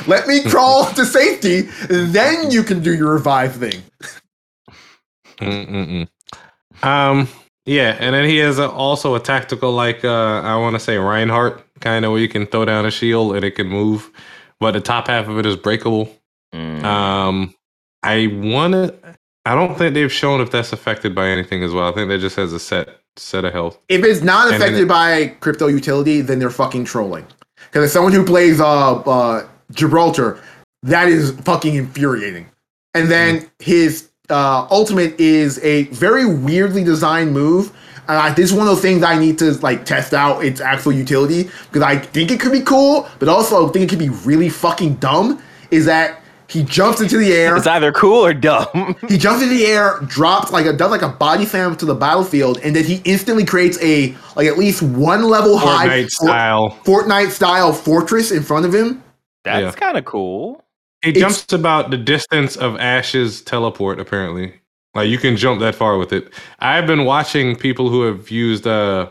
Let 0.07 0.29
me 0.29 0.43
crawl 0.43 0.87
to 0.93 1.05
safety, 1.05 1.63
then 1.89 2.51
you 2.51 2.63
can 2.63 2.83
do 2.83 2.95
your 2.95 3.13
revive 3.13 3.57
thing. 3.57 3.83
Mm-mm-mm. 5.39 6.09
Um, 6.83 7.29
yeah, 7.69 7.97
and 8.01 8.15
then 8.15 8.25
he 8.29 8.39
has 8.39 8.59
a, 8.59 8.69
also 8.71 9.15
a 9.15 9.21
tactical 9.21 9.73
like 9.73 10.05
uh, 10.05 10.41
I 10.43 10.57
want 10.57 10.75
to 10.75 10.81
say 10.81 10.97
Reinhardt 10.97 11.63
kind 11.81 12.05
of 12.05 12.13
where 12.13 12.21
you 12.21 12.29
can 12.29 12.47
throw 12.47 12.65
down 12.65 12.87
a 12.87 12.91
shield 12.91 13.37
and 13.37 13.45
it 13.45 13.53
can 13.53 13.69
move, 13.69 14.11
but 14.59 14.73
the 14.73 14.81
top 14.81 15.07
half 15.09 15.29
of 15.29 15.39
it 15.39 15.45
is 15.47 15.55
breakable. 15.57 16.11
Mm. 16.55 16.83
Um, 16.83 17.55
I 18.03 18.27
want 18.33 18.73
to. 18.73 18.95
I 19.45 19.55
don't 19.55 19.77
think 19.77 19.95
they've 19.95 20.13
shown 20.13 20.41
if 20.41 20.51
that's 20.51 20.73
affected 20.73 21.15
by 21.15 21.29
anything 21.29 21.63
as 21.63 21.73
well. 21.73 21.89
I 21.91 21.93
think 21.93 22.09
that 22.09 22.19
just 22.21 22.37
has 22.37 22.53
a 22.53 22.59
set 22.61 22.89
set 23.17 23.45
of 23.45 23.53
health. 23.53 23.79
If 23.89 24.03
it's 24.05 24.23
not 24.23 24.45
And 24.47 24.55
then 24.55 24.63
affected 24.63 24.83
it- 24.85 24.89
by 24.89 25.27
crypto 25.41 25.67
utility, 25.67 26.21
then 26.23 26.39
they're 26.39 26.51
fucking 26.51 26.85
trolling. 26.87 27.27
Because 27.67 27.85
as 27.85 27.93
someone 27.93 28.13
who 28.13 28.25
plays 28.25 28.61
uh, 28.61 28.95
uh, 29.01 29.47
Gibraltar, 29.73 30.41
that 30.85 31.09
is 31.09 31.33
fucking 31.43 31.75
infuriating. 31.75 32.47
And 32.95 33.11
then 33.11 33.41
Mm. 33.41 33.51
his 33.63 34.08
uh, 34.31 34.67
ultimate 34.71 35.19
is 35.21 35.59
a 35.65 35.85
very 35.85 36.27
weirdly 36.27 36.85
designed 36.85 37.33
move. 37.33 37.73
And 38.09 38.17
I, 38.17 38.33
this 38.33 38.51
is 38.51 38.57
one 38.57 38.67
of 38.67 38.75
those 38.75 38.81
things 38.83 39.03
I 39.03 39.19
need 39.19 39.39
to 39.41 39.53
like 39.61 39.85
test 39.85 40.15
out 40.15 40.43
its 40.45 40.61
actual 40.63 40.93
utility 40.93 41.45
because 41.71 41.83
I 41.83 41.99
think 41.99 42.31
it 42.31 42.41
could 42.41 42.53
be 42.53 42.63
cool, 42.63 43.07
but 43.19 43.29
also 43.29 43.69
I 43.69 43.71
think 43.73 43.85
it 43.85 43.91
could 43.91 43.99
be 43.99 44.09
really 44.09 44.49
fucking 44.49 44.95
dumb. 44.95 45.43
Is 45.71 45.85
that 45.85 46.23
he 46.47 46.63
jumps 46.63 47.03
into 47.03 47.19
the 47.19 47.31
air? 47.35 47.55
It's 47.59 47.67
either 47.67 47.93
cool 47.93 48.25
or 48.25 48.33
dumb. 48.33 48.97
He 49.09 49.19
jumps 49.19 49.43
into 49.43 49.55
the 49.55 49.67
air, 49.67 49.99
drops 50.07 50.51
like 50.51 50.65
a 50.65 50.73
does 50.73 50.91
like 50.91 51.03
a 51.03 51.11
body 51.11 51.45
slam 51.45 51.77
to 51.77 51.85
the 51.85 51.95
battlefield, 51.95 52.59
and 52.65 52.75
then 52.75 52.85
he 52.85 53.03
instantly 53.05 53.45
creates 53.45 53.79
a 53.83 54.17
like 54.37 54.47
at 54.47 54.57
least 54.57 54.81
one 54.81 55.25
level 55.25 55.59
high 55.59 55.89
Fortnite 55.89 56.05
for- 56.05 56.11
style. 56.27 56.71
Fortnite 56.85 57.31
style 57.31 57.73
fortress 57.75 58.31
in 58.31 58.43
front 58.43 58.65
of 58.65 58.75
him. 58.75 59.03
That's 59.45 59.75
Yeah. 59.77 59.81
kind 59.81 59.99
of 59.99 60.07
cool. 60.07 60.65
He 61.03 61.11
It's- 61.11 61.23
jumps 61.23 61.53
about 61.53 61.91
the 61.91 61.97
distance 61.97 62.57
of 62.57 62.77
Ash's 62.79 63.41
teleport. 63.43 64.01
Apparently, 64.01 64.53
like 64.95 65.09
you 65.09 65.19
can 65.19 65.37
jump 65.37 65.61
that 65.61 65.75
far 65.75 65.97
with 65.99 66.13
it. 66.13 66.33
I've 66.59 66.87
been 66.87 67.05
watching 67.05 67.55
people 67.57 67.89
who 67.89 68.03
have 68.03 68.31
used 68.31 68.67
uh 68.67 69.09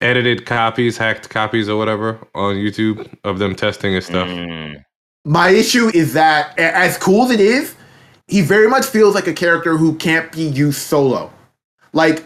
edited 0.00 0.46
copies, 0.46 0.96
hacked 0.96 1.28
copies, 1.28 1.68
or 1.68 1.76
whatever 1.76 2.18
on 2.34 2.54
YouTube 2.54 3.08
of 3.24 3.38
them 3.40 3.54
testing 3.56 3.94
his 3.94 4.06
stuff. 4.06 4.28
Mm. 4.28 4.84
My 5.24 5.50
issue 5.50 5.90
is 5.92 6.12
that 6.12 6.56
as 6.58 6.96
cool 6.96 7.24
as 7.24 7.32
it 7.32 7.40
is, 7.40 7.74
he 8.28 8.40
very 8.40 8.68
much 8.68 8.86
feels 8.86 9.14
like 9.14 9.26
a 9.26 9.32
character 9.32 9.76
who 9.76 9.96
can't 9.96 10.30
be 10.30 10.42
used 10.42 10.78
solo. 10.78 11.32
Like 11.92 12.22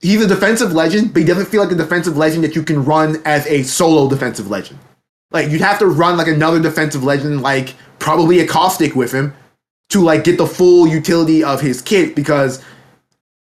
he's 0.00 0.20
a 0.20 0.26
defensive 0.26 0.72
legend, 0.72 1.12
but 1.12 1.20
he 1.20 1.26
doesn't 1.28 1.46
feel 1.46 1.62
like 1.62 1.70
a 1.70 1.76
defensive 1.76 2.16
legend 2.16 2.42
that 2.42 2.56
you 2.56 2.64
can 2.64 2.84
run 2.84 3.22
as 3.24 3.46
a 3.46 3.62
solo 3.62 4.08
defensive 4.08 4.50
legend. 4.50 4.80
Like 5.30 5.48
you'd 5.48 5.60
have 5.60 5.78
to 5.78 5.86
run 5.86 6.16
like 6.16 6.26
another 6.26 6.60
defensive 6.60 7.04
legend, 7.04 7.40
like 7.40 7.74
probably 8.02 8.40
a 8.40 8.46
caustic 8.46 8.94
with 8.94 9.12
him, 9.12 9.34
to 9.88 10.02
like 10.02 10.24
get 10.24 10.36
the 10.36 10.46
full 10.46 10.86
utility 10.86 11.42
of 11.42 11.60
his 11.60 11.80
kit 11.80 12.14
because 12.14 12.62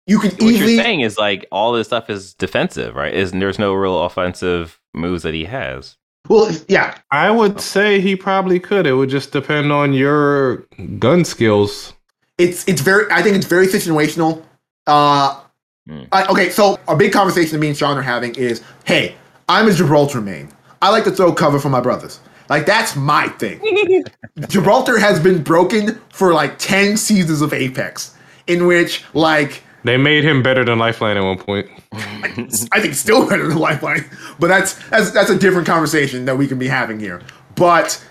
you 0.06 0.20
could 0.20 0.34
What 0.34 0.42
easily 0.42 0.76
you're 0.76 0.84
saying 0.84 1.02
is 1.02 1.18
like 1.18 1.46
all 1.52 1.72
this 1.72 1.88
stuff 1.88 2.10
is 2.10 2.34
defensive, 2.34 2.96
right? 2.96 3.14
Is 3.14 3.32
there's 3.32 3.60
no 3.60 3.74
real 3.74 4.04
offensive 4.04 4.80
moves 4.94 5.24
that 5.24 5.34
he 5.34 5.46
has. 5.46 5.96
well 6.28 6.52
yeah 6.68 6.98
I 7.12 7.32
would 7.32 7.62
say 7.62 8.02
he 8.02 8.16
probably 8.16 8.60
could. 8.60 8.86
It 8.88 8.94
would 8.94 9.10
just 9.10 9.32
depend 9.32 9.72
on 9.72 9.94
your 9.94 10.66
gun 11.00 11.24
skills. 11.24 11.94
it's 12.38 12.68
it's 12.68 12.82
very 12.82 13.10
I 13.12 13.22
think 13.22 13.36
it's 13.38 13.46
very 13.46 13.68
situational. 13.68 14.44
Uh, 14.86 15.42
Hmm. 15.88 16.04
I, 16.12 16.26
okay, 16.28 16.50
so 16.50 16.78
a 16.88 16.96
big 16.96 17.14
conversation 17.14 17.54
that 17.54 17.60
me 17.60 17.70
and 17.70 17.78
Sean 17.78 17.98
are 17.98 18.02
having 18.02 18.36
is, 18.36 18.62
hey, 18.84 19.16
I'm 19.48 19.68
a 19.68 19.74
Gibraltar 19.74 20.20
main. 20.20 20.50
I 20.82 20.90
like 20.90 21.06
to 21.06 21.12
throw 21.12 21.34
cover 21.34 21.60
for 21.60 21.70
my 21.70 21.80
brothers. 21.80 22.20
Like 22.50 22.66
that's 22.66 22.96
my 22.96 23.28
thing. 23.30 24.04
Gibraltar 24.48 24.98
has 24.98 25.20
been 25.20 25.44
broken 25.44 26.00
for 26.10 26.34
like 26.34 26.58
ten 26.60 26.98
seasons 26.98 27.42
of 27.42 27.54
Apex, 27.54 28.16
in 28.48 28.66
which 28.66 29.04
like 29.14 29.64
They 29.84 29.98
made 29.98 30.24
him 30.24 30.42
better 30.42 30.64
than 30.64 30.80
Lifeline 30.80 31.18
at 31.18 31.24
one 31.24 31.38
point. 31.38 31.70
I 31.94 32.82
think 32.82 32.94
still 32.94 33.28
better 33.28 33.48
than 33.48 33.58
Lifeline, 33.58 34.06
but 34.40 34.48
that's 34.48 34.74
that's 34.90 35.12
that's 35.12 35.30
a 35.30 35.38
different 35.38 35.68
conversation 35.68 36.26
that 36.26 36.38
we 36.38 36.48
can 36.48 36.58
be 36.60 36.68
having 36.68 37.00
here. 37.00 37.22
But 37.56 38.04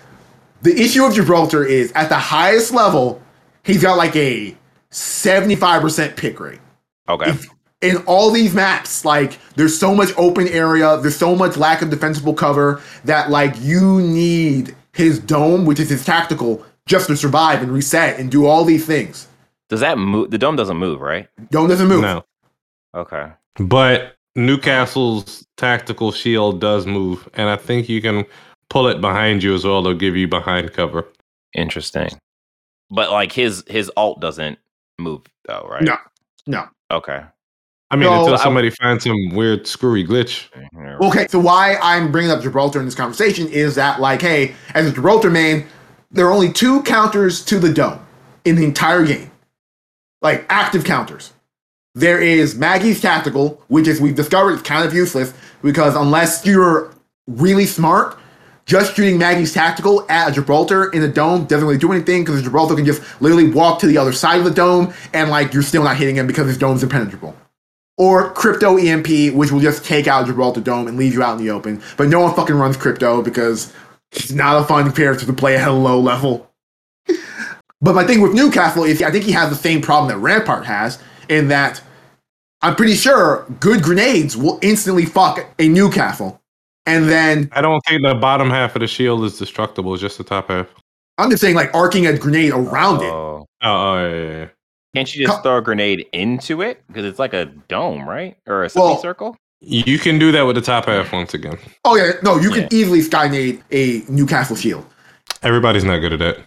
the 0.61 0.79
issue 0.79 1.03
of 1.03 1.13
Gibraltar 1.13 1.63
is 1.63 1.91
at 1.93 2.09
the 2.09 2.17
highest 2.17 2.73
level, 2.73 3.21
he's 3.63 3.81
got 3.81 3.97
like 3.97 4.15
a 4.15 4.55
75% 4.91 6.15
pick 6.15 6.39
rate. 6.39 6.59
Okay. 7.09 7.33
In 7.81 7.97
all 8.05 8.31
these 8.31 8.53
maps, 8.53 9.05
like 9.05 9.39
there's 9.55 9.77
so 9.77 9.93
much 9.93 10.09
open 10.17 10.47
area, 10.47 10.97
there's 10.97 11.17
so 11.17 11.35
much 11.35 11.57
lack 11.57 11.81
of 11.81 11.89
defensible 11.89 12.33
cover 12.33 12.81
that 13.05 13.29
like 13.29 13.53
you 13.59 14.01
need 14.01 14.75
his 14.93 15.19
dome, 15.19 15.65
which 15.65 15.79
is 15.79 15.89
his 15.89 16.03
tactical, 16.03 16.65
just 16.87 17.07
to 17.07 17.15
survive 17.15 17.61
and 17.61 17.71
reset 17.71 18.19
and 18.19 18.31
do 18.31 18.45
all 18.45 18.63
these 18.63 18.85
things. 18.85 19.27
Does 19.69 19.81
that 19.81 19.97
move? 19.97 20.31
The 20.31 20.37
dome 20.37 20.55
doesn't 20.55 20.77
move, 20.77 21.01
right? 21.01 21.27
Dome 21.51 21.67
doesn't 21.67 21.87
move. 21.87 22.01
No. 22.01 22.23
Okay. 22.95 23.31
But 23.59 24.15
Newcastle's 24.35 25.45
tactical 25.57 26.11
shield 26.11 26.61
does 26.61 26.85
move, 26.85 27.27
and 27.33 27.49
I 27.49 27.57
think 27.57 27.89
you 27.89 28.01
can 28.01 28.25
pull 28.69 28.87
it 28.87 29.01
behind 29.01 29.43
you 29.43 29.53
as 29.53 29.65
well. 29.65 29.81
They'll 29.81 29.93
give 29.93 30.15
you 30.15 30.27
behind 30.27 30.73
cover. 30.73 31.05
Interesting. 31.53 32.09
But 32.89 33.11
like 33.11 33.31
his 33.31 33.63
his 33.67 33.91
alt 33.97 34.21
doesn't 34.21 34.57
move 34.97 35.21
though, 35.47 35.67
right? 35.69 35.83
No. 35.83 35.97
No. 36.45 36.67
Okay. 36.91 37.23
I 37.89 37.95
mean, 37.95 38.09
No, 38.09 38.19
until 38.19 38.35
I- 38.35 38.43
somebody 38.43 38.69
finds 38.69 39.03
some 39.05 39.29
weird 39.31 39.65
screwy 39.65 40.05
glitch. 40.05 40.45
Okay, 41.01 41.27
so 41.29 41.39
why 41.39 41.77
I'm 41.81 42.11
bringing 42.11 42.31
up 42.31 42.41
Gibraltar 42.41 42.79
in 42.79 42.85
this 42.85 42.95
conversation 42.95 43.47
is 43.47 43.75
that 43.75 44.01
like, 44.01 44.21
hey, 44.21 44.55
as 44.73 44.85
a 44.87 44.91
Gibraltar 44.91 45.29
main, 45.29 45.65
there 46.11 46.27
are 46.27 46.31
only 46.31 46.51
two 46.51 46.81
counters 46.83 47.43
to 47.45 47.59
the 47.59 47.71
dome 47.71 47.99
in 48.45 48.55
the 48.55 48.63
entire 48.65 49.05
game, 49.05 49.31
like 50.21 50.45
active 50.49 50.83
counters. 50.83 51.31
There 51.95 52.19
is 52.19 52.55
Maggie's 52.55 53.01
tactical, 53.01 53.61
which 53.69 53.87
is 53.87 53.99
we've 54.01 54.15
discovered 54.15 54.51
is 54.51 54.61
kind 54.61 54.85
of 54.85 54.93
useless 54.93 55.33
because 55.63 55.95
unless 55.95 56.45
you're 56.45 56.93
really 57.27 57.65
smart, 57.65 58.17
just 58.65 58.95
shooting 58.95 59.17
Maggie's 59.17 59.53
tactical 59.53 60.05
at 60.09 60.29
a 60.29 60.31
Gibraltar 60.33 60.91
in 60.91 61.01
the 61.01 61.07
dome 61.07 61.45
doesn't 61.45 61.65
really 61.65 61.79
do 61.79 61.91
anything 61.91 62.23
because 62.23 62.43
Gibraltar 62.43 62.75
can 62.75 62.85
just 62.85 63.01
literally 63.21 63.49
walk 63.49 63.79
to 63.79 63.87
the 63.87 63.97
other 63.97 64.11
side 64.11 64.39
of 64.39 64.43
the 64.45 64.51
dome 64.51 64.93
and 65.13 65.29
like 65.29 65.53
you're 65.53 65.63
still 65.63 65.83
not 65.83 65.95
hitting 65.95 66.17
him 66.17 66.27
because 66.27 66.47
his 66.47 66.57
dome's 66.57 66.83
impenetrable. 66.83 67.35
Or 67.97 68.31
crypto 68.31 68.77
EMP, 68.77 69.33
which 69.33 69.51
will 69.51 69.59
just 69.59 69.83
take 69.83 70.07
out 70.07 70.27
Gibraltar 70.27 70.61
Dome 70.61 70.87
and 70.87 70.97
leave 70.97 71.13
you 71.13 71.23
out 71.23 71.39
in 71.39 71.43
the 71.43 71.51
open. 71.51 71.81
But 71.97 72.09
no 72.09 72.19
one 72.19 72.33
fucking 72.35 72.55
runs 72.55 72.77
crypto 72.77 73.23
because 73.23 73.73
it's 74.11 74.31
not 74.31 74.61
a 74.61 74.65
fun 74.65 74.91
character 74.91 75.25
to 75.25 75.33
play 75.33 75.57
at 75.57 75.67
a 75.67 75.71
low 75.71 75.99
level. 75.99 76.51
but 77.81 77.95
my 77.95 78.03
thing 78.03 78.21
with 78.21 78.33
Newcastle 78.33 78.83
is 78.83 79.01
I 79.01 79.09
think 79.09 79.25
he 79.25 79.31
has 79.31 79.49
the 79.49 79.55
same 79.55 79.81
problem 79.81 80.09
that 80.09 80.17
Rampart 80.17 80.65
has 80.65 80.99
in 81.27 81.47
that 81.47 81.81
I'm 82.61 82.75
pretty 82.75 82.95
sure 82.95 83.45
good 83.59 83.83
grenades 83.83 84.35
will 84.35 84.59
instantly 84.61 85.05
fuck 85.05 85.45
a 85.59 85.67
Newcastle. 85.67 86.41
And 86.85 87.09
then 87.09 87.49
I 87.51 87.61
don't 87.61 87.81
think 87.87 88.01
the 88.01 88.15
bottom 88.15 88.49
half 88.49 88.75
of 88.75 88.79
the 88.79 88.87
shield 88.87 89.23
is 89.25 89.37
destructible, 89.37 89.95
just 89.97 90.17
the 90.17 90.23
top 90.23 90.49
half. 90.49 90.67
I'm 91.17 91.29
just 91.29 91.41
saying, 91.41 91.55
like 91.55 91.73
arcing 91.73 92.07
a 92.07 92.17
grenade 92.17 92.53
around 92.53 93.01
it. 93.01 93.11
Oh. 93.11 93.45
Oh, 93.61 93.69
oh 93.69 94.07
yeah, 94.07 94.15
yeah, 94.15 94.37
yeah. 94.37 94.47
Can't 94.95 95.13
you 95.15 95.25
just 95.25 95.37
Co- 95.37 95.43
throw 95.43 95.57
a 95.57 95.61
grenade 95.61 96.05
into 96.13 96.61
it? 96.61 96.83
Because 96.87 97.05
it's 97.05 97.19
like 97.19 97.33
a 97.33 97.45
dome, 97.67 98.07
right? 98.07 98.37
Or 98.47 98.63
a 98.63 98.69
Well- 98.75 98.89
semicircle? 98.89 99.35
You 99.59 99.97
can 99.97 100.19
do 100.19 100.31
that 100.33 100.43
with 100.43 100.55
the 100.55 100.61
top 100.61 100.85
half 100.85 101.11
once 101.11 101.33
again. 101.33 101.57
Oh 101.83 101.95
yeah, 101.95 102.11
no, 102.21 102.37
you 102.39 102.49
Yeah. 102.53 102.67
can 102.67 102.67
easily 102.73 103.01
skynade 103.01 103.61
a 103.71 104.03
Newcastle 104.07 104.55
shield. 104.55 104.85
Everybody's 105.41 105.83
not 105.83 105.97
good 105.97 106.13
at 106.13 106.19
that. 106.19 106.37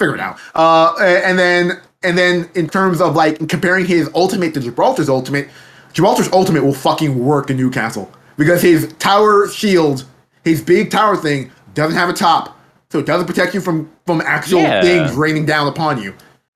Figure 0.00 0.16
it 0.16 0.20
out. 0.20 0.38
Uh, 0.54 0.92
and 0.98 1.38
then 1.38 1.78
and 2.02 2.18
then 2.18 2.48
in 2.56 2.68
terms 2.68 3.00
of 3.00 3.14
like 3.14 3.48
comparing 3.48 3.86
his 3.86 4.10
ultimate 4.16 4.54
to 4.54 4.60
Gibraltar's 4.60 5.08
ultimate, 5.08 5.48
Gibraltar's 5.92 6.28
ultimate 6.32 6.64
will 6.64 6.74
fucking 6.74 7.16
work 7.24 7.48
in 7.48 7.56
Newcastle 7.56 8.10
because 8.36 8.60
his 8.60 8.92
tower 8.98 9.46
shield, 9.48 10.04
his 10.42 10.60
big 10.60 10.90
tower 10.90 11.16
thing, 11.16 11.52
doesn't 11.74 11.96
have 11.96 12.08
a 12.08 12.12
top, 12.12 12.58
so 12.90 12.98
it 12.98 13.06
doesn't 13.06 13.26
protect 13.28 13.54
you 13.54 13.60
from 13.60 13.88
from 14.04 14.20
actual 14.20 14.62
Yeah. 14.62 14.82
things 14.82 15.12
raining 15.14 15.46
down 15.46 15.68
upon 15.68 16.02
you. 16.02 16.12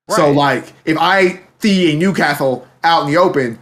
So 0.09 0.31
like 0.31 0.73
if 0.85 0.97
I 0.99 1.41
see 1.59 1.93
a 1.93 1.97
Newcastle 1.97 2.67
out 2.83 3.05
in 3.05 3.11
the 3.13 3.17
open, 3.17 3.59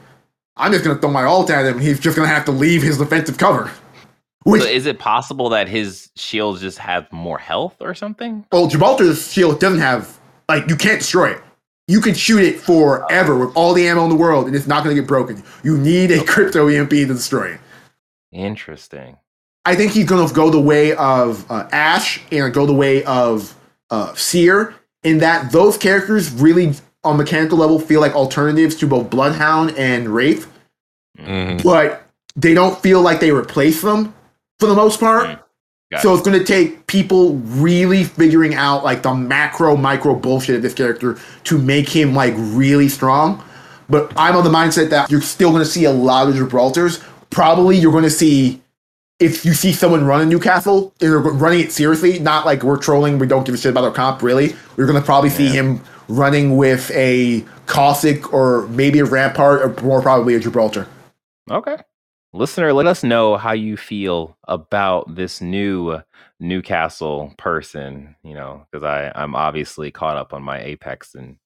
I'm 0.58 0.72
just 0.72 0.84
gonna 0.84 1.00
throw 1.00 1.12
my 1.12 1.24
ult 1.24 1.50
at 1.50 1.66
him. 1.66 1.76
and 1.78 1.82
He's 1.82 2.00
just 2.00 2.16
gonna 2.16 2.28
have 2.28 2.46
to 2.46 2.52
leave 2.52 2.84
his 2.84 2.98
defensive 2.98 3.38
cover. 3.38 3.72
Which 4.44 4.62
So 4.62 4.68
is 4.68 4.86
it 4.86 5.00
possible 5.00 5.50
that 5.50 5.68
his 5.68 6.12
shields 6.16 6.62
just 6.62 6.78
have 6.78 7.12
more 7.12 7.40
health 7.40 7.78
or 7.80 7.96
something? 7.96 8.46
Well, 8.52 8.68
Gibraltar's 8.68 9.32
shield 9.32 9.60
doesn't 9.60 9.80
have 9.80 10.20
like 10.48 10.70
you 10.70 10.76
can't 10.76 11.00
destroy 11.00 11.32
it. 11.32 11.42
You 11.88 12.02
can 12.02 12.16
shoot 12.16 12.42
it 12.44 12.60
forever 12.60 13.38
with 13.38 13.56
all 13.56 13.74
the 13.74 13.88
ammo 13.88 14.04
in 14.04 14.10
the 14.10 14.16
world, 14.16 14.48
and 14.48 14.56
it's 14.56 14.66
not 14.66 14.84
going 14.84 14.96
to 14.96 15.00
get 15.02 15.08
broken. 15.08 15.44
You 15.64 15.78
need 15.78 16.10
a 16.12 16.24
crypto 16.26 16.68
EMP 16.68 16.90
to 16.90 17.06
destroy 17.06 17.54
it. 17.54 17.60
Interesting. 18.32 19.18
I 19.66 19.76
think 19.76 19.92
he's 19.92 20.06
going 20.08 20.28
to 20.28 20.34
go 20.34 20.50
the 20.50 20.60
way 20.60 20.96
of 20.96 21.50
uh, 21.52 21.68
Ash 21.72 22.22
and 22.32 22.52
go 22.54 22.66
the 22.66 22.74
way 22.74 23.04
of 23.04 23.56
uh, 23.92 24.14
Seer, 24.16 24.74
in 25.06 25.20
that 25.20 25.52
those 25.52 25.78
characters 25.78 26.32
really, 26.32 26.74
on 27.04 27.16
mechanical 27.18 27.58
level, 27.58 27.80
feel 27.80 28.02
like 28.02 28.14
alternatives 28.16 28.76
to 28.76 28.88
both 28.88 29.10
Bloodhound 29.10 29.74
and 29.78 30.10
Wraith, 30.10 30.48
Mhm. 31.20 31.64
but 31.64 32.04
they 32.36 32.54
don't 32.54 32.78
feel 32.82 33.02
like 33.02 33.20
they 33.22 33.32
replace 33.32 33.82
them 33.82 34.14
for 34.60 34.66
the 34.68 34.76
most 34.76 35.00
part. 35.00 35.28
Mm. 35.28 35.40
Gotcha. 35.92 36.02
So 36.02 36.14
it's 36.16 36.24
going 36.26 36.38
to 36.38 36.44
take 36.44 36.88
people 36.88 37.36
really 37.36 38.04
figuring 38.04 38.56
out 38.56 38.84
like 38.84 39.04
the 39.04 39.14
macro 39.14 39.78
micro 39.78 40.16
bullshit 40.16 40.56
of 40.56 40.62
this 40.64 40.74
character 40.74 41.18
to 41.46 41.58
make 41.60 41.88
him 41.88 42.16
like 42.16 42.34
really 42.38 42.90
strong. 42.90 43.42
But 43.88 44.12
I'm 44.18 44.36
on 44.36 44.44
the 44.44 44.50
mindset 44.50 44.90
that 44.90 45.12
you're 45.12 45.22
still 45.22 45.52
going 45.52 45.64
to 45.64 45.70
see 45.70 45.86
a 45.86 45.92
lot 45.92 46.28
of 46.28 46.34
Gibraltars. 46.36 47.02
Probably 47.30 47.78
you're 47.78 47.92
going 47.92 48.04
to 48.04 48.10
see 48.10 48.62
if 49.20 49.46
you 49.46 49.54
see 49.54 49.72
someone 49.72 50.06
running 50.06 50.30
Newcastle, 50.30 50.94
and 51.02 51.12
they're 51.12 51.20
running 51.20 51.62
it 51.62 51.72
seriously, 51.72 52.20
not 52.20 52.46
like 52.46 52.64
we're 52.64 52.78
trolling, 52.78 53.18
we 53.20 53.28
don't 53.28 53.46
give 53.46 53.56
a 53.56 53.58
shit 53.58 53.72
about 53.72 53.84
our 53.84 53.92
comp. 53.92 54.22
Really, 54.22 54.56
we're 54.76 54.88
going 54.88 55.00
to 55.00 55.06
probably 55.06 55.30
see 55.30 55.48
him 55.48 55.82
running 56.08 56.58
with 56.58 56.92
a 56.92 57.44
Caustic 57.66 58.32
or 58.34 58.68
maybe 58.68 59.00
a 59.00 59.06
Rampart 59.06 59.62
or 59.62 59.84
more 59.84 60.02
probably 60.02 60.36
a 60.36 60.40
Gibraltar. 60.40 60.88
Okay. 61.50 61.78
Listener, 62.34 62.74
let 62.74 62.86
us 62.86 63.02
know 63.02 63.38
how 63.38 63.54
you 63.54 63.78
feel 63.78 64.38
about 64.48 65.16
this 65.16 65.40
new 65.40 66.02
Newcastle 66.42 67.34
person, 67.38 68.16
you 68.24 68.34
know, 68.34 68.66
because 68.70 68.84
I 68.84 69.12
I'm 69.16 69.36
obviously 69.36 69.90
caught 69.90 70.18
up 70.18 70.34
on 70.34 70.44
my 70.44 70.62
Apex 70.62 71.16
and 71.16 71.38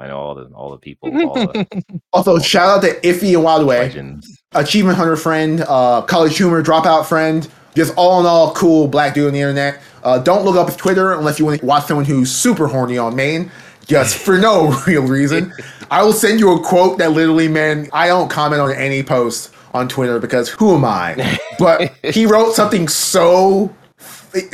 I 0.00 0.06
know 0.08 0.18
all 0.18 0.34
the 0.34 0.44
all 0.54 0.70
the 0.70 0.78
people, 0.86 1.10
all 1.28 1.34
the 1.34 1.94
Also, 2.12 2.38
shout 2.38 2.78
out 2.78 2.82
to 2.82 3.00
Ify 3.00 3.32
Nwadiwe. 3.34 3.66
legends. 3.66 4.42
achievement 4.52 4.96
hunter 4.96 5.16
friend, 5.16 5.64
uh, 5.68 6.02
college 6.02 6.36
humor 6.36 6.62
dropout 6.62 7.06
friend, 7.06 7.46
just 7.74 7.94
all 7.96 8.18
in 8.20 8.26
all 8.26 8.52
cool 8.54 8.88
black 8.88 9.14
dude 9.14 9.26
on 9.26 9.32
the 9.34 9.40
internet. 9.40 9.80
Uh, 10.02 10.18
don't 10.18 10.44
look 10.44 10.56
up 10.56 10.66
his 10.68 10.76
Twitter 10.76 11.12
unless 11.12 11.38
you 11.38 11.44
want 11.44 11.60
to 11.60 11.66
watch 11.66 11.84
someone 11.84 12.06
who's 12.06 12.34
super 12.34 12.66
horny 12.66 12.96
on 12.96 13.14
main, 13.14 13.50
just 13.86 14.16
for 14.16 14.38
no 14.38 14.70
real 14.86 15.02
reason. 15.06 15.52
I 15.90 16.02
will 16.02 16.12
send 16.14 16.40
you 16.40 16.52
a 16.54 16.60
quote 16.64 16.98
that 16.98 17.12
literally, 17.12 17.48
man, 17.48 17.88
I 17.92 18.06
don't 18.08 18.30
comment 18.30 18.62
on 18.62 18.72
any 18.72 19.02
post 19.02 19.50
on 19.74 19.88
Twitter 19.88 20.18
because 20.18 20.48
who 20.48 20.74
am 20.74 20.84
I? 20.84 21.38
But 21.58 21.92
he 22.02 22.24
wrote 22.26 22.54
something 22.54 22.88
so, 22.88 23.74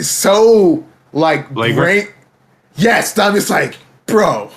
so 0.01 0.84
like 1.12 1.47
Flagrant? 1.53 1.76
great. 1.76 2.14
Yes, 2.76 3.16
I'm 3.18 3.34
just 3.34 3.49
like, 3.49 3.76
bro. 4.07 4.51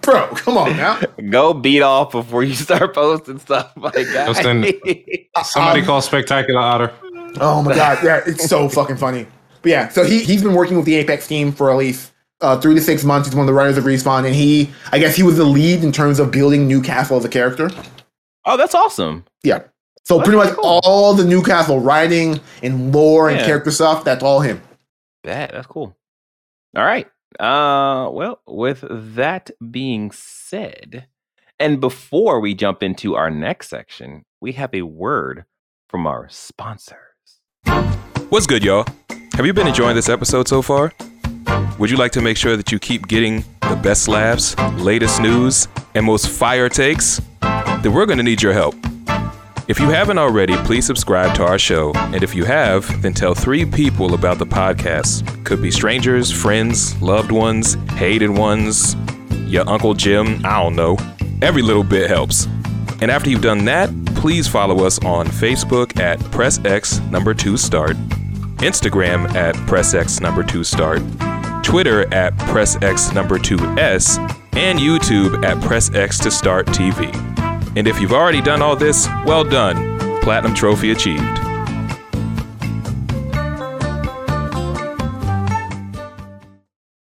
Bro, 0.00 0.26
come 0.34 0.56
on 0.56 0.76
now. 0.76 1.00
Go 1.30 1.52
beat 1.54 1.82
off 1.82 2.12
before 2.12 2.42
you 2.42 2.54
start 2.54 2.94
posting 2.94 3.38
stuff 3.38 3.72
like 3.76 3.94
that. 4.08 4.28
Listen, 4.28 4.64
Somebody 5.44 5.80
Um, 5.80 5.86
call 5.86 6.00
Spectacular 6.02 6.60
Otter. 6.60 6.92
Oh 7.40 7.62
my 7.62 7.74
god, 7.74 7.98
yeah, 8.04 8.20
it's 8.26 8.48
so 8.48 8.68
fucking 8.68 8.96
funny. 8.96 9.26
But 9.62 9.70
yeah, 9.70 9.88
so 9.88 10.04
he 10.04 10.22
he's 10.22 10.42
been 10.42 10.54
working 10.54 10.76
with 10.76 10.86
the 10.86 10.94
Apex 10.96 11.26
team 11.26 11.52
for 11.52 11.70
at 11.70 11.76
least 11.76 12.12
uh, 12.40 12.60
three 12.60 12.74
to 12.74 12.80
six 12.80 13.04
months. 13.04 13.28
He's 13.28 13.34
one 13.34 13.42
of 13.44 13.46
the 13.48 13.52
writers 13.54 13.76
of 13.76 13.84
Respawn, 13.84 14.24
and 14.26 14.34
he, 14.34 14.70
I 14.92 14.98
guess, 14.98 15.16
he 15.16 15.22
was 15.22 15.36
the 15.36 15.44
lead 15.44 15.82
in 15.82 15.90
terms 15.92 16.18
of 16.20 16.30
building 16.30 16.68
Newcastle 16.68 17.16
as 17.16 17.24
a 17.24 17.28
character. 17.28 17.70
oh, 18.44 18.56
that's 18.56 18.74
awesome. 18.74 19.24
Yeah. 19.42 19.64
So 20.06 20.18
That's 20.18 20.28
pretty 20.28 20.36
much 20.44 20.54
cool. 20.54 20.80
all 20.84 21.14
the 21.14 21.24
Newcastle 21.24 21.80
writing 21.80 22.38
and 22.62 22.94
lore 22.94 23.30
and 23.30 23.40
character 23.40 23.70
stuff, 23.70 24.04
that's 24.04 24.22
all 24.22 24.40
him. 24.40 24.60
That 25.22 25.52
that's 25.52 25.66
cool. 25.66 25.96
All 26.76 26.84
right. 26.84 27.06
Uh 27.38 28.08
well, 28.12 28.40
with 28.46 28.84
that 28.88 29.50
being 29.70 30.10
said, 30.12 31.06
and 31.58 31.80
before 31.80 32.40
we 32.40 32.54
jump 32.54 32.82
into 32.82 33.14
our 33.16 33.30
next 33.30 33.68
section, 33.68 34.24
we 34.40 34.52
have 34.52 34.74
a 34.74 34.82
word 34.82 35.44
from 35.88 36.06
our 36.06 36.28
sponsors. 36.28 36.98
What's 38.28 38.46
good, 38.46 38.64
y'all? 38.64 38.86
Have 39.34 39.46
you 39.46 39.52
been 39.52 39.66
enjoying 39.66 39.96
this 39.96 40.08
episode 40.08 40.48
so 40.48 40.62
far? 40.62 40.92
Would 41.78 41.90
you 41.90 41.96
like 41.96 42.12
to 42.12 42.20
make 42.20 42.36
sure 42.36 42.56
that 42.56 42.70
you 42.70 42.78
keep 42.78 43.08
getting 43.08 43.44
the 43.62 43.78
best 43.82 44.06
laughs, 44.06 44.56
latest 44.78 45.20
news, 45.20 45.66
and 45.94 46.06
most 46.06 46.28
fire 46.28 46.68
takes? 46.68 47.20
Then 47.40 47.92
we're 47.92 48.06
going 48.06 48.18
to 48.18 48.24
need 48.24 48.42
your 48.42 48.52
help. 48.52 48.74
If 49.66 49.80
you 49.80 49.88
haven't 49.88 50.18
already, 50.18 50.54
please 50.58 50.84
subscribe 50.84 51.34
to 51.36 51.44
our 51.44 51.58
show. 51.58 51.92
And 51.94 52.22
if 52.22 52.34
you 52.34 52.44
have, 52.44 53.00
then 53.00 53.14
tell 53.14 53.34
three 53.34 53.64
people 53.64 54.12
about 54.12 54.38
the 54.38 54.44
podcast. 54.46 55.42
Could 55.44 55.62
be 55.62 55.70
strangers, 55.70 56.30
friends, 56.30 57.00
loved 57.00 57.32
ones, 57.32 57.74
hated 57.92 58.28
ones, 58.28 58.94
your 59.46 59.66
Uncle 59.66 59.94
Jim, 59.94 60.44
I 60.44 60.62
don't 60.62 60.76
know. 60.76 60.98
Every 61.40 61.62
little 61.62 61.82
bit 61.82 62.10
helps. 62.10 62.46
And 63.00 63.10
after 63.10 63.30
you've 63.30 63.40
done 63.40 63.64
that, 63.64 63.90
please 64.14 64.46
follow 64.46 64.84
us 64.84 65.02
on 65.02 65.26
Facebook 65.28 65.98
at 65.98 66.18
PressX 66.18 67.10
number 67.10 67.32
two 67.32 67.56
start, 67.56 67.96
Instagram 68.58 69.34
at 69.34 69.54
PressX 69.66 70.20
number 70.20 70.42
two 70.42 70.62
start, 70.62 71.00
Twitter 71.64 72.02
at 72.12 72.36
PressX 72.36 73.14
number 73.14 73.38
two 73.38 73.58
S, 73.78 74.18
and 74.52 74.78
YouTube 74.78 75.42
at 75.42 75.56
PressX 75.58 76.22
to 76.22 76.30
start 76.30 76.66
TV. 76.66 77.23
And 77.76 77.88
if 77.88 78.00
you've 78.00 78.12
already 78.12 78.40
done 78.40 78.62
all 78.62 78.76
this, 78.76 79.06
well 79.26 79.44
done. 79.44 79.98
Platinum 80.20 80.54
trophy 80.54 80.90
achieved. 80.90 81.22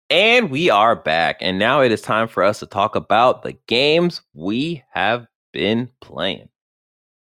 And 0.09 0.49
we 0.51 0.69
are 0.69 0.95
back. 0.95 1.37
And 1.41 1.57
now 1.57 1.81
it 1.81 1.91
is 1.91 2.01
time 2.01 2.27
for 2.27 2.43
us 2.43 2.59
to 2.59 2.65
talk 2.67 2.95
about 2.95 3.41
the 3.43 3.53
games 3.67 4.21
we 4.33 4.83
have 4.93 5.27
been 5.51 5.89
playing. 5.99 6.49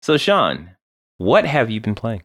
So, 0.02 0.18
Sean, 0.18 0.72
what 1.18 1.46
have 1.46 1.70
you 1.70 1.80
been 1.80 1.96
playing? 1.96 2.24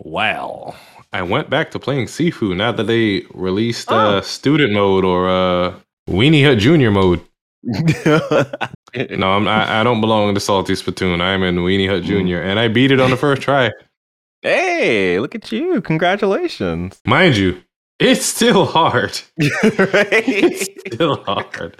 Wow. 0.00 0.74
I 1.12 1.22
went 1.22 1.48
back 1.48 1.70
to 1.70 1.78
playing 1.78 2.06
Sifu 2.06 2.54
now 2.56 2.72
that 2.72 2.84
they 2.84 3.22
released 3.32 3.90
Oh. 3.90 4.18
uh, 4.18 4.20
student 4.20 4.72
mode 4.72 5.04
or 5.04 5.28
uh, 5.28 5.74
Weenie 6.08 6.44
Hut 6.44 6.58
Junior 6.58 6.90
mode. 6.90 7.20
No, 9.10 9.32
I'm, 9.32 9.46
I, 9.48 9.80
I 9.80 9.84
don't 9.84 10.00
belong 10.00 10.28
in 10.28 10.34
the 10.34 10.40
Salty 10.40 10.74
Spittoon. 10.74 11.20
I'm 11.20 11.42
in 11.42 11.56
Weenie 11.56 11.88
Hut 11.88 12.02
Junior, 12.04 12.40
and 12.40 12.58
I 12.58 12.68
beat 12.68 12.90
it 12.90 13.00
on 13.00 13.10
the 13.10 13.16
first 13.16 13.42
try. 13.42 13.70
Hey, 14.42 15.18
look 15.20 15.34
at 15.34 15.50
you. 15.52 15.80
Congratulations. 15.82 17.00
Mind 17.06 17.36
you, 17.36 17.60
it's 17.98 18.24
still 18.24 18.64
hard. 18.66 19.20
Right? 19.78 20.68
Still 20.92 21.16
hard. 21.24 21.76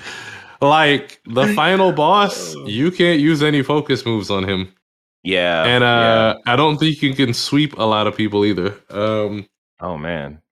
Like 0.60 1.20
the 1.24 1.46
final 1.54 1.92
boss, 1.92 2.54
you 2.66 2.90
can't 2.90 3.20
use 3.20 3.42
any 3.42 3.62
focus 3.62 4.04
moves 4.04 4.28
on 4.30 4.42
him. 4.48 4.72
yeah. 5.22 5.64
and 5.64 5.82
yeah. 5.82 5.88
uh, 5.88 6.34
I 6.46 6.56
don't 6.56 6.78
think 6.78 7.00
you 7.00 7.14
can 7.14 7.32
sweep 7.32 7.78
a 7.78 7.84
lot 7.84 8.06
of 8.06 8.16
people 8.16 8.44
either. 8.44 8.74
Um, 8.90 9.46
Oh, 9.80 9.96
man. 9.96 10.42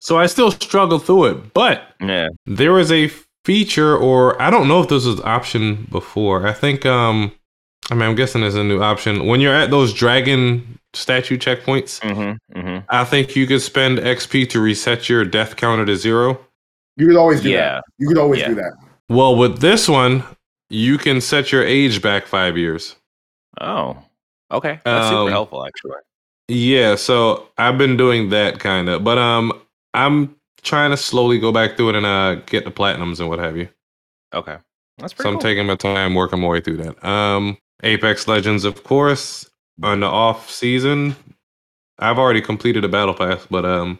so 0.00 0.18
I 0.18 0.26
still 0.26 0.50
struggle 0.50 0.98
through 0.98 1.24
it, 1.26 1.54
but 1.54 1.82
Yeah. 2.00 2.28
there 2.44 2.78
is 2.78 2.92
a 2.92 3.10
feature, 3.44 3.96
or 3.96 4.40
I 4.40 4.50
don't 4.50 4.68
know 4.68 4.80
if 4.82 4.88
this 4.88 5.04
was 5.06 5.18
an 5.18 5.26
option 5.26 5.86
before. 5.90 6.46
I 6.46 6.52
think, 6.52 6.86
um, 6.86 7.32
I 7.90 7.94
mean, 7.94 8.02
I'm 8.08 8.14
guessing 8.14 8.40
there's 8.42 8.54
a 8.54 8.64
new 8.64 8.82
option 8.82 9.26
when 9.26 9.40
you're 9.40 9.54
at 9.54 9.70
those 9.70 9.92
dragon 9.92 10.78
statue 10.94 11.36
checkpoints. 11.38 12.00
Mm-hmm. 12.00 12.58
Mm-hmm. 12.58 12.84
I 12.88 13.04
think 13.04 13.34
you 13.34 13.46
could 13.46 13.62
spend 13.62 13.98
XP 13.98 14.48
to 14.50 14.60
reset 14.60 15.08
your 15.08 15.24
death 15.24 15.56
counter 15.56 15.84
to 15.86 15.96
zero. 15.96 16.38
You 16.96 17.06
could 17.08 17.16
always 17.16 17.40
do 17.40 17.50
Yeah. 17.50 17.74
that. 17.76 17.84
You 17.98 18.08
could 18.08 18.18
always 18.18 18.40
Yeah. 18.40 18.48
do 18.48 18.54
that. 18.56 18.72
Well, 19.08 19.34
with 19.36 19.60
this 19.60 19.88
one, 19.88 20.22
you 20.70 20.98
can 20.98 21.20
set 21.20 21.50
your 21.52 21.64
age 21.64 22.00
back 22.02 22.26
five 22.26 22.56
years. 22.56 22.96
Oh, 23.60 23.96
okay. 24.50 24.80
That's 24.84 25.08
super 25.08 25.22
Um, 25.22 25.28
helpful, 25.30 25.66
actually. 25.66 25.96
Yeah, 26.48 26.96
so 26.96 27.48
I've 27.58 27.78
been 27.78 27.96
doing 27.96 28.28
that 28.30 28.58
kind 28.58 28.88
of, 28.88 29.02
but 29.04 29.16
um, 29.18 29.52
I'm 29.94 30.34
trying 30.62 30.90
to 30.90 30.96
slowly 30.96 31.38
go 31.38 31.52
back 31.52 31.76
through 31.76 31.90
it 31.90 31.94
and 31.96 32.06
uh 32.06 32.36
get 32.46 32.64
the 32.64 32.70
platinums 32.70 33.20
and 33.20 33.28
what 33.28 33.38
have 33.38 33.56
you. 33.56 33.68
Okay, 34.34 34.56
that's 34.98 35.12
pretty. 35.12 35.28
So 35.28 35.32
pretty 35.32 35.36
I'm 35.36 35.38
taking 35.40 35.66
my 35.66 35.76
time 35.76 36.14
working 36.14 36.40
my 36.40 36.48
way 36.48 36.60
through 36.60 36.78
that. 36.78 37.04
Um, 37.06 37.58
Apex 37.82 38.26
Legends, 38.28 38.64
of 38.64 38.82
course, 38.84 39.50
on 39.82 40.00
the 40.00 40.06
off 40.06 40.50
season. 40.50 41.16
I've 41.98 42.18
already 42.18 42.40
completed 42.40 42.84
a 42.84 42.88
battle 42.88 43.14
pass, 43.14 43.46
but 43.50 43.64
um, 43.64 43.98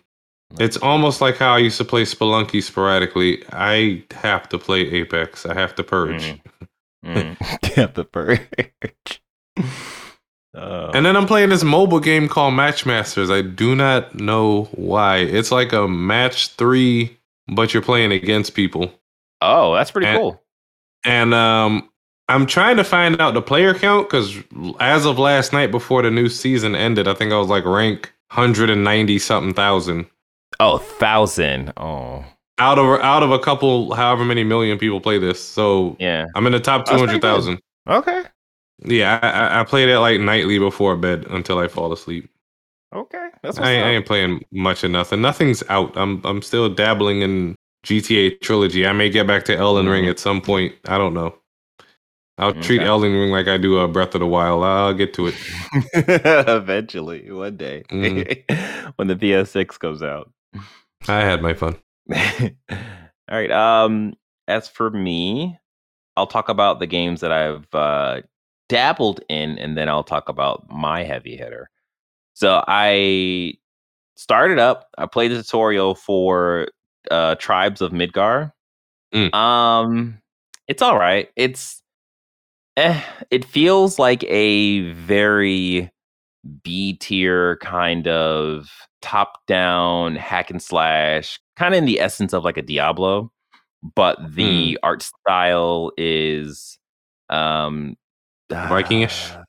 it's 0.58 0.76
almost 0.78 1.20
like 1.20 1.36
how 1.36 1.54
I 1.54 1.58
used 1.58 1.78
to 1.78 1.84
play 1.84 2.02
Spelunky 2.02 2.62
sporadically. 2.62 3.44
I 3.52 4.04
have 4.12 4.48
to 4.50 4.58
play 4.58 4.80
Apex. 4.80 5.44
I 5.46 5.54
have 5.54 5.74
to 5.76 5.84
purge, 5.84 6.22
Mhm. 6.22 6.40
Mm. 7.04 7.74
Get 7.74 7.94
the 7.94 8.04
purge. 8.04 8.40
Oh. 10.54 10.90
and 10.92 11.06
then 11.06 11.16
I'm 11.16 11.26
playing 11.26 11.48
this 11.48 11.64
mobile 11.64 12.00
game 12.00 12.28
called 12.28 12.52
Matchmasters. 12.54 13.32
I 13.32 13.40
do 13.40 13.74
not 13.74 14.14
know 14.14 14.64
why. 14.72 15.18
It's 15.18 15.50
like 15.50 15.72
a 15.72 15.88
match 15.88 16.48
three, 16.48 17.18
but 17.48 17.72
you're 17.72 17.82
playing 17.82 18.12
against 18.12 18.54
people. 18.54 18.92
oh, 19.40 19.74
that's 19.74 19.90
pretty 19.90 20.08
and- 20.08 20.18
cool. 20.18 20.42
And 21.04 21.32
um, 21.34 21.88
I'm 22.28 22.46
trying 22.46 22.76
to 22.76 22.84
find 22.84 23.20
out 23.20 23.34
the 23.34 23.42
player 23.42 23.74
count 23.74 24.08
because 24.08 24.36
as 24.78 25.04
of 25.06 25.18
last 25.18 25.52
night 25.52 25.70
before 25.70 26.02
the 26.02 26.10
new 26.10 26.28
season 26.28 26.76
ended, 26.76 27.08
I 27.08 27.14
think 27.14 27.32
I 27.32 27.38
was 27.38 27.48
like 27.48 27.64
rank 27.64 28.12
190 28.34 29.18
something 29.18 29.52
thousand 29.54 30.06
Oh, 30.60 30.78
thousand. 30.78 31.72
Oh, 31.78 32.24
out 32.58 32.78
of 32.78 33.00
out 33.00 33.22
of 33.24 33.32
a 33.32 33.38
couple, 33.38 33.94
however 33.94 34.24
many 34.24 34.44
million 34.44 34.78
people 34.78 35.00
play 35.00 35.18
this. 35.18 35.42
So 35.42 35.96
yeah. 35.98 36.26
I'm 36.36 36.46
in 36.46 36.52
the 36.52 36.60
top 36.60 36.86
200,000. 36.86 37.58
Okay. 37.88 38.22
Yeah, 38.84 39.18
I, 39.22 39.28
I, 39.30 39.60
I 39.60 39.64
play 39.64 39.86
that 39.86 39.98
like 40.00 40.20
nightly 40.20 40.58
before 40.58 40.96
bed 40.96 41.26
until 41.30 41.58
I 41.58 41.68
fall 41.68 41.92
asleep. 41.92 42.28
Okay. 42.94 43.28
That's 43.42 43.58
I, 43.58 43.70
ain't- 43.72 43.86
I 43.86 43.90
ain't 43.90 44.06
playing 44.06 44.44
much 44.52 44.84
of 44.84 44.90
nothing. 44.90 45.22
Nothing's 45.22 45.62
out. 45.68 45.96
I'm 45.96 46.20
I'm 46.24 46.42
still 46.42 46.68
dabbling 46.68 47.22
in 47.22 47.54
GTA 47.86 48.40
trilogy. 48.40 48.86
I 48.86 48.92
may 48.92 49.10
get 49.10 49.26
back 49.26 49.44
to 49.46 49.56
Elden 49.56 49.88
Ring 49.88 50.04
Mhm. 50.04 50.10
at 50.10 50.18
some 50.18 50.40
point. 50.40 50.74
I 50.86 50.98
don't 50.98 51.14
know. 51.14 51.34
I'll 52.38 52.54
treat 52.54 52.80
Okay. 52.80 52.88
Elden 52.88 53.12
Ring 53.12 53.30
like 53.30 53.46
I 53.48 53.56
do 53.58 53.78
a 53.78 53.88
Breath 53.88 54.14
of 54.14 54.20
the 54.20 54.26
Wild. 54.26 54.64
I'll 54.64 54.94
get 54.94 55.14
to 55.14 55.28
it. 55.28 55.34
Eventually, 55.94 57.30
one 57.30 57.56
day, 57.56 57.84
Mhm. 57.90 58.92
when 58.96 59.08
the 59.08 59.16
PS6 59.16 59.78
comes 59.78 60.02
out. 60.02 60.32
I 61.08 61.20
had 61.20 61.42
my 61.42 61.54
fun. 61.54 61.76
All 62.12 62.18
right. 63.30 63.50
Um, 63.50 64.14
as 64.48 64.68
for 64.68 64.90
me, 64.90 65.58
I'll 66.16 66.26
talk 66.26 66.48
about 66.48 66.78
the 66.80 66.86
games 66.86 67.20
that 67.20 67.32
I've 67.32 67.66
uh, 67.74 68.22
dabbled 68.68 69.20
in, 69.28 69.58
and 69.58 69.76
then 69.76 69.88
I'll 69.88 70.04
talk 70.04 70.28
about 70.28 70.68
my 70.70 71.02
heavy 71.02 71.36
hitter. 71.36 71.70
So 72.34 72.64
I 72.66 73.54
started 74.16 74.58
up. 74.58 74.88
I 74.98 75.06
played 75.06 75.32
the 75.32 75.42
tutorial 75.42 75.94
for 75.94 76.68
uh, 77.10 77.34
Tribes 77.36 77.80
of 77.80 77.92
Midgar. 77.92 78.52
Mm. 79.14 79.34
Um, 79.34 80.18
it's 80.68 80.82
all 80.82 80.98
right. 80.98 81.28
It's 81.36 81.82
eh, 82.76 83.02
it 83.30 83.44
feels 83.44 83.98
like 83.98 84.24
a 84.24 84.92
very 84.92 85.90
B 86.62 86.94
tier 86.94 87.56
kind 87.56 88.08
of 88.08 88.70
top 89.00 89.44
down 89.46 90.16
hack 90.16 90.50
and 90.50 90.62
slash, 90.62 91.38
kind 91.56 91.74
of 91.74 91.78
in 91.78 91.84
the 91.84 92.00
essence 92.00 92.32
of 92.32 92.44
like 92.44 92.56
a 92.56 92.62
Diablo, 92.62 93.30
but 93.94 94.18
the 94.34 94.78
art 94.82 95.02
style 95.02 95.92
is 95.96 96.78
um 97.28 97.96
Viking-ish? 98.68 99.30
uh, 99.32 99.42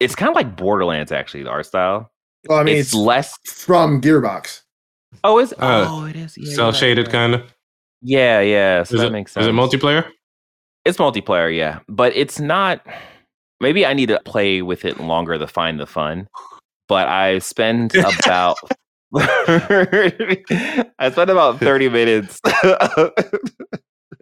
It's 0.00 0.14
kind 0.14 0.28
of 0.30 0.36
like 0.36 0.56
Borderlands 0.56 1.12
actually, 1.12 1.42
the 1.44 1.50
art 1.50 1.66
style. 1.66 2.10
Well, 2.48 2.58
I 2.58 2.62
mean, 2.62 2.76
it's, 2.76 2.88
it's, 2.88 2.94
less 2.94 3.36
from 3.46 4.00
Gearbox. 4.00 4.62
Oh, 5.24 5.38
is 5.38 5.52
Uh, 5.54 5.86
oh 5.88 6.04
it 6.06 6.16
is 6.16 6.36
yeah, 6.36 6.54
cell 6.54 6.72
shaded 6.72 7.06
right. 7.06 7.12
kind 7.12 7.34
of. 7.34 7.42
Yeah, 8.02 8.40
yeah. 8.40 8.82
So 8.84 8.94
Is 8.96 9.00
that 9.00 9.06
it, 9.08 9.12
makes 9.12 9.32
sense. 9.32 9.44
is 9.44 9.48
it 9.48 9.52
multiplayer? 9.54 10.08
It's 10.84 10.98
multiplayer, 10.98 11.54
yeah, 11.56 11.80
but 11.88 12.14
it's 12.14 12.38
not. 12.38 12.80
Maybe 13.60 13.84
I 13.86 13.94
need 13.94 14.06
to 14.06 14.20
play 14.24 14.62
with 14.62 14.84
it 14.84 15.00
longer 15.00 15.38
to 15.38 15.46
find 15.46 15.80
the 15.80 15.86
fun. 15.86 16.28
But 16.88 17.08
I 17.08 17.38
spend 17.40 17.94
about. 18.24 18.56
I 19.16 21.10
spent 21.10 21.30
about 21.30 21.58
thirty 21.58 21.88
minutes. 21.88 22.38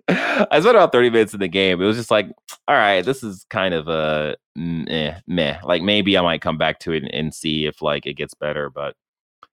I 0.08 0.60
spent 0.60 0.76
about 0.76 0.92
thirty 0.92 1.10
minutes 1.10 1.34
in 1.34 1.40
the 1.40 1.48
game. 1.48 1.80
It 1.80 1.86
was 1.86 1.96
just 1.96 2.10
like, 2.10 2.28
all 2.68 2.76
right, 2.76 3.04
this 3.04 3.22
is 3.22 3.46
kind 3.50 3.72
of 3.74 3.88
a 3.88 4.36
meh, 4.56 5.20
meh. 5.26 5.58
Like 5.64 5.82
maybe 5.82 6.18
I 6.18 6.20
might 6.20 6.42
come 6.42 6.58
back 6.58 6.78
to 6.80 6.92
it 6.92 7.02
and, 7.04 7.14
and 7.14 7.34
see 7.34 7.66
if 7.66 7.80
like 7.82 8.06
it 8.06 8.14
gets 8.14 8.34
better. 8.34 8.70
But 8.70 8.96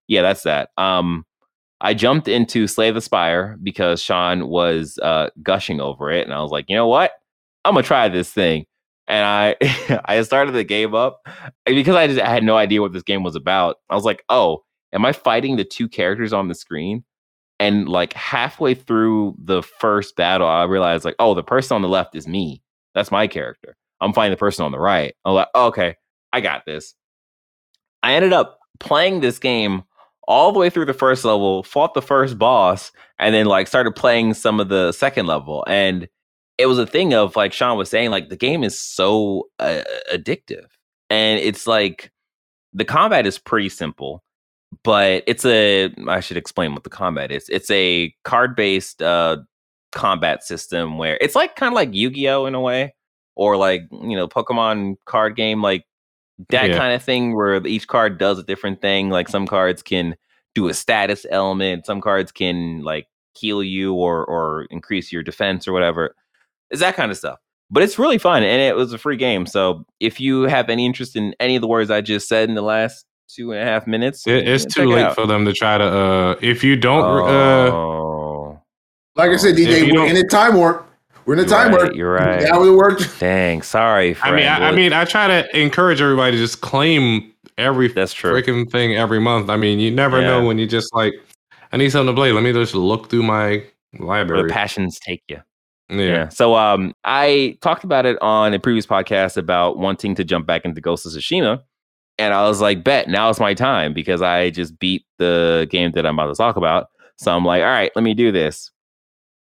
yeah, 0.07 0.21
that's 0.21 0.43
that. 0.43 0.69
Um, 0.77 1.25
I 1.79 1.93
jumped 1.93 2.27
into 2.27 2.67
Slay 2.67 2.91
the 2.91 3.01
Spire 3.01 3.57
because 3.63 4.01
Sean 4.01 4.47
was 4.47 4.99
uh, 5.01 5.29
gushing 5.41 5.81
over 5.81 6.11
it, 6.11 6.25
and 6.25 6.33
I 6.33 6.41
was 6.41 6.51
like, 6.51 6.65
you 6.67 6.75
know 6.75 6.87
what? 6.87 7.11
I'm 7.65 7.73
gonna 7.73 7.83
try 7.83 8.09
this 8.09 8.31
thing. 8.31 8.65
And 9.07 9.25
I 9.25 10.01
I 10.05 10.21
started 10.23 10.53
the 10.53 10.63
game 10.63 10.93
up 10.95 11.25
because 11.65 11.95
I 11.95 12.07
just 12.07 12.19
I 12.19 12.29
had 12.29 12.43
no 12.43 12.57
idea 12.57 12.81
what 12.81 12.93
this 12.93 13.03
game 13.03 13.23
was 13.23 13.35
about. 13.35 13.77
I 13.89 13.95
was 13.95 14.05
like, 14.05 14.23
oh, 14.29 14.63
am 14.93 15.05
I 15.05 15.13
fighting 15.13 15.55
the 15.55 15.65
two 15.65 15.87
characters 15.87 16.33
on 16.33 16.47
the 16.47 16.55
screen? 16.55 17.03
And 17.61 17.87
like 17.87 18.13
halfway 18.13 18.73
through 18.73 19.35
the 19.37 19.61
first 19.61 20.15
battle, 20.15 20.47
I 20.47 20.63
realized 20.63 21.05
like, 21.05 21.15
oh, 21.19 21.35
the 21.35 21.43
person 21.43 21.75
on 21.75 21.83
the 21.83 21.87
left 21.87 22.15
is 22.15 22.27
me. 22.27 22.63
That's 22.95 23.11
my 23.11 23.27
character. 23.27 23.77
I'm 24.01 24.13
fighting 24.13 24.31
the 24.31 24.37
person 24.37 24.65
on 24.65 24.71
the 24.71 24.79
right. 24.79 25.13
I'm 25.25 25.35
like, 25.35 25.47
oh, 25.53 25.67
okay, 25.67 25.95
I 26.33 26.41
got 26.41 26.65
this. 26.65 26.95
I 28.01 28.13
ended 28.13 28.33
up 28.33 28.57
playing 28.79 29.21
this 29.21 29.37
game 29.37 29.83
all 30.27 30.51
the 30.51 30.57
way 30.57 30.71
through 30.71 30.85
the 30.85 30.93
first 30.93 31.23
level, 31.23 31.61
fought 31.61 31.93
the 31.93 32.01
first 32.01 32.39
boss, 32.39 32.91
and 33.19 33.35
then 33.35 33.45
like 33.45 33.67
started 33.67 33.95
playing 33.95 34.33
some 34.33 34.59
of 34.59 34.69
the 34.69 34.91
second 34.91 35.27
level. 35.27 35.63
And 35.67 36.07
it 36.57 36.65
was 36.65 36.79
a 36.79 36.87
thing 36.87 37.13
of 37.13 37.35
like 37.35 37.53
Sean 37.53 37.77
was 37.77 37.91
saying, 37.91 38.09
like 38.09 38.29
the 38.29 38.35
game 38.35 38.63
is 38.63 38.79
so 38.79 39.49
uh, 39.59 39.83
addictive, 40.11 40.65
and 41.11 41.39
it's 41.39 41.67
like 41.67 42.11
the 42.73 42.85
combat 42.85 43.27
is 43.27 43.37
pretty 43.37 43.69
simple, 43.69 44.23
but 44.83 45.23
it's 45.27 45.45
a 45.45 45.93
I 46.07 46.19
should 46.19 46.37
explain 46.37 46.73
what 46.73 46.83
the 46.83 46.89
combat 46.89 47.31
is. 47.31 47.49
It's 47.49 47.69
a 47.71 48.13
card 48.23 48.55
based 48.55 49.01
uh, 49.01 49.37
combat 49.91 50.43
system 50.43 50.97
where 50.97 51.17
it's 51.21 51.35
like 51.35 51.55
kind 51.55 51.71
of 51.71 51.75
like 51.75 51.93
Yu 51.93 52.09
Gi 52.09 52.29
Oh 52.29 52.45
in 52.45 52.55
a 52.55 52.61
way, 52.61 52.93
or 53.35 53.57
like 53.57 53.83
you 53.91 54.15
know 54.15 54.27
Pokemon 54.27 54.95
card 55.05 55.35
game, 55.35 55.61
like 55.61 55.85
that 56.49 56.69
Yeah. 56.69 56.77
kind 56.77 56.93
of 56.95 57.03
thing 57.03 57.35
where 57.35 57.65
each 57.67 57.87
card 57.87 58.17
does 58.17 58.39
a 58.39 58.43
different 58.43 58.81
thing. 58.81 59.09
Like 59.09 59.29
some 59.29 59.45
cards 59.47 59.83
can 59.83 60.15
do 60.55 60.67
a 60.67 60.73
status 60.73 61.25
element, 61.29 61.85
some 61.85 62.01
cards 62.01 62.31
can 62.31 62.81
like 62.83 63.07
heal 63.35 63.63
you 63.63 63.93
or 63.93 64.25
or 64.25 64.67
increase 64.71 65.11
your 65.11 65.23
defense 65.23 65.67
or 65.67 65.73
whatever. 65.73 66.15
It's 66.69 66.81
that 66.81 66.95
kind 66.95 67.11
of 67.11 67.17
stuff. 67.17 67.39
But 67.69 67.83
it's 67.83 67.97
really 67.99 68.17
fun 68.17 68.43
and 68.43 68.61
it 68.61 68.75
was 68.75 68.91
a 68.91 68.97
free 68.97 69.15
game. 69.17 69.45
So 69.45 69.85
if 70.01 70.19
you 70.19 70.43
have 70.43 70.69
any 70.69 70.85
interest 70.85 71.15
in 71.15 71.33
any 71.39 71.55
of 71.55 71.61
the 71.61 71.67
words 71.69 71.89
I 71.89 72.01
just 72.01 72.27
said 72.27 72.49
in 72.49 72.55
the 72.55 72.61
last 72.61 73.05
two 73.35 73.51
and 73.53 73.61
a 73.61 73.65
half 73.65 73.87
minutes, 73.87 74.25
It, 74.27 74.47
it's 74.47 74.65
too 74.65 74.81
check 74.81 74.83
it 74.85 74.87
late 74.95 75.03
out. 75.05 75.15
for 75.15 75.25
them 75.27 75.45
to 75.45 75.53
try 75.53 75.77
to. 75.77 75.83
uh 75.83 76.35
If 76.41 76.63
you 76.63 76.75
don't, 76.75 77.03
uh 77.03 77.71
Oh, 77.71 78.59
Like 79.15 79.31
I 79.31 79.37
said, 79.37 79.55
DJ, 79.55 79.87
you 79.87 79.93
we're 79.93 80.07
in 80.07 80.17
a 80.17 80.27
time 80.27 80.55
warp. 80.55 80.87
We're 81.25 81.33
in 81.33 81.39
a 81.39 81.43
You're 81.43 81.49
time 81.49 81.71
right, 81.73 81.81
warp. 81.83 81.95
you're 81.95 82.13
right. 82.13 82.41
That 82.41 82.59
would 82.59 82.75
work. 82.75 82.99
dang, 83.19 83.61
sorry, 83.61 84.17
I 84.23 84.31
mean, 84.35 84.45
I, 84.47 84.69
I 84.69 84.71
mean, 84.71 84.91
I 84.91 85.05
try 85.05 85.27
to 85.27 85.57
encourage 85.59 86.01
everybody 86.01 86.31
to 86.31 86.37
just 86.37 86.61
claim 86.61 87.31
every 87.57 87.89
That's 87.89 88.11
true. 88.13 88.33
freaking 88.33 88.69
thing 88.71 88.95
every 88.95 89.19
month. 89.19 89.49
I 89.49 89.57
mean, 89.57 89.79
you 89.79 89.91
never 89.91 90.19
Yeah. 90.19 90.27
know 90.27 90.45
when 90.45 90.57
you 90.57 90.65
just 90.65 90.93
like, 90.95 91.13
I 91.71 91.77
need 91.77 91.91
something 91.91 92.13
to 92.15 92.19
play. 92.19 92.31
Let 92.31 92.43
me 92.43 92.51
just 92.53 92.73
look 92.73 93.09
through 93.09 93.23
my 93.23 93.63
where 93.97 94.07
library. 94.07 94.47
the 94.47 94.53
passions 94.53 94.97
take 94.99 95.21
you. 95.27 95.37
yeah. 95.89 95.97
Yeah. 96.01 96.29
So 96.29 96.55
um 96.55 96.93
I 97.03 97.57
talked 97.61 97.83
about 97.83 98.05
it 98.07 98.17
on 98.21 98.53
a 98.53 98.59
previous 98.59 98.87
podcast 98.87 99.37
about 99.37 99.77
wanting 99.77 100.15
to 100.15 100.23
jump 100.23 100.47
back 100.47 100.65
into 100.65 100.81
Ghost 100.81 101.05
of 101.05 101.11
Tsushima. 101.11 101.61
And 102.21 102.35
I 102.35 102.43
was 102.47 102.61
like, 102.61 102.83
bet 102.83 103.09
now 103.09 103.29
is 103.29 103.39
my 103.39 103.55
time 103.55 103.95
because 103.95 104.21
I 104.21 104.51
just 104.51 104.77
beat 104.77 105.03
the 105.17 105.67
game 105.71 105.91
that 105.93 106.05
I'm 106.05 106.19
about 106.19 106.27
to 106.27 106.35
talk 106.35 106.55
about. 106.55 106.85
So 107.17 107.35
I'm 107.35 107.43
like, 107.43 107.63
all 107.63 107.67
right, 107.67 107.91
let 107.95 108.03
me 108.03 108.13
do 108.13 108.31
this. 108.31 108.69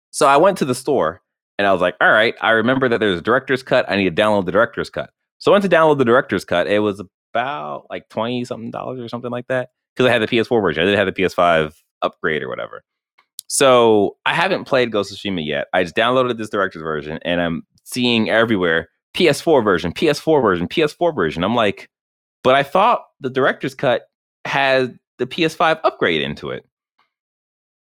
So 0.09 0.25
I 0.25 0.37
went 0.37 0.57
to 0.57 0.65
the 0.65 0.73
store 0.73 1.21
and 1.59 1.67
I 1.67 1.71
was 1.71 1.79
like, 1.79 1.95
all 2.01 2.11
right, 2.11 2.33
I 2.41 2.49
remember 2.51 2.89
that 2.89 2.99
there's 2.99 3.19
a 3.19 3.21
director's 3.21 3.61
cut. 3.61 3.85
I 3.87 3.95
need 3.95 4.15
to 4.15 4.21
download 4.21 4.47
the 4.47 4.51
director's 4.51 4.89
cut. 4.89 5.11
So 5.37 5.51
I 5.51 5.53
went 5.53 5.61
to 5.61 5.69
download 5.69 5.99
the 5.99 6.05
director's 6.05 6.43
cut. 6.43 6.65
It 6.65 6.79
was 6.79 7.03
about 7.33 7.85
like 7.91 8.09
20 8.09 8.45
something 8.45 8.71
dollars 8.71 8.99
or 8.99 9.09
something 9.09 9.31
like 9.31 9.45
that. 9.47 9.69
Because 9.95 10.09
I 10.09 10.13
had 10.13 10.23
the 10.23 10.27
PS4 10.27 10.59
version. 10.59 10.81
I 10.81 10.85
didn't 10.87 10.97
have 10.97 11.13
the 11.13 11.21
PS5 11.21 11.75
upgrade 12.01 12.41
or 12.41 12.49
whatever. 12.49 12.83
So 13.45 14.17
I 14.25 14.33
haven't 14.33 14.65
played 14.65 14.91
Ghost 14.91 15.11
of 15.11 15.19
Tsushima 15.19 15.45
yet. 15.45 15.67
I 15.71 15.83
just 15.83 15.95
downloaded 15.95 16.39
this 16.39 16.49
director's 16.49 16.81
version 16.81 17.19
and 17.21 17.39
I'm 17.39 17.61
seeing 17.83 18.27
everywhere 18.27 18.89
PS4 19.13 19.63
version, 19.63 19.93
PS4 19.93 20.41
version, 20.41 20.67
PS4 20.67 21.13
version. 21.13 21.43
I'm 21.43 21.53
like, 21.53 21.89
but 22.45 22.53
I 22.53 22.61
thought 22.61 23.07
the 23.19 23.29
director's 23.31 23.73
cut 23.73 24.03
had 24.45 24.99
the 25.17 25.25
PS5 25.25 25.79
upgrade 25.83 26.21
into 26.21 26.51
it. 26.51 26.63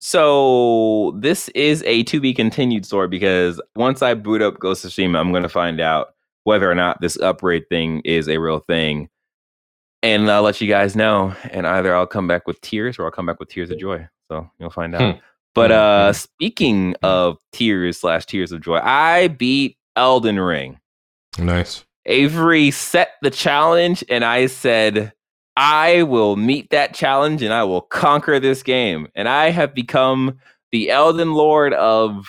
So 0.01 1.15
this 1.19 1.49
is 1.51 1.83
a 1.85 2.03
to 2.05 2.21
be 2.21 2.33
continued 2.33 2.87
story 2.87 3.07
because 3.07 3.61
once 3.77 4.01
I 4.01 4.15
boot 4.15 4.41
up 4.41 4.59
Ghost 4.59 4.85
of 4.85 4.93
Tsushima, 4.93 5.19
I'm 5.19 5.31
going 5.31 5.43
to 5.43 5.49
find 5.51 5.79
out 5.79 6.15
whether 6.45 6.71
or 6.71 6.75
not 6.75 7.03
this 7.03 7.19
upgrade 7.19 7.69
thing 7.69 8.01
is 8.07 8.29
a 8.29 8.39
real 8.39 8.61
thing, 8.61 9.11
and 10.03 10.31
I'll 10.31 10.43
let 10.43 10.61
you 10.61 10.69
guys 10.69 10.97
know. 10.97 11.35
And 11.51 11.67
either 11.67 11.95
I'll 11.95 12.07
come 12.07 12.27
back 12.27 12.47
with 12.47 12.59
tears 12.63 12.99
or 12.99 13.05
I'll 13.05 13.11
come 13.11 13.27
back 13.27 13.39
with 13.39 13.51
tears 13.51 13.71
of 13.71 13.79
joy. 13.79 14.09
So 14.31 14.49
you'll 14.59 14.71
find 14.71 14.95
out. 14.95 15.17
Hmm. 15.17 15.21
But 15.55 15.71
Hmm, 15.71 15.77
uh, 15.77 16.07
hmm. 16.07 16.13
speaking 16.13 16.95
of 17.03 17.37
tears 17.53 18.01
slash 18.01 18.25
tears 18.25 18.53
of 18.53 18.63
joy, 18.63 18.79
I 18.83 19.29
beat 19.29 19.77
Elden 19.97 20.41
Ring. 20.41 20.81
Nice. 21.39 21.85
Avery 22.07 22.71
set 22.71 23.11
the 23.23 23.31
challenge, 23.31 24.03
and 24.09 24.25
I 24.25 24.47
said, 24.47 25.13
I 25.57 26.03
will 26.03 26.37
meet 26.37 26.71
that 26.71 26.95
challenge 26.95 27.43
and 27.43 27.53
I 27.53 27.65
will 27.65 27.81
conquer 27.81 28.39
this 28.39 28.63
game. 28.63 29.09
And 29.15 29.29
I 29.29 29.51
have 29.51 29.75
become 29.75 30.39
the 30.71 30.91
Elden 30.91 31.33
Lord 31.33 31.73
of 31.73 32.27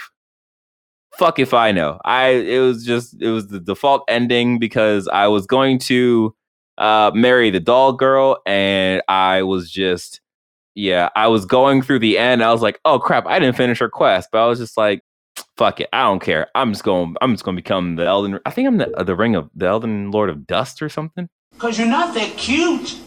fuck 1.18 1.40
if 1.40 1.54
I 1.54 1.72
know. 1.72 2.00
I 2.06 2.28
it 2.30 2.60
was 2.60 2.86
just 2.86 3.22
it 3.22 3.30
was 3.30 3.48
the 3.48 3.60
default 3.60 4.04
ending 4.08 4.60
because 4.60 5.08
I 5.10 5.28
was 5.28 5.46
going 5.46 5.80
to 5.80 6.34
uh 6.78 7.12
marry 7.14 7.50
the 7.50 7.60
doll 7.60 7.92
girl 7.94 8.38
and 8.46 9.02
I 9.10 9.44
was 9.44 9.70
just 9.70 10.22
yeah, 10.76 11.10
I 11.16 11.28
was 11.28 11.46
going 11.46 11.82
through 11.82 12.00
the 12.00 12.20
end. 12.20 12.44
I 12.44 12.52
was 12.54 12.62
like, 12.62 12.80
oh 12.86 13.00
crap, 13.00 13.26
I 13.26 13.40
didn't 13.40 13.58
finish 13.58 13.80
her 13.80 13.90
quest, 13.90 14.30
but 14.32 14.44
I 14.44 14.48
was 14.48 14.60
just 14.60 14.78
like, 14.78 15.02
fuck 15.58 15.80
it, 15.82 15.90
I 15.92 16.04
don't 16.04 16.22
care. 16.22 16.48
I'm 16.56 16.72
just 16.72 16.84
going. 16.84 17.16
I'm 17.22 17.34
just 17.34 17.44
going 17.44 17.56
to 17.56 17.62
become 17.62 17.96
the 17.96 18.06
Elden. 18.06 18.40
I 18.46 18.52
think 18.52 18.68
I'm 18.68 18.78
the 18.78 19.04
the 19.06 19.16
ring 19.16 19.36
of 19.36 19.50
the 19.56 19.68
Elden 19.68 20.12
Lord 20.12 20.30
of 20.30 20.46
Dust 20.48 20.82
or 20.82 20.90
something. 20.90 21.28
Cause 21.58 21.80
you're 21.80 21.88
not 21.88 22.14
that 22.14 22.38
cute. 22.38 22.98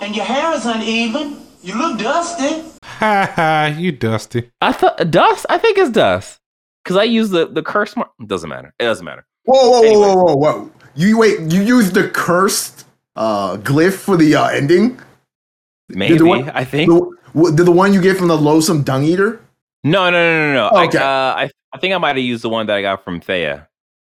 And 0.00 0.14
your 0.16 0.24
hair 0.24 0.52
is 0.54 0.66
uneven. 0.66 1.38
You 1.62 1.76
look 1.76 1.98
dusty. 1.98 2.62
Ha 2.82 3.32
ha, 3.36 3.74
you 3.76 3.92
dusty. 3.92 4.50
I 4.62 4.72
thought 4.72 5.10
Dust. 5.10 5.44
I 5.50 5.58
think 5.58 5.76
it's 5.78 5.90
Dust 5.90 6.38
because 6.84 6.96
I 6.96 7.04
use 7.04 7.30
the 7.30 7.46
the 7.46 7.62
curse 7.62 7.96
mark. 7.96 8.10
Doesn't 8.26 8.48
matter. 8.48 8.72
It 8.78 8.84
doesn't 8.84 9.04
matter. 9.04 9.26
Whoa, 9.44 9.70
whoa, 9.70 9.82
Anyways. 9.82 9.96
whoa, 9.98 10.14
whoa, 10.14 10.36
whoa, 10.36 10.52
whoa! 10.60 10.70
You 10.94 11.18
wait. 11.18 11.40
You 11.52 11.60
used 11.62 11.94
the 11.94 12.08
cursed 12.08 12.86
uh, 13.16 13.56
glyph 13.58 13.92
for 13.94 14.16
the 14.16 14.34
uh, 14.36 14.48
ending. 14.48 14.98
Maybe 15.88 16.18
the 16.18 16.24
one- 16.26 16.50
I 16.50 16.64
think. 16.64 16.88
The, 16.90 17.16
w- 17.34 17.54
the, 17.54 17.64
the 17.64 17.72
one 17.72 17.92
you 17.92 18.00
get 18.00 18.16
from 18.16 18.28
the 18.28 18.36
loathsome 18.38 18.82
dung 18.82 19.04
eater. 19.04 19.40
No, 19.84 20.10
no, 20.10 20.12
no, 20.12 20.52
no, 20.52 20.70
no. 20.70 20.84
Okay. 20.86 20.98
I, 20.98 21.02
uh, 21.02 21.34
I 21.36 21.50
I 21.72 21.78
think 21.78 21.94
I 21.94 21.98
might 21.98 22.16
have 22.16 22.24
used 22.24 22.42
the 22.42 22.48
one 22.48 22.66
that 22.66 22.76
I 22.76 22.82
got 22.82 23.04
from 23.04 23.20
Fia 23.20 23.68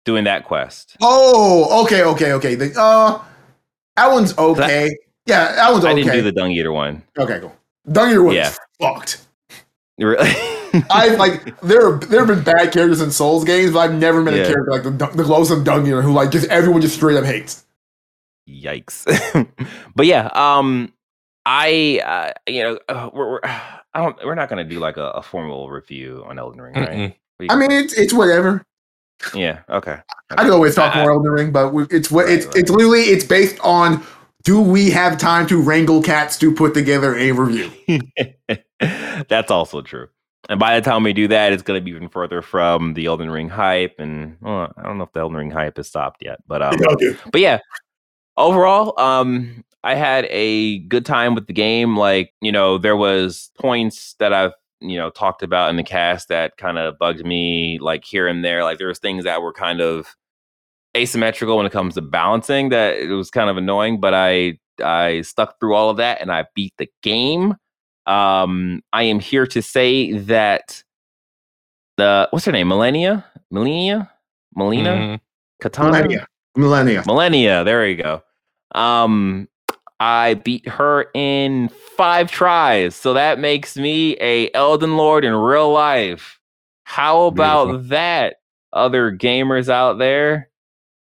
doing 0.04 0.24
that 0.24 0.44
quest. 0.44 0.96
Oh, 1.00 1.84
okay, 1.84 2.02
okay, 2.04 2.32
okay. 2.32 2.54
The, 2.54 2.78
uh, 2.80 3.20
that 3.96 4.10
one's 4.12 4.36
okay. 4.38 4.96
yeah, 5.26 5.52
that 5.56 5.72
one's 5.72 5.84
okay. 5.84 5.92
I 5.92 5.94
didn't 5.96 6.12
do 6.12 6.22
the 6.22 6.32
dung 6.32 6.50
eater 6.52 6.72
one. 6.72 7.02
okay, 7.18 7.40
cool. 7.40 7.54
Dung 7.90 8.10
eater 8.10 8.22
was 8.22 8.36
Yeah. 8.36 8.52
fucked. 8.80 9.22
Really? 9.98 10.28
I 10.90 11.08
like 11.16 11.58
there. 11.62 11.86
Are, 11.94 11.98
there 11.98 12.24
have 12.24 12.28
been 12.28 12.44
bad 12.44 12.72
characters 12.72 13.00
in 13.00 13.10
Souls 13.10 13.44
games, 13.44 13.72
but 13.72 13.78
I've 13.78 13.94
never 13.94 14.22
met 14.22 14.34
Yeah. 14.34 14.42
a 14.42 14.46
character 14.46 14.70
like 14.70 14.82
the 14.82 14.90
the 15.16 15.24
loathsome 15.24 15.64
dung 15.64 15.86
eater 15.86 16.02
who 16.02 16.12
like 16.12 16.30
just 16.30 16.46
everyone 16.48 16.82
just 16.82 16.94
straight 16.94 17.16
up 17.16 17.24
hates. 17.24 17.64
Yikes. 18.48 19.04
but 19.96 20.06
yeah, 20.06 20.28
um 20.34 20.92
I 21.46 22.02
uh, 22.04 22.32
you 22.50 22.62
know, 22.62 22.78
uh, 22.88 23.08
we're, 23.12 23.30
we're 23.32 23.40
I 23.96 24.02
don't 24.02 24.16
we're 24.24 24.34
not 24.34 24.48
going 24.50 24.62
to 24.66 24.68
do 24.74 24.78
like 24.78 24.96
a, 24.98 25.08
a 25.10 25.22
formal 25.22 25.70
review 25.70 26.22
on 26.28 26.38
Elden 26.38 26.60
Ring, 26.60 26.74
right? 26.74 27.16
I 27.50 27.56
mean, 27.56 27.70
it's 27.72 27.94
it's 27.94 28.12
whatever. 28.12 28.62
yeah, 29.34 29.60
okay. 29.70 29.98
I 30.30 30.44
could 30.44 30.52
always 30.52 30.74
talk 30.74 30.94
I- 30.94 31.00
more 31.02 31.12
Elden 31.12 31.30
Ring, 31.32 31.50
but 31.52 31.72
we- 31.72 31.86
it's 31.90 32.10
what 32.10 32.26
Right, 32.26 32.34
it's 32.34 32.46
right. 32.46 32.56
it's 32.56 32.70
literally 32.70 33.00
it's 33.04 33.24
based 33.24 33.58
on. 33.60 34.04
Do 34.44 34.60
we 34.60 34.90
have 34.90 35.18
time 35.18 35.46
to 35.48 35.60
wrangle 35.60 36.00
cats 36.02 36.38
to 36.38 36.54
put 36.54 36.72
together 36.72 37.16
a 37.16 37.32
review? 37.32 37.72
That's 39.28 39.50
also 39.50 39.82
true. 39.82 40.06
And 40.48 40.60
by 40.60 40.78
the 40.78 40.84
time 40.88 41.02
we 41.02 41.12
do 41.12 41.26
that, 41.28 41.52
it's 41.52 41.64
going 41.64 41.80
to 41.80 41.84
be 41.84 41.90
even 41.90 42.08
further 42.08 42.42
from 42.42 42.94
the 42.94 43.06
Elden 43.06 43.28
Ring 43.30 43.48
hype. 43.48 43.96
And 43.98 44.36
well, 44.40 44.72
I 44.76 44.82
don't 44.84 44.98
know 44.98 45.04
if 45.04 45.12
the 45.12 45.20
Elden 45.20 45.36
Ring 45.36 45.50
hype 45.50 45.76
has 45.78 45.88
stopped 45.88 46.22
yet, 46.22 46.38
but 46.46 46.62
um, 46.62 46.76
Okay. 46.92 47.16
but 47.32 47.40
yeah, 47.40 47.58
overall, 48.36 48.98
um, 49.00 49.64
I 49.86 49.94
had 49.94 50.26
a 50.30 50.78
good 50.80 51.06
time 51.06 51.36
with 51.36 51.46
the 51.46 51.52
game. 51.52 51.96
Like 51.96 52.32
you 52.40 52.50
know, 52.50 52.76
there 52.76 52.96
was 52.96 53.50
points 53.58 54.14
that 54.18 54.32
I've 54.32 54.52
you 54.80 54.98
know 54.98 55.10
talked 55.10 55.42
about 55.42 55.70
in 55.70 55.76
the 55.76 55.84
cast 55.84 56.28
that 56.28 56.56
kind 56.56 56.76
of 56.76 56.98
bugged 56.98 57.24
me, 57.24 57.78
like 57.80 58.04
here 58.04 58.26
and 58.26 58.44
there. 58.44 58.64
Like 58.64 58.78
there 58.78 58.88
was 58.88 58.98
things 58.98 59.24
that 59.24 59.42
were 59.42 59.52
kind 59.52 59.80
of 59.80 60.16
asymmetrical 60.96 61.56
when 61.56 61.66
it 61.66 61.72
comes 61.72 61.94
to 61.94 62.02
balancing 62.02 62.70
that 62.70 62.96
it 62.96 63.08
was 63.12 63.30
kind 63.30 63.48
of 63.48 63.56
annoying. 63.56 64.00
But 64.00 64.12
I 64.12 64.58
I 64.82 65.22
stuck 65.22 65.58
through 65.60 65.74
all 65.74 65.88
of 65.90 65.98
that 65.98 66.20
and 66.20 66.32
I 66.32 66.46
beat 66.56 66.74
the 66.78 66.88
game. 67.02 67.54
Um, 68.06 68.82
I 68.92 69.04
am 69.04 69.20
here 69.20 69.46
to 69.46 69.62
say 69.62 70.12
that 70.18 70.82
the 71.96 72.28
what's 72.30 72.44
her 72.44 72.52
name, 72.52 72.68
Malenia, 72.68 73.24
Malenia, 73.52 74.10
Melina, 74.56 74.90
Mhm. 74.90 75.20
Katana, 75.62 75.92
Malenia. 76.02 76.26
Malenia. 76.56 77.04
Malenia. 77.04 77.64
There 77.64 77.86
you 77.86 77.96
go. 78.02 78.22
Um, 78.74 79.48
I 80.00 80.34
beat 80.34 80.68
her 80.68 81.06
in 81.14 81.68
five 81.96 82.30
tries, 82.30 82.94
so 82.94 83.14
that 83.14 83.38
makes 83.38 83.76
me 83.76 84.16
a 84.20 84.50
Elden 84.52 84.96
Lord 84.96 85.24
in 85.24 85.32
real 85.34 85.72
life. 85.72 86.38
How 86.84 87.22
about 87.24 87.64
Beautiful. 87.66 87.88
that, 87.88 88.36
other 88.72 89.10
gamers 89.10 89.68
out 89.68 89.98
there? 89.98 90.50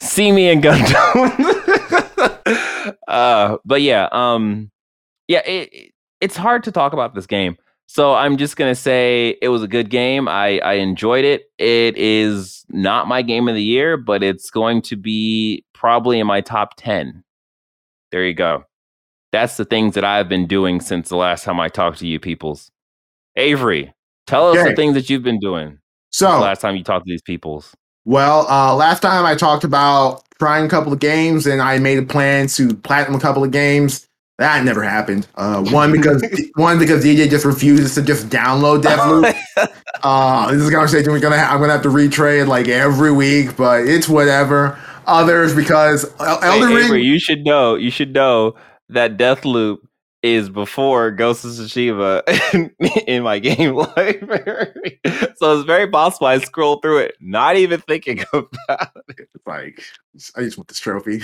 See 0.00 0.32
me 0.32 0.48
in 0.48 0.60
Gundam. 0.62 1.34
uh, 3.08 3.58
but 3.64 3.82
yeah, 3.82 4.08
um, 4.12 4.70
yeah, 5.28 5.40
it, 5.46 5.72
it- 5.72 5.92
it's 6.20 6.36
hard 6.36 6.64
to 6.64 6.72
talk 6.72 6.92
about 6.92 7.14
this 7.14 7.28
game. 7.28 7.56
So 7.86 8.12
I'm 8.12 8.38
just 8.38 8.56
gonna 8.56 8.74
say 8.74 9.36
it 9.40 9.48
was 9.50 9.62
a 9.62 9.68
good 9.68 9.88
game. 9.88 10.26
I 10.28 10.58
I 10.58 10.72
enjoyed 10.74 11.24
it. 11.24 11.44
It 11.58 11.96
is 11.96 12.64
not 12.70 13.06
my 13.06 13.22
game 13.22 13.46
of 13.48 13.54
the 13.54 13.62
year, 13.62 13.96
but 13.96 14.24
it's 14.24 14.50
going 14.50 14.82
to 14.82 14.96
be 14.96 15.64
probably 15.74 16.18
in 16.18 16.26
my 16.26 16.40
top 16.40 16.74
ten. 16.76 17.22
There 18.10 18.24
you 18.24 18.34
go. 18.34 18.64
That's 19.32 19.56
the 19.56 19.64
things 19.64 19.94
that 19.94 20.04
I've 20.04 20.28
been 20.28 20.46
doing 20.46 20.80
since 20.80 21.08
the 21.10 21.16
last 21.16 21.44
time 21.44 21.60
I 21.60 21.68
talked 21.68 21.98
to 21.98 22.06
you, 22.06 22.18
peoples. 22.18 22.70
Avery, 23.36 23.92
tell 24.26 24.50
us 24.50 24.58
Okay. 24.58 24.70
the 24.70 24.76
things 24.76 24.94
that 24.94 25.10
you've 25.10 25.22
been 25.22 25.38
doing 25.38 25.78
since 26.10 26.30
the 26.30 26.36
So, 26.38 26.40
last 26.40 26.60
time 26.60 26.76
you 26.76 26.84
talked 26.84 27.06
to 27.06 27.12
these 27.12 27.22
peoples. 27.22 27.74
well, 28.04 28.46
uh, 28.50 28.74
last 28.74 29.00
time 29.00 29.24
I 29.26 29.34
talked 29.34 29.64
about 29.64 30.22
trying 30.38 30.64
a 30.64 30.68
couple 30.68 30.92
of 30.92 30.98
games 30.98 31.46
and 31.46 31.60
I 31.60 31.78
made 31.78 31.98
a 31.98 32.02
plan 32.02 32.46
to 32.48 32.74
platinum 32.74 33.16
a 33.18 33.20
couple 33.22 33.44
of 33.44 33.50
games. 33.50 34.06
That 34.38 34.64
never 34.64 34.82
happened. 34.84 35.26
Uh, 35.34 35.62
one 35.64 35.90
because 35.92 36.22
one 36.54 36.78
because 36.78 37.04
DJ 37.04 37.28
just 37.28 37.44
refuses 37.44 37.94
to 37.96 38.02
just 38.02 38.28
download 38.28 38.82
Deathloop. 38.82 39.34
Uh, 40.02 40.52
this 40.52 40.62
is 40.62 40.68
a 40.68 40.72
conversation 40.72 41.10
we're 41.12 41.18
gonna 41.20 41.38
ha- 41.38 41.52
I'm 41.52 41.60
gonna 41.60 41.72
have 41.72 41.82
to 41.82 41.88
retrade 41.88 42.46
like 42.46 42.68
every 42.68 43.10
week, 43.12 43.56
but 43.56 43.84
it's 43.86 44.08
whatever. 44.08 44.78
Others 45.08 45.54
because 45.56 46.04
El- 46.20 46.42
Elden 46.42 46.68
Hey, 46.68 46.74
Ring. 46.76 46.84
Avery, 46.84 47.02
you 47.02 47.18
should 47.18 47.44
know. 47.44 47.74
You 47.74 47.90
should 47.90 48.12
know 48.14 48.54
that 48.90 49.16
death 49.16 49.44
loop 49.44 49.86
is 50.22 50.48
before 50.48 51.10
Ghost 51.12 51.44
of 51.44 51.52
Tsushima 51.52 52.22
in, 52.52 52.74
in 53.06 53.22
my 53.22 53.38
game 53.38 53.74
library. 53.96 55.00
so 55.36 55.56
it's 55.56 55.64
very 55.66 55.86
possible 55.88 56.26
I 56.26 56.38
scroll 56.38 56.80
through 56.80 56.98
it, 56.98 57.14
not 57.20 57.56
even 57.56 57.80
thinking 57.82 58.24
about 58.32 58.90
it. 59.16 59.28
like 59.46 59.82
I 60.36 60.40
just 60.42 60.58
want 60.58 60.66
this 60.68 60.80
trophy. 60.80 61.22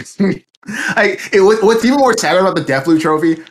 I 0.68 1.18
it, 1.32 1.40
what- 1.40 1.62
what's 1.64 1.84
even 1.84 1.98
more 1.98 2.16
sad 2.16 2.36
about 2.36 2.54
the 2.54 2.62
Deathloop 2.62 3.00
trophy, 3.00 3.42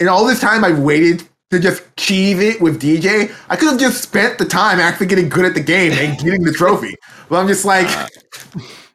in 0.00 0.08
all 0.08 0.24
this 0.26 0.40
time 0.40 0.64
I've 0.64 0.80
waited 0.80 1.22
to 1.50 1.58
just 1.58 1.82
achieve 1.96 2.40
it 2.40 2.60
with 2.60 2.78
DJ, 2.82 3.32
I 3.48 3.56
could 3.56 3.68
have 3.70 3.80
just 3.80 4.02
spent 4.02 4.36
the 4.36 4.44
time 4.44 4.80
actually 4.80 5.06
getting 5.06 5.28
good 5.30 5.46
at 5.46 5.54
the 5.54 5.62
game 5.62 5.92
and 5.92 6.18
getting 6.18 6.42
the 6.42 6.52
trophy. 6.52 6.94
But 7.30 7.38
I'm 7.38 7.48
just 7.48 7.64
like, 7.64 7.86
uh. 7.88 8.06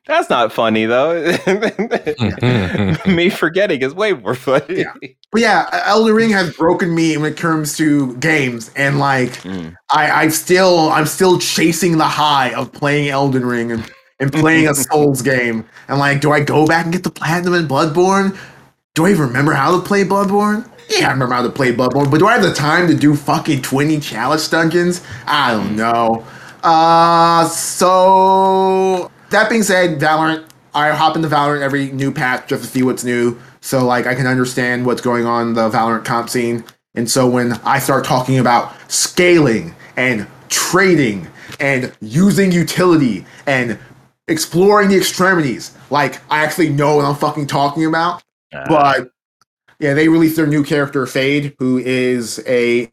That's 0.05 0.29
not 0.29 0.51
funny 0.51 0.85
though. 0.85 1.31
Me 3.07 3.29
forgetting 3.29 3.81
is 3.81 3.93
way 3.93 4.13
more 4.13 4.35
funny. 4.35 4.79
Yeah. 4.81 4.93
but 5.31 5.41
yeah, 5.41 5.69
Elden 5.85 6.13
Ring 6.13 6.29
has 6.31 6.53
broken 6.55 6.93
me 6.93 7.15
when 7.17 7.31
it 7.31 7.37
comes 7.37 7.77
to 7.77 8.15
games, 8.17 8.69
and 8.75 8.99
like 8.99 9.31
Mm. 9.43 9.75
I, 9.91 10.23
I 10.23 10.27
still 10.27 10.89
I'm 10.89 11.05
still 11.05 11.39
chasing 11.39 11.97
the 11.97 12.05
high 12.07 12.53
of 12.53 12.71
playing 12.73 13.09
Elden 13.09 13.45
Ring 13.45 13.71
and, 13.71 13.89
and 14.19 14.31
playing 14.31 14.67
a 14.67 14.75
Souls 14.89 15.21
game. 15.21 15.65
And 15.87 15.99
like, 15.99 16.19
do 16.21 16.31
I 16.33 16.41
go 16.41 16.67
back 16.67 16.83
and 16.85 16.93
get 16.93 17.03
the 17.03 17.09
platinum 17.11 17.53
in 17.53 17.67
Bloodborne? 17.67 18.37
Do 18.95 19.05
I 19.05 19.11
even 19.11 19.27
remember 19.27 19.53
how 19.53 19.71
to 19.79 19.81
play 19.85 20.03
Bloodborne? 20.03 20.69
Yeah, 20.89 21.07
I 21.07 21.11
remember 21.13 21.33
how 21.33 21.43
to 21.43 21.49
play 21.49 21.73
Bloodborne, 21.73 22.11
but 22.11 22.19
do 22.19 22.27
I 22.27 22.33
have 22.33 22.43
the 22.43 22.53
time 22.53 22.87
to 22.87 22.93
do 22.93 23.15
fucking 23.15 23.61
20 23.61 23.99
challenge 24.01 24.49
dungeons? 24.49 25.01
I 25.25 25.51
don't 25.53 25.75
know. 25.77 26.25
Uh 26.61 27.47
so 27.47 29.09
that 29.33 29.49
being 29.49 29.63
said, 29.63 29.99
Valorant, 29.99 30.45
I 30.73 30.91
hop 30.91 31.15
into 31.15 31.27
Valorant 31.27 31.61
every 31.61 31.91
new 31.91 32.11
patch 32.11 32.47
just 32.47 32.63
to 32.63 32.69
see 32.69 32.83
what's 32.83 33.03
new. 33.03 33.37
So 33.61 33.85
like 33.85 34.07
I 34.07 34.15
can 34.15 34.25
understand 34.27 34.85
what's 34.85 35.01
going 35.01 35.25
on 35.25 35.49
in 35.49 35.53
the 35.53 35.69
Valorant 35.69 36.05
comp 36.05 36.29
scene. 36.29 36.63
And 36.95 37.09
so 37.09 37.29
when 37.29 37.53
I 37.63 37.79
start 37.79 38.05
talking 38.05 38.39
about 38.39 38.73
scaling 38.91 39.75
and 39.97 40.27
trading 40.49 41.27
and 41.59 41.91
using 42.01 42.51
utility 42.51 43.25
and 43.45 43.77
exploring 44.27 44.89
the 44.89 44.97
extremities, 44.97 45.75
like 45.89 46.21
I 46.31 46.43
actually 46.43 46.69
know 46.69 46.95
what 46.95 47.05
I'm 47.05 47.15
fucking 47.15 47.47
talking 47.47 47.85
about. 47.85 48.23
Uh, 48.53 48.65
But 48.67 49.11
yeah, 49.79 49.93
they 49.93 50.07
released 50.07 50.35
their 50.35 50.47
new 50.47 50.63
character 50.63 51.05
Fade, 51.05 51.55
who 51.59 51.77
is 51.77 52.41
a 52.47 52.89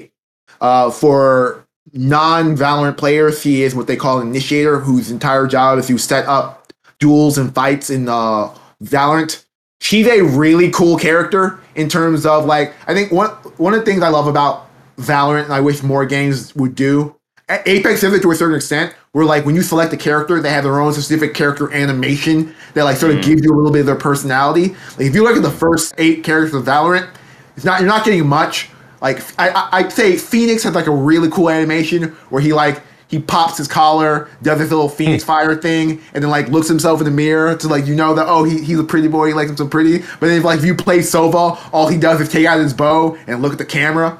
Uh, 0.60 0.90
for 0.90 1.64
non-Valorant 1.92 2.96
players, 2.96 3.42
he 3.42 3.62
is 3.62 3.74
what 3.74 3.86
they 3.86 3.96
call 3.96 4.20
an 4.20 4.28
initiator, 4.28 4.78
whose 4.78 5.10
entire 5.10 5.46
job 5.46 5.78
is 5.78 5.86
to 5.88 5.98
set 5.98 6.26
up 6.26 6.72
duels 6.98 7.38
and 7.38 7.54
fights 7.54 7.90
in 7.90 8.08
uh, 8.08 8.54
Valorant. 8.82 9.44
She's 9.80 10.06
a 10.06 10.22
really 10.22 10.70
cool 10.70 10.98
character 10.98 11.58
in 11.74 11.88
terms 11.88 12.26
of 12.26 12.44
like 12.44 12.74
I 12.86 12.94
think 12.94 13.10
one 13.10 13.30
one 13.56 13.72
of 13.72 13.80
the 13.80 13.86
things 13.86 14.02
I 14.02 14.08
love 14.08 14.26
about 14.26 14.68
Valorant 14.98 15.44
and 15.44 15.52
I 15.52 15.60
wish 15.60 15.82
more 15.82 16.04
games 16.04 16.54
would 16.54 16.74
do. 16.74 17.16
Apex 17.48 18.02
does 18.02 18.12
it 18.12 18.22
to 18.22 18.30
a 18.30 18.34
certain 18.34 18.56
extent, 18.56 18.94
where 19.12 19.24
like 19.24 19.44
when 19.44 19.56
you 19.56 19.62
select 19.62 19.92
a 19.92 19.96
character, 19.96 20.40
they 20.40 20.50
have 20.50 20.64
their 20.64 20.80
own 20.80 20.92
specific 20.92 21.34
character 21.34 21.72
animation 21.72 22.54
that 22.74 22.84
like 22.84 22.96
sort 22.96 23.14
of 23.14 23.24
gives 23.24 23.42
you 23.42 23.52
a 23.52 23.56
little 23.56 23.72
bit 23.72 23.80
of 23.80 23.86
their 23.86 23.96
personality. 23.96 24.68
Like 24.68 25.06
if 25.06 25.14
you 25.14 25.24
look 25.24 25.36
at 25.36 25.42
the 25.42 25.50
first 25.50 25.94
eight 25.98 26.22
characters 26.22 26.54
of 26.54 26.64
Valorant, 26.64 27.10
it's 27.56 27.64
not 27.64 27.80
you're 27.80 27.88
not 27.88 28.04
getting 28.04 28.26
much. 28.26 28.69
Like 29.00 29.22
I, 29.38 29.50
I 29.50 29.68
I'd 29.78 29.92
say 29.92 30.16
Phoenix 30.16 30.62
has 30.64 30.74
like 30.74 30.86
a 30.86 30.94
really 30.94 31.30
cool 31.30 31.50
animation 31.50 32.10
where 32.30 32.42
he 32.42 32.52
like 32.52 32.82
he 33.08 33.18
pops 33.18 33.58
his 33.58 33.66
collar, 33.66 34.30
does 34.42 34.60
his 34.60 34.70
little 34.70 34.88
Phoenix 34.88 35.24
fire 35.24 35.56
thing, 35.56 36.00
and 36.14 36.22
then 36.22 36.30
like 36.30 36.48
looks 36.48 36.68
himself 36.68 37.00
in 37.00 37.04
the 37.04 37.10
mirror 37.10 37.56
to 37.56 37.68
like 37.68 37.86
you 37.86 37.94
know 37.96 38.14
that 38.14 38.26
oh 38.28 38.44
he, 38.44 38.62
he's 38.62 38.78
a 38.78 38.84
pretty 38.84 39.08
boy, 39.08 39.28
he 39.28 39.34
likes 39.34 39.50
him 39.50 39.56
so 39.56 39.66
pretty. 39.66 39.98
But 39.98 40.28
then 40.28 40.38
if 40.38 40.44
like 40.44 40.60
if 40.60 40.64
you 40.64 40.74
play 40.74 40.98
Sova, 40.98 41.58
all 41.72 41.88
he 41.88 41.98
does 41.98 42.20
is 42.20 42.28
take 42.28 42.46
out 42.46 42.60
his 42.60 42.72
bow 42.72 43.16
and 43.26 43.42
look 43.42 43.52
at 43.52 43.58
the 43.58 43.64
camera. 43.64 44.18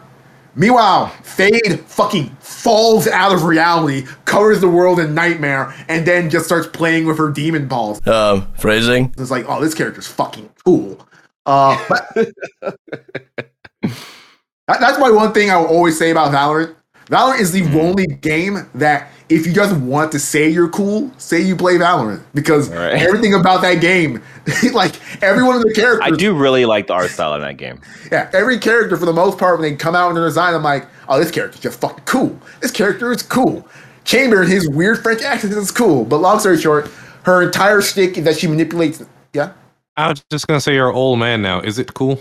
Meanwhile, 0.57 1.09
Fade 1.23 1.81
fucking 1.87 2.37
falls 2.41 3.07
out 3.07 3.33
of 3.33 3.45
reality, 3.45 4.07
covers 4.25 4.61
the 4.61 4.69
world 4.69 4.99
in 4.99 5.15
nightmare, 5.15 5.73
and 5.89 6.05
then 6.05 6.29
just 6.29 6.45
starts 6.45 6.67
playing 6.67 7.07
with 7.07 7.19
her 7.19 7.31
demon 7.31 7.69
balls. 7.69 8.05
Um, 8.07 8.53
phrasing. 8.59 9.15
It's 9.17 9.31
like, 9.31 9.45
oh, 9.49 9.61
this 9.61 9.75
character's 9.75 10.09
fucking 10.09 10.51
cool. 10.65 11.07
Uh, 11.47 11.83
but 11.89 12.33
that- 14.73 14.81
that's 14.81 14.99
my 14.99 15.11
one 15.11 15.33
thing 15.33 15.51
I 15.51 15.57
will 15.57 15.67
always 15.67 15.99
say 15.99 16.11
about 16.11 16.33
Valorant. 16.33 16.75
Valorant 17.07 17.41
is 17.41 17.51
the 17.53 17.63
mm-hmm. 17.63 17.77
only 17.77 18.07
game 18.07 18.69
that 18.75 19.11
if 19.29 19.47
you 19.47 19.53
just 19.53 19.75
want 19.77 20.13
to 20.13 20.19
say 20.19 20.49
you're 20.49 20.69
cool, 20.69 21.11
say 21.19 21.41
you 21.41 21.57
play 21.57 21.77
Valorant 21.77 22.21
because 22.35 22.69
Right. 22.69 22.95
everything 22.95 23.35
about 23.35 23.63
that 23.63 23.81
game, 23.81 24.23
like 24.73 24.95
every 25.23 25.43
one 25.43 25.57
of 25.57 25.63
the 25.63 25.73
characters, 25.73 26.13
I 26.13 26.17
do 26.17 26.35
really 26.35 26.67
like 26.67 26.87
the 26.89 26.95
art 26.95 27.11
style 27.11 27.35
in 27.35 27.41
that 27.43 27.57
game. 27.57 27.81
yeah, 28.13 28.31
every 28.33 28.59
character 28.59 28.97
for 28.97 29.07
the 29.07 29.13
most 29.13 29.39
part 29.39 29.59
when 29.59 29.69
they 29.69 29.77
come 29.77 29.95
out 29.95 30.09
in 30.09 30.15
their 30.15 30.25
design, 30.25 30.55
I'm 30.55 30.63
like, 30.63 30.87
oh, 31.09 31.19
this 31.19 31.31
character's 31.31 31.61
just 31.61 31.81
fucking 31.81 32.05
cool. 32.05 32.37
This 32.61 32.71
character 32.71 33.13
is 33.13 33.23
cool. 33.23 33.67
Chamber 34.05 34.43
and 34.43 34.51
his 34.51 34.69
weird 34.69 35.03
French 35.03 35.23
accent 35.23 35.53
is 35.53 35.71
cool, 35.71 36.05
but 36.05 36.19
long 36.19 36.39
story 36.39 36.59
short, 36.59 36.91
her 37.25 37.43
entire 37.43 37.81
stick 37.83 38.19
is 38.19 38.25
that 38.25 38.39
she 38.39 38.47
manipulates. 38.47 39.05
Yeah, 39.33 39.53
I 39.97 40.09
was 40.09 40.25
just 40.31 40.47
gonna 40.47 40.61
say 40.61 40.75
you're 40.75 40.91
an 40.91 40.97
old 40.97 41.19
man 41.19 41.43
now. 41.43 41.61
Is 41.61 41.79
it 41.79 41.95
cool? 41.95 42.21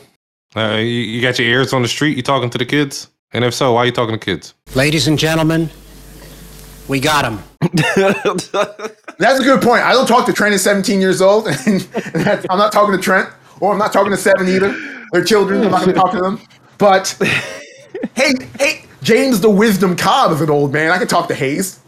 Uh, 0.56 0.78
you, 0.78 0.86
you 0.86 1.22
got 1.22 1.38
your 1.38 1.48
ears 1.48 1.74
on 1.74 1.82
the 1.82 1.88
street. 1.88 2.18
You 2.18 2.24
talking 2.24 2.50
to 2.50 2.58
the 2.58 2.66
kids? 2.66 3.10
And 3.34 3.46
if 3.46 3.54
so, 3.54 3.74
why 3.74 3.84
are 3.84 3.86
you 3.86 3.92
talking 3.92 4.18
to 4.18 4.26
kids? 4.26 4.56
Ladies 4.74 5.08
and 5.08 5.20
gentlemen, 5.20 5.70
we 6.88 7.00
got 7.00 7.24
him. 7.24 7.44
That's 9.20 9.40
a 9.40 9.44
good 9.44 9.62
point. 9.62 9.84
I 9.84 9.92
don't 9.92 10.08
talk 10.08 10.26
to 10.26 10.34
Trent 10.34 10.56
at 10.56 10.62
17 10.62 11.00
years 11.00 11.22
old, 11.22 11.48
and 11.68 11.82
that's, 11.82 12.46
I'm 12.50 12.58
not 12.58 12.72
talking 12.72 12.96
to 12.96 13.02
Trent, 13.02 13.30
or 13.60 13.74
I'm 13.74 13.78
not 13.78 13.94
talking 13.94 14.12
to 14.12 14.18
Seven 14.18 14.48
either. 14.48 14.76
They're 15.12 15.24
children. 15.24 15.64
I'm 15.64 15.72
not 15.72 15.82
going 15.82 15.94
to 15.94 16.00
talk 16.00 16.12
to 16.14 16.22
them. 16.22 16.42
But 16.78 17.16
hey, 18.16 18.34
hey, 18.58 18.86
James 19.04 19.42
the 19.42 19.50
Wisdom 19.50 19.96
Cobb 19.96 20.32
is 20.32 20.42
an 20.42 20.50
old 20.50 20.74
man. 20.74 20.92
I 20.92 20.98
can 20.98 21.08
talk 21.08 21.28
to 21.28 21.36
Hayes. 21.36 21.80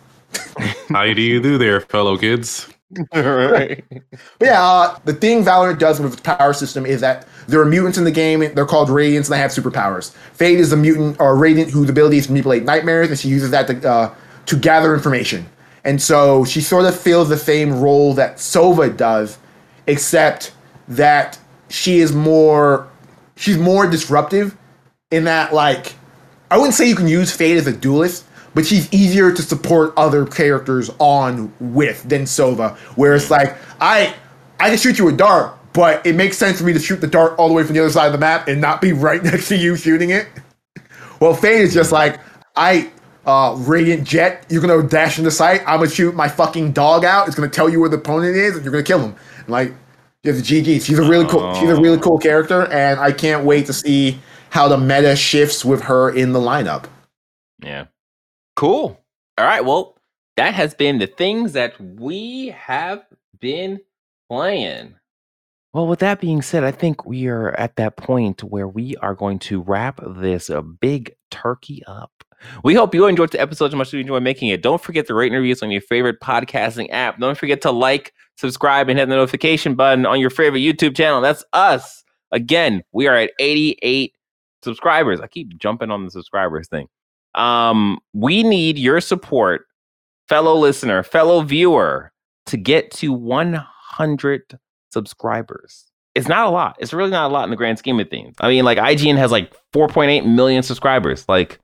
How 0.90 1.06
do 1.06 1.22
you 1.22 1.42
do 1.42 1.58
there, 1.58 1.82
fellow 1.82 2.18
kids? 2.18 2.68
right. 3.14 3.84
But 3.90 4.46
yeah, 4.46 4.62
uh, 4.62 5.00
the 5.06 5.14
thing 5.14 5.44
Valorant 5.44 5.80
does 5.80 6.00
with 6.00 6.14
its 6.14 6.22
power 6.22 6.54
system 6.54 6.86
is 6.86 7.02
that 7.02 7.28
there 7.48 7.62
are 7.62 7.66
mutants 7.66 7.98
in 7.98 8.04
the 8.04 8.12
game. 8.12 8.40
They're 8.54 8.66
called 8.66 8.90
Radiants, 8.90 9.26
and 9.26 9.34
they 9.34 9.38
have 9.38 9.52
superpowers. 9.52 10.12
Fade 10.34 10.60
is 10.60 10.74
a 10.74 10.78
mutant 10.78 11.20
or 11.20 11.36
Radiant 11.36 11.72
whose 11.72 11.90
ability 11.90 12.18
is 12.18 12.26
to 12.26 12.32
manipulate 12.32 12.64
nightmares, 12.64 13.10
and 13.10 13.18
she 13.18 13.30
uses 13.30 13.52
that 13.52 13.68
to, 13.68 13.90
uh, 13.90 14.16
to 14.48 14.58
gather 14.58 14.94
information. 14.94 15.46
And 15.84 16.02
so 16.02 16.46
she 16.46 16.62
sort 16.62 16.86
of 16.86 17.00
fills 17.00 17.30
the 17.30 17.38
same 17.38 17.80
role 17.80 18.14
that 18.16 18.38
Sova 18.38 18.96
does, 18.96 19.38
except 19.88 20.54
that 20.88 21.40
she 21.70 22.00
is 22.00 22.12
more 22.14 22.88
she's 23.36 23.58
more 23.58 23.90
disruptive 23.90 24.56
in 25.10 25.24
that 25.24 25.54
like 25.54 25.96
I 26.52 26.58
wouldn't 26.58 26.76
say 26.76 26.88
you 26.88 26.96
can 26.96 27.08
use 27.08 27.34
Fade 27.34 27.58
as 27.58 27.66
a 27.66 27.72
duelist, 27.72 28.26
but 28.54 28.66
she's 28.66 28.92
easier 28.94 29.32
to 29.32 29.42
support 29.42 29.94
other 29.98 30.26
characters 30.26 30.90
on 31.00 31.54
with 31.60 32.08
than 32.08 32.24
Sova. 32.24 32.78
Where 32.98 33.16
it's 33.16 33.32
like 33.32 33.56
I 33.80 34.14
I 34.60 34.70
can 34.70 34.78
shoot 34.78 35.00
you 35.00 35.08
a 35.08 35.12
dart, 35.12 35.58
but 35.74 36.06
it 36.06 36.16
makes 36.16 36.38
sense 36.38 36.60
for 36.60 36.66
me 36.66 36.74
to 36.74 36.80
shoot 36.80 37.02
the 37.02 37.08
dart 37.08 37.38
all 37.38 37.48
the 37.48 37.54
way 37.54 37.64
from 37.64 37.76
the 37.76 37.82
other 37.82 37.92
side 37.92 38.08
of 38.08 38.12
the 38.14 38.18
map 38.18 38.48
and 38.48 38.62
not 38.62 38.82
be 38.82 38.94
right 38.94 39.24
next 39.24 39.48
to 39.50 39.58
you 39.58 39.76
shooting 39.76 40.12
it. 40.12 40.28
Well, 41.20 41.34
Fade 41.34 41.62
is 41.62 41.74
just 41.74 41.92
like 41.92 42.20
I 42.56 42.92
uh 43.26 43.56
Radiant 43.60 44.04
Jet, 44.04 44.46
you're 44.50 44.62
gonna 44.62 44.88
dash 44.88 45.18
into 45.18 45.32
sight, 45.32 45.62
I'm 45.62 45.80
gonna 45.80 45.90
shoot 45.90 46.16
my 46.16 46.28
fucking 46.28 46.72
dog 46.72 47.06
out, 47.06 47.28
it's 47.28 47.36
gonna 47.36 47.50
tell 47.50 47.70
you 47.70 47.80
where 47.80 47.90
the 47.90 47.98
opponent 47.98 48.36
is, 48.36 48.56
and 48.56 48.64
you're 48.64 48.72
gonna 48.72 48.84
kill 48.84 49.00
him. 49.00 49.16
And 49.38 49.50
like 49.50 49.74
yeah, 50.24 50.34
the 50.34 50.42
GG. 50.42 50.86
She's 50.86 51.00
a 51.00 51.08
really 51.08 51.26
cool. 51.28 51.54
She's 51.56 51.70
a 51.70 51.82
really 51.82 51.98
cool 52.00 52.20
character, 52.20 52.68
and 52.72 53.00
I 53.00 53.12
can't 53.12 53.44
wait 53.44 53.66
to 53.66 53.74
see 53.74 54.20
how 54.52 54.68
the 54.68 54.78
meta 54.78 55.16
shifts 55.16 55.66
with 55.66 55.82
her 55.82 56.12
in 56.12 56.32
the 56.32 56.40
lineup. 56.40 56.86
Yeah. 57.64 57.86
Cool. 58.62 58.96
All 59.40 59.46
right. 59.46 59.66
Well, 59.66 59.98
that 60.38 60.54
has 60.54 60.76
been 60.76 61.00
the 61.00 61.08
things 61.08 61.54
that 61.54 61.82
we 61.82 62.50
have 62.50 63.04
been 63.40 63.80
playing. 64.30 64.94
Well, 65.74 65.88
with 65.88 65.98
that 66.02 66.22
being 66.22 66.44
said, 66.44 66.64
I 66.64 66.70
think 66.70 67.04
we 67.04 67.26
are 67.26 67.60
at 67.60 67.76
that 67.78 67.98
point 67.98 68.44
where 68.44 68.68
we 68.68 68.96
are 68.98 69.16
going 69.16 69.40
to 69.40 69.64
wrap 69.64 70.00
this 70.06 70.52
uh, 70.52 70.62
big 70.62 71.16
turkey 71.32 71.82
up. 71.88 72.12
We 72.64 72.76
hope 72.76 72.94
you 72.94 73.08
enjoyed 73.08 73.32
the 73.32 73.42
episode 73.42 73.66
as 73.66 73.76
much 73.76 73.88
as 73.88 73.94
we 73.94 74.02
enjoyed 74.02 74.22
making 74.22 74.50
it. 74.50 74.62
Don't 74.62 74.80
forget 74.80 75.08
to 75.08 75.16
rate 75.16 75.32
and 75.32 75.42
review 75.42 75.54
us 75.54 75.64
on 75.64 75.72
your 75.72 75.82
favorite 75.82 76.20
podcasting 76.22 76.90
app. 76.92 77.20
Don't 77.20 77.40
forget 77.40 77.62
to 77.62 77.72
like, 77.72 78.14
subscribe, 78.38 78.90
and 78.90 79.00
hit 79.00 79.10
the 79.10 79.16
notification 79.16 79.74
button 79.74 80.06
on 80.06 80.20
your 80.20 80.30
favorite 80.30 80.60
YouTube 80.60 80.96
channel. 80.96 81.20
That's 81.20 81.44
us. 81.54 82.04
Again, 82.32 82.84
we 82.92 83.08
are 83.08 83.16
at 83.16 83.32
88 83.40 84.14
subscribers. 84.62 85.20
I 85.20 85.26
keep 85.26 85.58
jumping 85.58 85.90
on 85.90 86.06
the 86.06 86.12
subscribers 86.12 86.68
thing. 86.68 86.90
Um, 87.36 88.00
we 88.14 88.44
need 88.44 88.78
your 88.78 89.02
support, 89.02 89.66
fellow 90.28 90.56
listener, 90.56 91.04
fellow 91.04 91.42
viewer, 91.42 92.12
to 92.48 92.58
get 92.58 92.92
to 92.92 93.14
100 93.14 94.60
subscribers. 94.92 95.86
It's 96.14 96.28
not 96.28 96.48
a 96.48 96.50
lot. 96.50 96.76
It's 96.80 96.94
really 96.94 97.12
not 97.12 97.32
a 97.32 97.34
lot 97.34 97.46
in 97.46 97.52
the 97.52 97.56
grand 97.56 97.80
scheme 97.80 98.00
of 98.00 98.10
things. 98.10 98.36
I 98.40 98.50
mean, 98.50 98.66
like 98.66 98.78
IGN 98.78 99.18
has 99.18 99.32
like 99.32 99.54
4.8 99.74 100.26
million 100.26 100.62
subscribers. 100.62 101.24
Like 101.30 101.60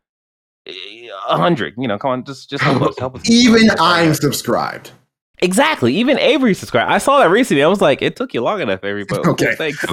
eh, 0.66 1.10
a 1.28 1.38
hundred. 1.38 1.74
You 1.78 1.88
know, 1.88 1.98
come 1.98 2.12
on, 2.12 2.24
just 2.24 2.50
just 2.50 2.64
help 2.64 2.82
us. 2.82 2.96
Help 3.00 3.16
us. 3.16 3.30
Even 3.30 3.70
I'm 3.80 4.14
subscribed. 4.14 4.92
Exactly. 5.40 5.94
Even 5.96 6.18
Avery 6.20 6.54
subscribed. 6.54 6.92
I 6.92 6.98
saw 6.98 7.20
that 7.20 7.30
recently. 7.30 7.64
I 7.64 7.68
was 7.68 7.82
like, 7.82 8.02
it 8.02 8.16
took 8.16 8.34
you 8.34 8.42
long 8.42 8.60
enough, 8.62 8.84
Avery. 8.84 9.06
But 9.08 9.26
Okay. 9.28 9.56
thanks. 9.56 9.86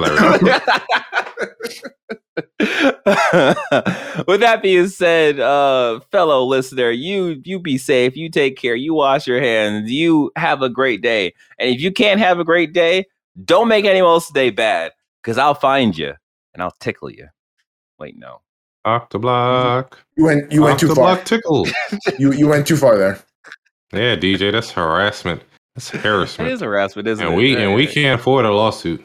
With 4.27 4.39
that 4.41 4.59
being 4.61 4.87
said, 4.87 5.39
uh, 5.39 5.99
fellow 6.11 6.43
listener, 6.45 6.89
you 6.89 7.41
you 7.45 7.59
be 7.59 7.77
safe. 7.77 8.15
You 8.17 8.29
take 8.29 8.57
care. 8.57 8.75
You 8.75 8.93
wash 8.93 9.27
your 9.27 9.39
hands. 9.41 9.91
You 9.91 10.31
have 10.35 10.61
a 10.61 10.69
great 10.69 11.01
day. 11.01 11.33
And 11.59 11.69
if 11.69 11.79
you 11.81 11.91
can't 11.91 12.19
have 12.19 12.39
a 12.39 12.43
great 12.43 12.73
day, 12.73 13.05
don't 13.43 13.67
make 13.67 13.85
anyone 13.85 14.11
else's 14.11 14.31
day 14.31 14.49
bad. 14.49 14.91
Because 15.21 15.37
I'll 15.37 15.55
find 15.55 15.97
you 15.97 16.13
and 16.53 16.61
I'll 16.63 16.75
tickle 16.79 17.09
you. 17.09 17.27
Wait, 17.99 18.17
no. 18.17 18.41
Octoblock. 18.85 19.93
You 20.15 20.25
went. 20.25 20.51
You 20.51 20.61
went 20.63 20.79
too 20.79 20.93
far. 20.93 21.17
Octoblock 21.17 21.25
tickle. 21.25 21.67
You 22.19 22.31
you 22.33 22.47
went 22.47 22.67
too 22.67 22.77
far 22.77 22.97
there. 22.97 23.19
Yeah, 23.95 24.15
DJ, 24.15 24.51
that's 24.51 24.71
harassment. 24.71 25.41
That's 25.75 25.89
harassment. 25.91 26.49
it 26.49 26.53
is 26.53 26.61
harassment, 26.61 27.07
isn't 27.07 27.25
and 27.25 27.33
it? 27.33 27.37
we 27.37 27.55
and 27.55 27.75
we 27.75 27.87
can't 27.87 28.19
afford 28.19 28.45
a 28.45 28.53
lawsuit. 28.53 29.03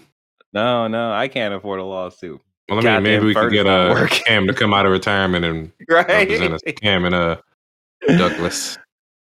No, 0.53 0.89
no, 0.89 1.13
I 1.13 1.29
can't 1.29 1.55
afford 1.55 1.81
a 1.81 1.85
lawsuit. 1.85 2.41
Well, 2.69 2.79
I 2.79 2.83
mean, 2.83 2.85
Goddamn 2.85 3.03
maybe 3.03 3.27
we 3.27 3.35
could 3.35 3.53
get 3.53 3.67
a 3.67 3.93
uh. 3.93 4.07
Cam 4.11 4.47
to 4.47 4.55
come 4.55 4.73
out 4.73 4.87
of 4.87 4.93
retirement 4.93 5.45
and 5.45 5.73
represent 5.89 6.55
us. 6.55 6.61
Right? 6.65 6.81
Cam 6.81 7.05
and 7.05 7.15
uh, 7.15 7.37
Douglas. 8.07 8.79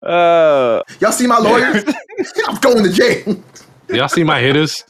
Uh, 0.02 0.82
Y'all 1.00 1.12
see 1.12 1.26
my 1.26 1.38
lawyers? 1.38 1.84
I'm 2.46 2.56
going 2.56 2.84
to 2.84 2.90
jail. 2.90 3.42
Y'all 3.88 4.08
see 4.08 4.24
my 4.24 4.40
hitters? 4.40 4.84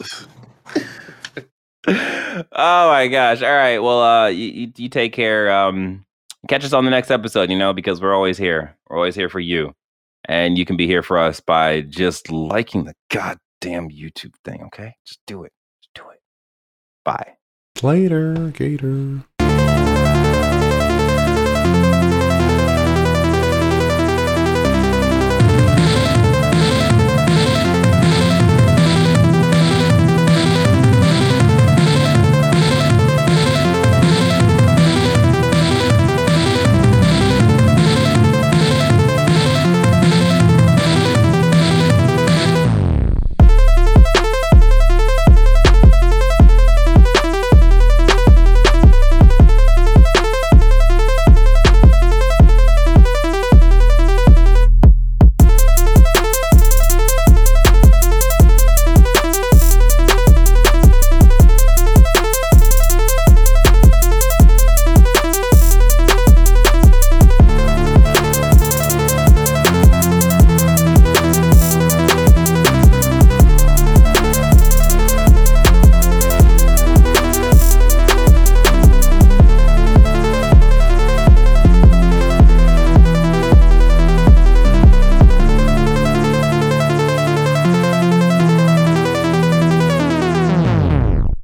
oh 1.86 2.44
my 2.56 3.08
gosh. 3.08 3.42
All 3.42 3.52
right. 3.52 3.78
Well, 3.78 4.02
uh, 4.02 4.26
you, 4.28 4.46
you, 4.46 4.72
you 4.76 4.88
take 4.88 5.12
care. 5.12 5.52
Um, 5.52 6.04
catch 6.48 6.64
us 6.64 6.72
on 6.72 6.84
the 6.84 6.90
next 6.90 7.10
episode, 7.10 7.50
you 7.50 7.58
know, 7.58 7.72
because 7.72 8.00
we're 8.00 8.14
always 8.14 8.38
here. 8.38 8.76
We're 8.88 8.96
always 8.96 9.14
here 9.14 9.28
for 9.28 9.40
you. 9.40 9.74
And 10.26 10.56
you 10.56 10.64
can 10.64 10.76
be 10.76 10.86
here 10.86 11.02
for 11.02 11.18
us 11.18 11.40
by 11.40 11.82
just 11.82 12.30
liking 12.30 12.84
the 12.84 12.94
goddamn 13.10 13.90
YouTube 13.90 14.34
thing, 14.44 14.62
okay? 14.64 14.94
Just 15.06 15.20
do 15.26 15.44
it. 15.44 15.52
Just 15.82 15.94
do 15.94 16.10
it. 16.10 16.20
Bye. 17.04 17.34
Later, 17.82 18.52
Gator. 18.56 19.24